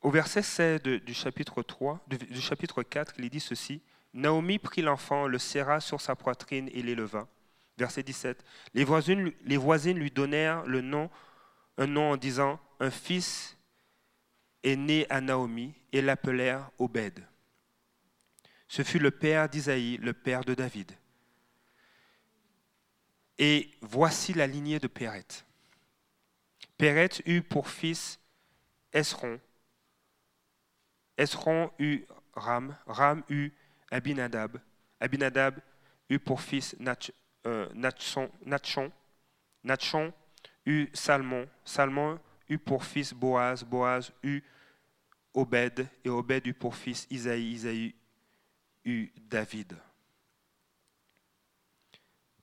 Au 0.00 0.12
verset 0.12 0.42
16 0.42 0.80
du 0.80 1.12
chapitre 1.12 1.64
3, 1.64 2.04
du 2.06 2.40
chapitre 2.40 2.84
4, 2.84 3.14
il 3.18 3.28
dit 3.30 3.40
ceci 3.40 3.82
Naomi 4.14 4.60
prit 4.60 4.82
l'enfant, 4.82 5.26
le 5.26 5.38
serra 5.38 5.80
sur 5.80 6.00
sa 6.00 6.14
poitrine 6.14 6.70
et 6.72 6.82
l'éleva. 6.82 7.26
Verset 7.78 8.04
17. 8.04 8.44
Les 8.74 8.84
voisines, 8.84 9.32
les 9.44 9.56
voisines 9.56 9.98
lui 9.98 10.12
donnèrent 10.12 10.64
le 10.66 10.82
nom, 10.82 11.10
un 11.78 11.88
nom 11.88 12.12
en 12.12 12.16
disant 12.16 12.60
Un 12.78 12.92
fils 12.92 13.58
est 14.62 14.76
né 14.76 15.04
à 15.10 15.20
Naomi 15.20 15.74
et 15.90 16.00
l'appelèrent 16.00 16.70
Obed. 16.78 17.26
Ce 18.72 18.82
fut 18.82 18.98
le 18.98 19.10
père 19.10 19.50
d'Isaïe, 19.50 19.98
le 19.98 20.14
père 20.14 20.46
de 20.46 20.54
David. 20.54 20.92
Et 23.36 23.70
voici 23.82 24.32
la 24.32 24.46
lignée 24.46 24.78
de 24.78 24.86
Péret. 24.86 25.26
Péret 26.78 27.10
eut 27.26 27.42
pour 27.42 27.68
fils 27.68 28.18
Esron. 28.90 29.38
Esron 31.18 31.70
eut 31.78 32.06
Ram. 32.32 32.74
Ram 32.86 33.22
eut 33.28 33.52
Abinadab. 33.90 34.58
Abinadab 35.00 35.60
eut 36.08 36.18
pour 36.18 36.40
fils 36.40 36.74
euh, 37.46 37.68
Natchon. 37.74 38.30
Natchon 39.64 40.14
eut 40.64 40.88
Salmon. 40.94 41.46
Salmon 41.66 42.18
eut 42.48 42.56
pour 42.56 42.86
fils 42.86 43.12
Boaz. 43.12 43.64
Boaz 43.64 44.12
eut 44.22 44.42
Obed. 45.34 45.86
Et 46.06 46.08
Obed 46.08 46.46
eut 46.46 46.54
pour 46.54 46.74
fils 46.74 47.06
Isaïe. 47.10 47.52
Isaïe 47.52 47.94
eut 48.84 49.12
David. 49.16 49.76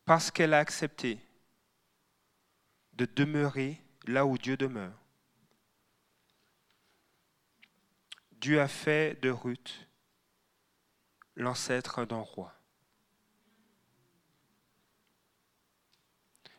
Parce 0.06 0.32
qu'elle 0.32 0.54
a 0.54 0.60
accepté 0.60 1.20
de 2.94 3.06
demeurer 3.06 3.82
là 4.08 4.26
où 4.26 4.38
Dieu 4.38 4.58
demeure. 4.58 4.98
Dieu 8.34 8.62
a 8.62 8.68
fait 8.68 9.22
de 9.22 9.30
Ruth 9.30 9.88
l'ancêtre 11.36 12.06
d'un 12.06 12.22
roi. 12.22 12.54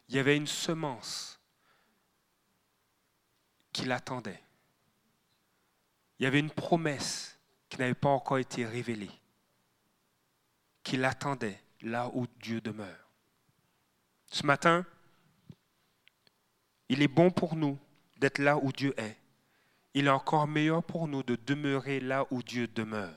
Il 0.09 0.17
y 0.17 0.19
avait 0.19 0.37
une 0.37 0.47
semence 0.47 1.41
qui 3.73 3.85
l'attendait. 3.85 4.43
Il 6.19 6.25
y 6.25 6.27
avait 6.27 6.41
une 6.41 6.51
promesse 6.51 7.39
qui 7.69 7.79
n'avait 7.79 7.95
pas 7.95 8.09
encore 8.09 8.39
été 8.39 8.67
révélée, 8.67 9.11
qui 10.83 10.97
l'attendait 10.97 11.61
là 11.83 12.11
où 12.13 12.27
Dieu 12.41 12.61
demeure. 12.61 13.11
Ce 14.27 14.45
matin, 14.47 14.85
il 16.89 17.03
est 17.03 17.09
bon 17.09 17.31
pour 17.31 17.57
nous 17.57 17.79
d'être 18.17 18.39
là 18.39 18.57
où 18.57 18.73
Dieu 18.73 18.95
est. 18.99 19.17
Il 19.95 20.07
est 20.07 20.11
encore 20.11 20.47
meilleur 20.47 20.83
pour 20.83 21.09
nous 21.09 21.23
de 21.23 21.37
demeurer 21.37 22.01
là 22.01 22.27
où 22.31 22.43
Dieu 22.43 22.69
demeure. 22.69 23.15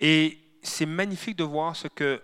Et 0.00 0.38
c'est 0.62 0.86
magnifique 0.86 1.36
de 1.36 1.44
voir 1.44 1.76
ce 1.76 1.86
que, 1.86 2.22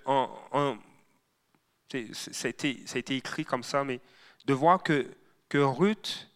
ça, 2.12 2.46
a 2.46 2.48
été, 2.48 3.16
écrit 3.16 3.44
comme 3.44 3.62
ça, 3.62 3.84
mais 3.84 4.00
de 4.46 4.54
voir 4.54 4.82
que, 4.82 5.14
Ruth 5.54 6.28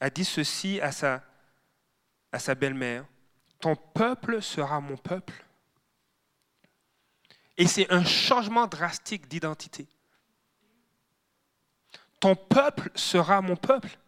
a 0.00 0.08
dit 0.08 0.24
ceci 0.24 0.80
à 0.80 0.92
sa 0.92 2.54
belle-mère, 2.54 3.04
ton 3.60 3.76
peuple 3.76 4.40
sera 4.42 4.80
mon 4.80 4.96
peuple. 4.96 5.44
Et 7.56 7.66
c'est 7.66 7.90
un 7.92 8.04
changement 8.04 8.66
drastique 8.66 9.28
d'identité. 9.28 9.88
Ton 12.20 12.36
peuple 12.36 12.90
sera 12.94 13.40
mon 13.40 13.56
peuple. 13.56 13.98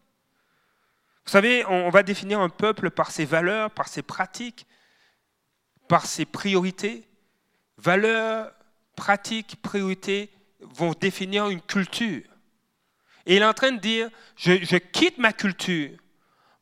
Vous 1.25 1.33
savez, 1.33 1.65
on 1.67 1.91
va 1.91 2.03
définir 2.03 2.41
un 2.41 2.49
peuple 2.49 2.91
par 2.91 3.11
ses 3.11 3.25
valeurs, 3.25 3.71
par 3.71 3.89
ses 3.89 4.03
pratiques, 4.03 4.67
par 5.89 6.07
ses 6.07 6.25
priorités. 6.25 7.09
Valeurs, 7.77 8.53
pratiques, 8.97 9.61
priorités 9.63 10.31
vont 10.61 10.93
définir 10.93 11.49
une 11.49 11.61
culture. 11.61 12.23
Et 13.27 13.37
il 13.37 13.43
est 13.43 13.47
en 13.47 13.55
train 13.55 13.73
de 13.73 13.81
dire, 13.81 14.11
je, 14.37 14.77
quitte 14.77 15.19
ma 15.19 15.33
culture 15.33 15.97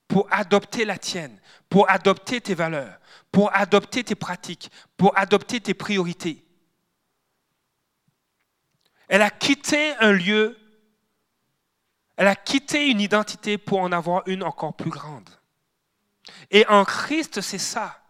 pour 0.06 0.26
adopter 0.30 0.84
la 0.84 0.98
tienne, 0.98 1.38
pour 1.68 1.90
adopter 1.90 2.40
tes 2.40 2.54
valeurs, 2.54 2.98
pour 3.30 3.54
adopter 3.54 4.04
tes 4.04 4.14
pratiques, 4.14 4.70
pour 4.96 5.16
adopter 5.18 5.60
tes 5.60 5.74
priorités. 5.74 6.44
Elle 9.08 9.22
a 9.22 9.30
quitté 9.30 9.94
un 10.00 10.12
lieu, 10.12 10.58
elle 12.16 12.26
a 12.26 12.36
quitté 12.36 12.88
une 12.88 13.00
identité 13.00 13.58
pour 13.58 13.80
en 13.80 13.92
avoir 13.92 14.22
une 14.26 14.42
encore 14.42 14.74
plus 14.74 14.90
grande. 14.90 15.28
Et 16.50 16.66
en 16.66 16.84
Christ, 16.84 17.40
c'est 17.40 17.58
ça. 17.58 18.02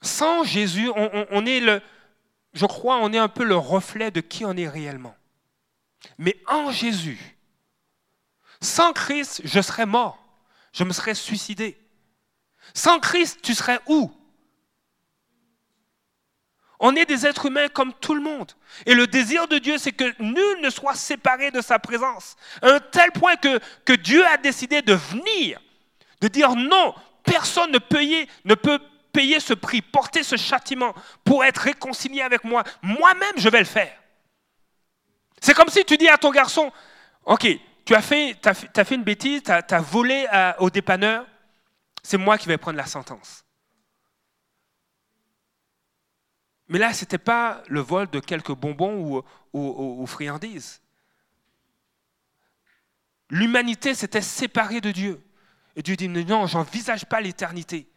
Sans 0.00 0.44
Jésus, 0.44 0.90
on, 0.94 1.46
est 1.46 1.60
le, 1.60 1.82
je 2.52 2.66
crois, 2.66 2.98
on 2.98 3.12
est 3.12 3.18
un 3.18 3.28
peu 3.28 3.44
le 3.44 3.56
reflet 3.56 4.10
de 4.10 4.20
qui 4.20 4.44
on 4.44 4.52
est 4.52 4.68
réellement. 4.68 5.16
Mais 6.18 6.40
en 6.46 6.70
Jésus, 6.70 7.36
sans 8.60 8.92
Christ, 8.92 9.42
je 9.44 9.60
serais 9.60 9.86
mort. 9.86 10.25
Je 10.76 10.84
me 10.84 10.92
serais 10.92 11.14
suicidé. 11.14 11.78
Sans 12.74 13.00
Christ, 13.00 13.40
tu 13.42 13.54
serais 13.54 13.80
où? 13.86 14.12
On 16.78 16.94
est 16.94 17.06
des 17.06 17.26
êtres 17.26 17.46
humains 17.46 17.68
comme 17.68 17.94
tout 17.94 18.14
le 18.14 18.20
monde. 18.20 18.52
Et 18.84 18.94
le 18.94 19.06
désir 19.06 19.48
de 19.48 19.56
Dieu, 19.56 19.78
c'est 19.78 19.92
que 19.92 20.04
nul 20.22 20.60
ne 20.60 20.68
soit 20.68 20.94
séparé 20.94 21.50
de 21.50 21.62
sa 21.62 21.78
présence. 21.78 22.36
À 22.60 22.72
un 22.72 22.80
tel 22.80 23.10
point 23.12 23.36
que, 23.36 23.58
que 23.86 23.94
Dieu 23.94 24.26
a 24.26 24.36
décidé 24.36 24.82
de 24.82 24.92
venir, 24.92 25.58
de 26.20 26.28
dire 26.28 26.54
non, 26.54 26.94
personne 27.24 27.72
ne 27.72 27.78
ne 28.44 28.54
peut 28.54 28.78
payer 29.12 29.40
ce 29.40 29.54
prix, 29.54 29.80
porter 29.80 30.22
ce 30.22 30.36
châtiment 30.36 30.94
pour 31.24 31.42
être 31.42 31.62
réconcilié 31.62 32.20
avec 32.20 32.44
moi, 32.44 32.64
moi-même, 32.82 33.38
je 33.38 33.48
vais 33.48 33.60
le 33.60 33.64
faire. 33.64 33.96
C'est 35.40 35.54
comme 35.54 35.70
si 35.70 35.86
tu 35.86 35.96
dis 35.96 36.08
à 36.08 36.18
ton 36.18 36.30
garçon, 36.30 36.70
OK, 37.24 37.46
tu 37.86 37.94
as 37.94 38.02
fait, 38.02 38.94
une 38.94 39.04
bêtise, 39.04 39.42
tu 39.42 39.50
as, 39.52 39.80
volé 39.80 40.26
au 40.58 40.68
dépanneur, 40.68 41.24
c'est 42.02 42.18
moi 42.18 42.36
qui 42.36 42.48
vais 42.48 42.58
prendre 42.58 42.76
la 42.76 42.86
sentence. 42.86 43.44
Mais 46.68 46.78
là, 46.78 46.92
ce 46.92 47.02
n'était 47.02 47.18
pas 47.18 47.62
le 47.68 47.80
vol 47.80 48.10
de 48.10 48.18
quelques 48.18 48.52
bonbons 48.52 49.22
ou, 49.52 50.00
ou 50.00 50.06
friandises. 50.06 50.82
L'humanité 53.30 53.94
s'était 53.94 54.20
séparée 54.20 54.80
de 54.80 54.90
Dieu. 54.90 55.22
Et 55.76 55.82
Dieu 55.82 55.94
dit, 55.94 56.08
non, 56.08 56.46
j'envisage 56.46 57.04
pas 57.04 57.20
l'éternité. 57.20 57.88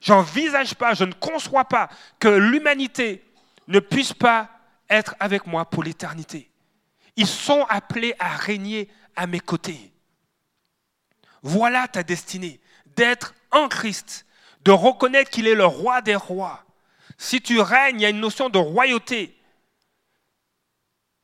J'envisage 0.00 0.74
pas, 0.74 0.92
je 0.92 1.04
ne 1.04 1.14
conçois 1.14 1.64
pas 1.64 1.88
que 2.18 2.28
l'humanité 2.28 3.24
ne 3.68 3.78
puisse 3.78 4.12
pas 4.12 4.50
être 4.90 5.14
avec 5.18 5.46
moi 5.46 5.64
pour 5.64 5.82
l'éternité. 5.82 6.50
Ils 7.16 7.26
sont 7.26 7.64
appelés 7.68 8.14
à 8.18 8.36
régner 8.36 8.90
à 9.16 9.26
mes 9.26 9.40
côtés. 9.40 9.92
Voilà 11.42 11.88
ta 11.88 12.02
destinée, 12.02 12.60
d'être 12.96 13.34
en 13.50 13.68
Christ, 13.68 14.26
de 14.62 14.70
reconnaître 14.70 15.30
qu'il 15.30 15.46
est 15.46 15.54
le 15.54 15.66
roi 15.66 16.00
des 16.00 16.14
rois. 16.14 16.64
Si 17.18 17.40
tu 17.40 17.60
règnes, 17.60 18.00
il 18.00 18.02
y 18.02 18.06
a 18.06 18.10
une 18.10 18.20
notion 18.20 18.48
de 18.48 18.58
royauté. 18.58 19.38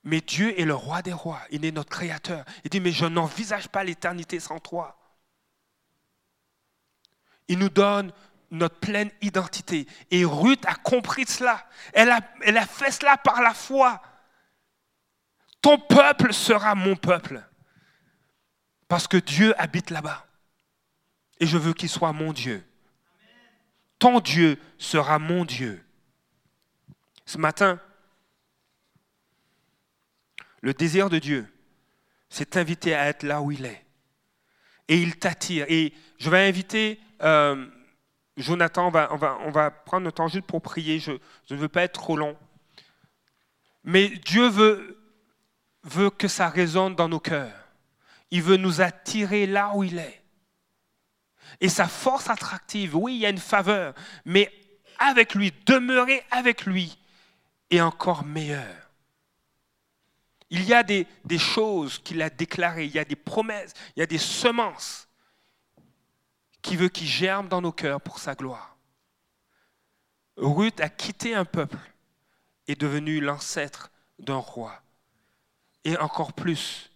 Mais 0.05 0.21
Dieu 0.21 0.59
est 0.59 0.65
le 0.65 0.75
roi 0.75 1.03
des 1.03 1.13
rois, 1.13 1.41
il 1.51 1.65
est 1.65 1.73
notre 1.73 1.91
créateur. 1.91 2.45
Il 2.65 2.71
dit, 2.71 2.81
mais 2.81 2.93
je 2.93 3.07
n'envisage 3.07 3.69
pas 3.69 3.85
l'éternité 3.85 4.41
sans 4.41 4.59
toi. 4.59 4.97
Il 7.49 7.59
nous 7.59 7.69
donne 7.69 8.13
notre 8.51 8.79
pleine 8.79 9.11
identité. 9.21 9.87
Et 10.11 10.25
Ruth 10.25 10.65
a 10.67 10.75
compris 10.75 11.27
cela. 11.27 11.67
Elle 11.93 12.11
a, 12.11 12.67
fait 12.67 12.91
cela 12.91 13.17
par 13.17 13.43
la 13.43 13.55
foi. 13.55 14.01
Ton 15.61 15.79
peuple 15.79 16.33
sera 16.33 16.75
mon 16.75 16.97
peuple. 16.97 17.43
Parce 18.91 19.07
que 19.07 19.17
Dieu 19.17 19.55
habite 19.57 19.91
là-bas. 19.91 20.27
Et 21.39 21.47
je 21.47 21.57
veux 21.57 21.75
qu'il 21.75 21.89
soit 21.89 22.13
mon 22.13 22.33
Dieu. 22.33 22.67
Ton 24.01 24.19
Dieu 24.19 24.59
sera 24.79 25.21
mon 25.21 25.45
Dieu. 25.45 25.81
Ce 27.25 27.39
matin, 27.39 27.79
le 30.61 30.75
désir 30.75 31.09
de 31.09 31.21
Dieu, 31.21 31.47
c'est 32.31 32.51
t'inviter 32.51 32.93
à 32.93 33.07
être 33.07 33.23
là 33.23 33.41
où 33.41 33.53
il 33.53 33.65
est. 33.65 33.87
Et 34.89 35.01
il 35.01 35.17
t'attire. 35.21 35.67
Et 35.69 35.95
je 36.19 36.29
vais 36.29 36.49
inviter 36.49 37.01
euh, 37.23 37.65
Jonathan, 38.39 38.89
on 38.89 38.91
va, 38.91 39.39
on 39.45 39.51
va, 39.53 39.71
prendre 39.71 40.03
notre 40.03 40.17
temps 40.17 40.27
juste 40.27 40.47
pour 40.47 40.63
prier. 40.63 40.99
Je, 40.99 41.13
je 41.49 41.55
ne 41.55 41.61
veux 41.61 41.69
pas 41.69 41.85
être 41.85 41.93
trop 41.93 42.17
long. 42.17 42.37
Mais 43.85 44.09
Dieu 44.09 44.49
veut, 44.49 44.99
veut 45.85 46.11
que 46.11 46.27
ça 46.27 46.49
résonne 46.49 46.97
dans 46.97 47.09
nos 47.09 47.21
cœurs. 47.21 47.60
Il 48.31 48.43
veut 48.43 48.57
nous 48.57 48.81
attirer 48.81 49.47
là 49.47 49.73
où 49.75 49.85
il 49.85 49.99
est. 49.99 50.23
Et 51.61 51.69
sa 51.69 51.89
force 51.89 52.31
attractive, 52.31 52.95
oui, 52.95 53.17
il 53.17 53.21
y 53.21 53.27
a 53.27 53.31
une 53.31 53.39
faveur, 53.39 53.95
mais 54.25 54.53
avec 54.99 55.35
lui, 55.35 55.53
demeurer 55.67 56.23
avec 56.31 56.67
lui 56.67 56.97
est 57.71 57.81
encore 57.81 58.25
meilleur. 58.25 58.91
Il 60.51 60.65
y 60.65 60.75
a 60.75 60.83
des, 60.83 61.07
choses 61.39 61.99
qu'il 62.01 62.21
a 62.23 62.29
déclarées, 62.29 62.85
il 62.85 62.93
y 62.93 62.99
a 62.99 63.05
des 63.05 63.17
promesses, 63.17 63.73
il 63.97 64.01
y 64.01 64.03
a 64.03 64.07
des 64.07 64.19
semences 64.19 65.09
qui 66.61 66.77
veut 66.77 66.89
qu'il 66.89 67.07
germe 67.07 67.49
dans 67.49 67.63
nos 67.63 67.73
cœurs 67.73 68.01
pour 68.01 68.19
sa 68.19 68.35
gloire. 68.35 68.77
Ruth 70.37 70.81
a 70.81 70.89
quitté 70.89 71.35
un 71.35 71.45
peuple 71.45 71.79
et 72.67 72.73
est 72.73 72.81
devenue 72.81 73.21
l'ancêtre 73.21 73.91
d'un 74.19 74.37
roi. 74.37 74.83
Et 75.85 75.97
encore 75.97 76.33
plus, 76.33 76.90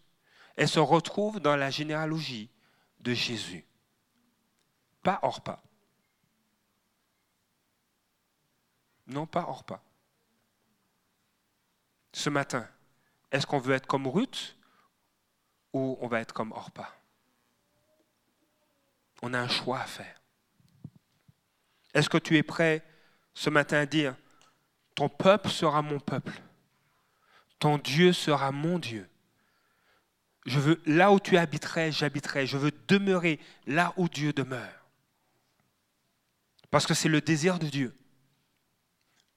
elle 0.56 0.68
se 0.68 0.80
retrouve 0.80 1.40
dans 1.40 1.56
la 1.56 1.70
généalogie 1.70 2.50
de 3.00 3.12
Jésus. 3.12 3.64
Pas 5.02 5.18
Orpa. 5.22 5.62
Non, 9.06 9.26
pas 9.26 9.42
Orpa. 9.42 9.82
Ce 12.12 12.30
matin, 12.30 12.68
est-ce 13.30 13.46
qu'on 13.46 13.58
veut 13.58 13.74
être 13.74 13.86
comme 13.86 14.06
Ruth 14.06 14.56
ou 15.72 15.98
on 16.00 16.06
va 16.06 16.20
être 16.20 16.32
comme 16.32 16.52
Orpa 16.52 16.94
On 19.22 19.34
a 19.34 19.40
un 19.40 19.48
choix 19.48 19.80
à 19.80 19.86
faire. 19.86 20.20
Est-ce 21.92 22.08
que 22.08 22.18
tu 22.18 22.36
es 22.36 22.42
prêt 22.42 22.84
ce 23.34 23.50
matin 23.50 23.78
à 23.78 23.86
dire, 23.86 24.16
ton 24.94 25.08
peuple 25.08 25.48
sera 25.48 25.82
mon 25.82 25.98
peuple, 25.98 26.40
ton 27.58 27.78
Dieu 27.78 28.12
sera 28.12 28.52
mon 28.52 28.78
Dieu? 28.78 29.08
Je 30.44 30.58
veux, 30.58 30.80
là 30.86 31.10
où 31.10 31.20
tu 31.20 31.36
habiterais, 31.38 31.90
j'habiterai. 31.90 32.46
Je 32.46 32.58
veux 32.58 32.72
demeurer 32.86 33.40
là 33.66 33.92
où 33.96 34.08
Dieu 34.08 34.32
demeure. 34.32 34.86
Parce 36.70 36.86
que 36.86 36.94
c'est 36.94 37.08
le 37.08 37.20
désir 37.20 37.58
de 37.58 37.66
Dieu. 37.66 37.94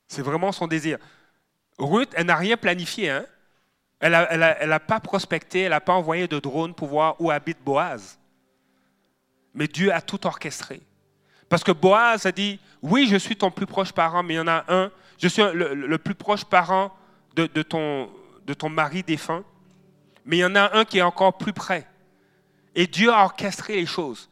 C'est 0.07 0.21
vraiment 0.21 0.51
son 0.51 0.67
désir. 0.67 0.97
Ruth, 1.77 2.09
elle 2.15 2.25
n'a 2.25 2.35
rien 2.35 2.57
planifié. 2.57 3.09
Hein? 3.09 3.25
Elle 3.99 4.11
n'a 4.11 4.79
pas 4.79 4.99
prospecté, 4.99 5.61
elle 5.61 5.71
n'a 5.71 5.81
pas 5.81 5.93
envoyé 5.93 6.27
de 6.27 6.39
drone 6.39 6.73
pour 6.73 6.89
voir 6.89 7.19
où 7.19 7.31
habite 7.31 7.63
Boaz. 7.63 8.19
Mais 9.53 9.67
Dieu 9.67 9.93
a 9.93 10.01
tout 10.01 10.27
orchestré. 10.27 10.81
Parce 11.49 11.63
que 11.63 11.71
Boaz 11.71 12.25
a 12.25 12.31
dit, 12.31 12.59
oui, 12.81 13.07
je 13.09 13.15
suis 13.17 13.35
ton 13.35 13.49
plus 13.49 13.65
proche 13.65 13.91
parent, 13.91 14.21
mais 14.21 14.35
il 14.35 14.37
y 14.37 14.39
en 14.39 14.47
a 14.47 14.65
un, 14.67 14.91
je 15.17 15.27
suis 15.27 15.41
le, 15.53 15.97
plus 15.97 16.13
proche 16.13 16.45
parent 16.45 16.95
de, 17.35 17.47
ton, 17.63 18.09
de 18.45 18.53
ton 18.53 18.69
mari 18.69 19.03
défunt, 19.03 19.43
mais 20.27 20.37
il 20.37 20.41
y 20.41 20.45
en 20.45 20.53
a 20.53 20.77
un 20.77 20.85
qui 20.85 20.99
est 20.99 21.01
encore 21.01 21.37
plus 21.37 21.53
près. 21.53 21.87
Et 22.75 22.85
Dieu 22.85 23.11
a 23.11 23.23
orchestré 23.23 23.77
les 23.77 23.87
choses. 23.87 24.29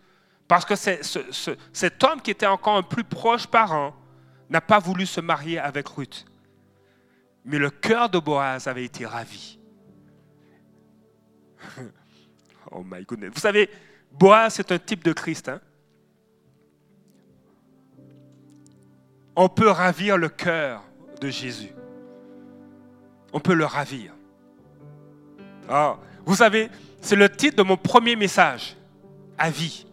Parce 0.47 0.63
que 0.63 0.75
cet 0.75 2.03
homme 2.03 2.21
qui 2.21 2.29
était 2.29 2.45
encore 2.45 2.77
un 2.77 2.83
plus 2.83 3.03
proche 3.03 3.47
parent 3.47 3.95
n'a 4.49 4.61
pas 4.61 4.77
voulu 4.77 5.07
se 5.07 5.21
marier 5.21 5.57
avec 5.57 5.87
Ruth. 5.87 6.25
Mais 7.43 7.57
le 7.57 7.71
cœur 7.71 8.09
de 8.09 8.19
Boaz 8.19 8.67
avait 8.67 8.85
été 8.85 9.07
ravi. 9.07 9.57
oh 12.71 12.83
my 12.85 13.03
goodness. 13.03 13.31
Vous 13.33 13.39
savez, 13.39 13.67
Boaz, 14.11 14.53
c'est 14.53 14.71
un 14.71 14.77
type 14.77 15.03
de 15.03 15.13
Christ. 15.13 15.49
Hein? 15.49 15.61
on 19.35 19.49
peut 19.49 19.69
ravir 19.69 20.17
le 20.17 20.29
cœur 20.29 20.83
de 21.19 21.29
Jésus. 21.29 21.73
On 23.33 23.39
peut 23.39 23.53
le 23.53 23.65
ravir. 23.65 24.14
Ah, 25.69 25.97
vous 26.25 26.35
savez, 26.35 26.69
c'est 27.01 27.15
le 27.15 27.29
titre 27.29 27.57
de 27.57 27.63
mon 27.63 27.77
premier 27.77 28.15
message 28.15 28.75
à 29.37 29.49
vie. 29.49 29.85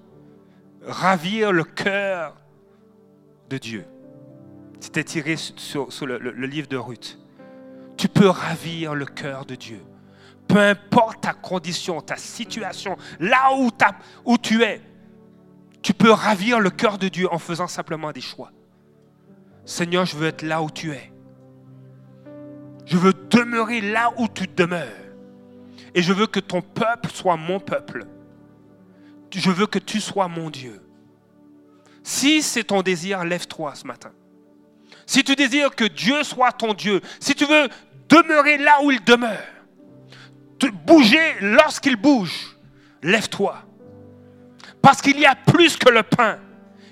Ravir 0.84 1.52
le 1.52 1.64
cœur 1.64 2.34
de 3.48 3.58
Dieu. 3.58 3.84
C'était 4.80 5.04
tiré 5.04 5.36
sur, 5.36 5.88
le, 6.06 6.46
livre 6.46 6.68
de 6.68 6.76
Ruth. 6.76 7.18
Tu 7.96 8.08
peux 8.08 8.28
ravir 8.28 8.94
le 8.94 9.06
cœur 9.06 9.46
de 9.46 9.54
Dieu. 9.54 9.80
Peu 10.48 10.58
importe 10.58 11.22
ta 11.22 11.32
condition, 11.32 12.00
ta 12.00 12.16
situation, 12.16 12.96
là 13.20 13.54
où, 13.56 13.70
où 14.24 14.38
tu 14.38 14.62
es, 14.62 14.80
tu 15.82 15.94
peux 15.94 16.10
ravir 16.10 16.58
le 16.60 16.70
cœur 16.70 16.98
de 16.98 17.08
Dieu 17.08 17.32
en 17.32 17.38
faisant 17.38 17.68
simplement 17.68 18.12
des 18.12 18.20
choix. 18.20 18.50
Seigneur, 19.64 20.04
je 20.04 20.16
veux 20.16 20.26
être 20.26 20.42
là 20.42 20.62
où 20.62 20.70
tu 20.70 20.92
es. 20.92 21.12
Je 22.84 22.96
veux 22.96 23.12
demeurer 23.12 23.80
là 23.80 24.12
où 24.18 24.26
tu 24.28 24.46
demeures. 24.46 24.88
Et 25.94 26.02
je 26.02 26.12
veux 26.12 26.26
que 26.26 26.40
ton 26.40 26.62
peuple 26.62 27.10
soit 27.10 27.36
mon 27.36 27.60
peuple. 27.60 28.06
Je 29.30 29.50
veux 29.50 29.66
que 29.66 29.78
tu 29.78 30.00
sois 30.00 30.28
mon 30.28 30.50
Dieu. 30.50 30.80
Si 32.02 32.42
c'est 32.42 32.64
ton 32.64 32.82
désir, 32.82 33.24
lève-toi 33.24 33.74
ce 33.74 33.86
matin. 33.86 34.12
Si 35.06 35.24
tu 35.24 35.34
désires 35.34 35.74
que 35.74 35.84
Dieu 35.84 36.22
soit 36.22 36.52
ton 36.52 36.74
Dieu, 36.74 37.00
si 37.20 37.34
tu 37.34 37.44
veux 37.44 37.68
demeurer 38.08 38.58
là 38.58 38.78
où 38.82 38.90
il 38.90 39.02
demeure, 39.04 39.38
bouger 40.70 41.34
lorsqu'il 41.40 41.96
bouge, 41.96 42.56
lève-toi. 43.02 43.62
Parce 44.80 45.00
qu'il 45.00 45.18
y 45.18 45.26
a 45.26 45.34
plus 45.34 45.76
que 45.76 45.88
le 45.88 46.02
pain. 46.02 46.38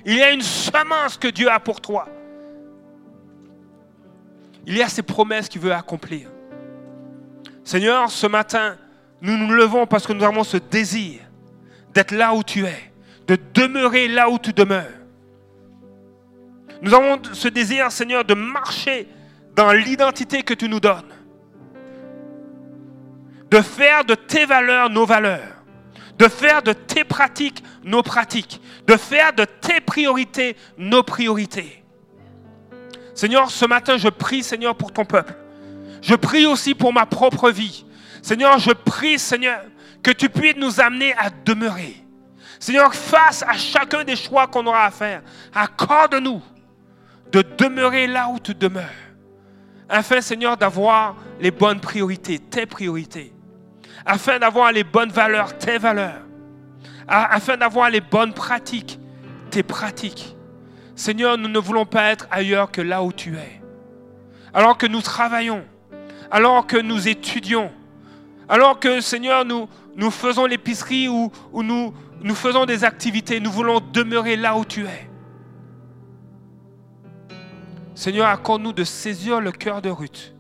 Il 0.04 0.16
y 0.16 0.22
a 0.22 0.32
une 0.32 0.42
semence 0.42 1.16
que 1.16 1.28
Dieu 1.28 1.50
a 1.50 1.60
pour 1.60 1.80
toi. 1.80 2.08
Il 4.66 4.76
y 4.76 4.82
a 4.82 4.88
ces 4.88 5.02
promesses 5.02 5.48
qu'il 5.48 5.60
veut 5.60 5.72
accomplir. 5.72 6.30
Seigneur, 7.64 8.10
ce 8.10 8.26
matin, 8.26 8.76
nous 9.22 9.36
nous 9.36 9.52
levons 9.52 9.86
parce 9.86 10.06
que 10.06 10.12
nous 10.12 10.24
avons 10.24 10.44
ce 10.44 10.56
désir 10.56 11.20
d'être 11.92 12.12
là 12.12 12.34
où 12.34 12.42
tu 12.42 12.64
es, 12.64 12.92
de 13.26 13.38
demeurer 13.54 14.08
là 14.08 14.30
où 14.30 14.38
tu 14.38 14.52
demeures. 14.52 15.00
Nous 16.82 16.94
avons 16.94 17.20
ce 17.32 17.48
désir, 17.48 17.90
Seigneur, 17.92 18.24
de 18.24 18.34
marcher 18.34 19.06
dans 19.54 19.72
l'identité 19.72 20.42
que 20.42 20.54
tu 20.54 20.68
nous 20.68 20.80
donnes. 20.80 21.12
De 23.50 23.60
faire 23.60 24.04
de 24.04 24.14
tes 24.14 24.46
valeurs 24.46 24.88
nos 24.88 25.04
valeurs. 25.04 25.56
De 26.16 26.28
faire 26.28 26.62
de 26.62 26.72
tes 26.72 27.04
pratiques 27.04 27.62
nos 27.84 28.02
pratiques. 28.02 28.60
De 28.86 28.96
faire 28.96 29.32
de 29.32 29.44
tes 29.44 29.80
priorités 29.80 30.56
nos 30.78 31.02
priorités. 31.02 31.84
Seigneur, 33.14 33.50
ce 33.50 33.66
matin, 33.66 33.98
je 33.98 34.08
prie, 34.08 34.42
Seigneur, 34.42 34.74
pour 34.74 34.92
ton 34.92 35.04
peuple. 35.04 35.34
Je 36.00 36.14
prie 36.14 36.46
aussi 36.46 36.74
pour 36.74 36.92
ma 36.92 37.04
propre 37.04 37.50
vie. 37.50 37.84
Seigneur, 38.22 38.58
je 38.58 38.72
prie, 38.72 39.18
Seigneur, 39.18 39.62
que 40.02 40.10
tu 40.10 40.28
puisses 40.28 40.56
nous 40.56 40.80
amener 40.80 41.14
à 41.14 41.30
demeurer. 41.30 41.96
Seigneur, 42.58 42.94
face 42.94 43.42
à 43.42 43.54
chacun 43.54 44.04
des 44.04 44.16
choix 44.16 44.46
qu'on 44.46 44.66
aura 44.66 44.84
à 44.84 44.90
faire, 44.90 45.22
accorde-nous 45.54 46.42
de 47.32 47.42
demeurer 47.42 48.06
là 48.06 48.28
où 48.28 48.38
tu 48.38 48.54
demeures. 48.54 48.84
Afin, 49.88 50.20
Seigneur, 50.20 50.56
d'avoir 50.56 51.16
les 51.40 51.50
bonnes 51.50 51.80
priorités, 51.80 52.38
tes 52.38 52.66
priorités. 52.66 53.32
Afin 54.04 54.38
d'avoir 54.38 54.72
les 54.72 54.84
bonnes 54.84 55.10
valeurs, 55.10 55.56
tes 55.56 55.78
valeurs. 55.78 56.22
Afin 57.08 57.56
d'avoir 57.56 57.90
les 57.90 58.00
bonnes 58.00 58.32
pratiques, 58.32 59.00
tes 59.50 59.62
pratiques. 59.62 60.36
Seigneur, 60.94 61.38
nous 61.38 61.48
ne 61.48 61.58
voulons 61.58 61.86
pas 61.86 62.10
être 62.10 62.28
ailleurs 62.30 62.70
que 62.70 62.82
là 62.82 63.02
où 63.02 63.12
tu 63.12 63.36
es. 63.36 63.60
Alors 64.52 64.76
que 64.76 64.86
nous 64.86 65.00
travaillons, 65.00 65.64
alors 66.30 66.66
que 66.66 66.76
nous 66.76 67.08
étudions, 67.08 67.72
alors 68.50 68.80
que, 68.80 69.00
Seigneur, 69.00 69.44
nous, 69.44 69.68
nous 69.94 70.10
faisons 70.10 70.44
l'épicerie 70.44 71.08
ou, 71.08 71.30
nous, 71.54 71.94
nous 72.20 72.34
faisons 72.34 72.66
des 72.66 72.82
activités, 72.82 73.38
nous 73.38 73.52
voulons 73.52 73.80
demeurer 73.80 74.34
là 74.34 74.56
où 74.56 74.64
tu 74.64 74.86
es. 74.86 75.08
Seigneur, 77.94 78.26
accorde-nous 78.26 78.72
de 78.72 78.82
saisir 78.82 79.40
le 79.40 79.52
cœur 79.52 79.80
de 79.80 79.88
Ruth 79.88 80.34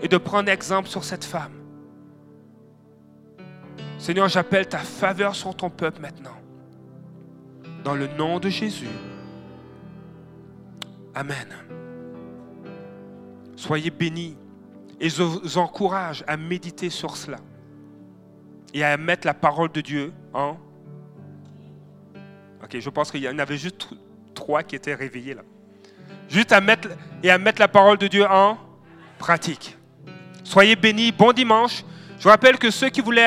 et 0.00 0.08
de 0.08 0.16
prendre 0.16 0.48
exemple 0.48 0.88
sur 0.88 1.04
cette 1.04 1.24
femme. 1.24 1.52
Seigneur, 3.98 4.28
j'appelle 4.28 4.66
ta 4.66 4.78
faveur 4.78 5.34
sur 5.34 5.54
ton 5.54 5.68
peuple 5.68 6.00
maintenant. 6.00 6.36
Dans 7.84 7.94
le 7.94 8.06
nom 8.06 8.40
de 8.40 8.48
Jésus. 8.48 8.88
Amen. 11.14 11.48
Soyez 13.54 13.90
bénis 13.90 14.38
et 15.00 15.08
je 15.08 15.22
vous 15.22 15.58
encourage 15.58 16.24
à 16.26 16.36
méditer 16.36 16.90
sur 16.90 17.16
cela 17.16 17.38
et 18.74 18.84
à 18.84 18.96
mettre 18.96 19.26
la 19.26 19.34
parole 19.34 19.70
de 19.70 19.80
Dieu 19.80 20.12
en... 20.32 20.56
Ok, 22.62 22.78
je 22.78 22.90
pense 22.90 23.10
qu'il 23.10 23.22
y 23.22 23.28
en 23.28 23.38
avait 23.38 23.56
juste 23.56 23.88
trois 24.34 24.62
qui 24.62 24.76
étaient 24.76 24.94
réveillés 24.94 25.34
là. 25.34 25.42
Juste 26.28 26.52
à 26.52 26.60
mettre 26.60 26.88
et 27.22 27.30
à 27.30 27.38
mettre 27.38 27.60
la 27.60 27.68
parole 27.68 27.96
de 27.98 28.06
Dieu 28.06 28.26
en 28.28 28.58
pratique. 29.18 29.76
Soyez 30.44 30.76
bénis, 30.76 31.12
bon 31.12 31.32
dimanche. 31.32 31.84
Je 32.18 32.28
rappelle 32.28 32.58
que 32.58 32.70
ceux 32.70 32.90
qui 32.90 33.00
voulaient 33.00 33.22
aller 33.22 33.26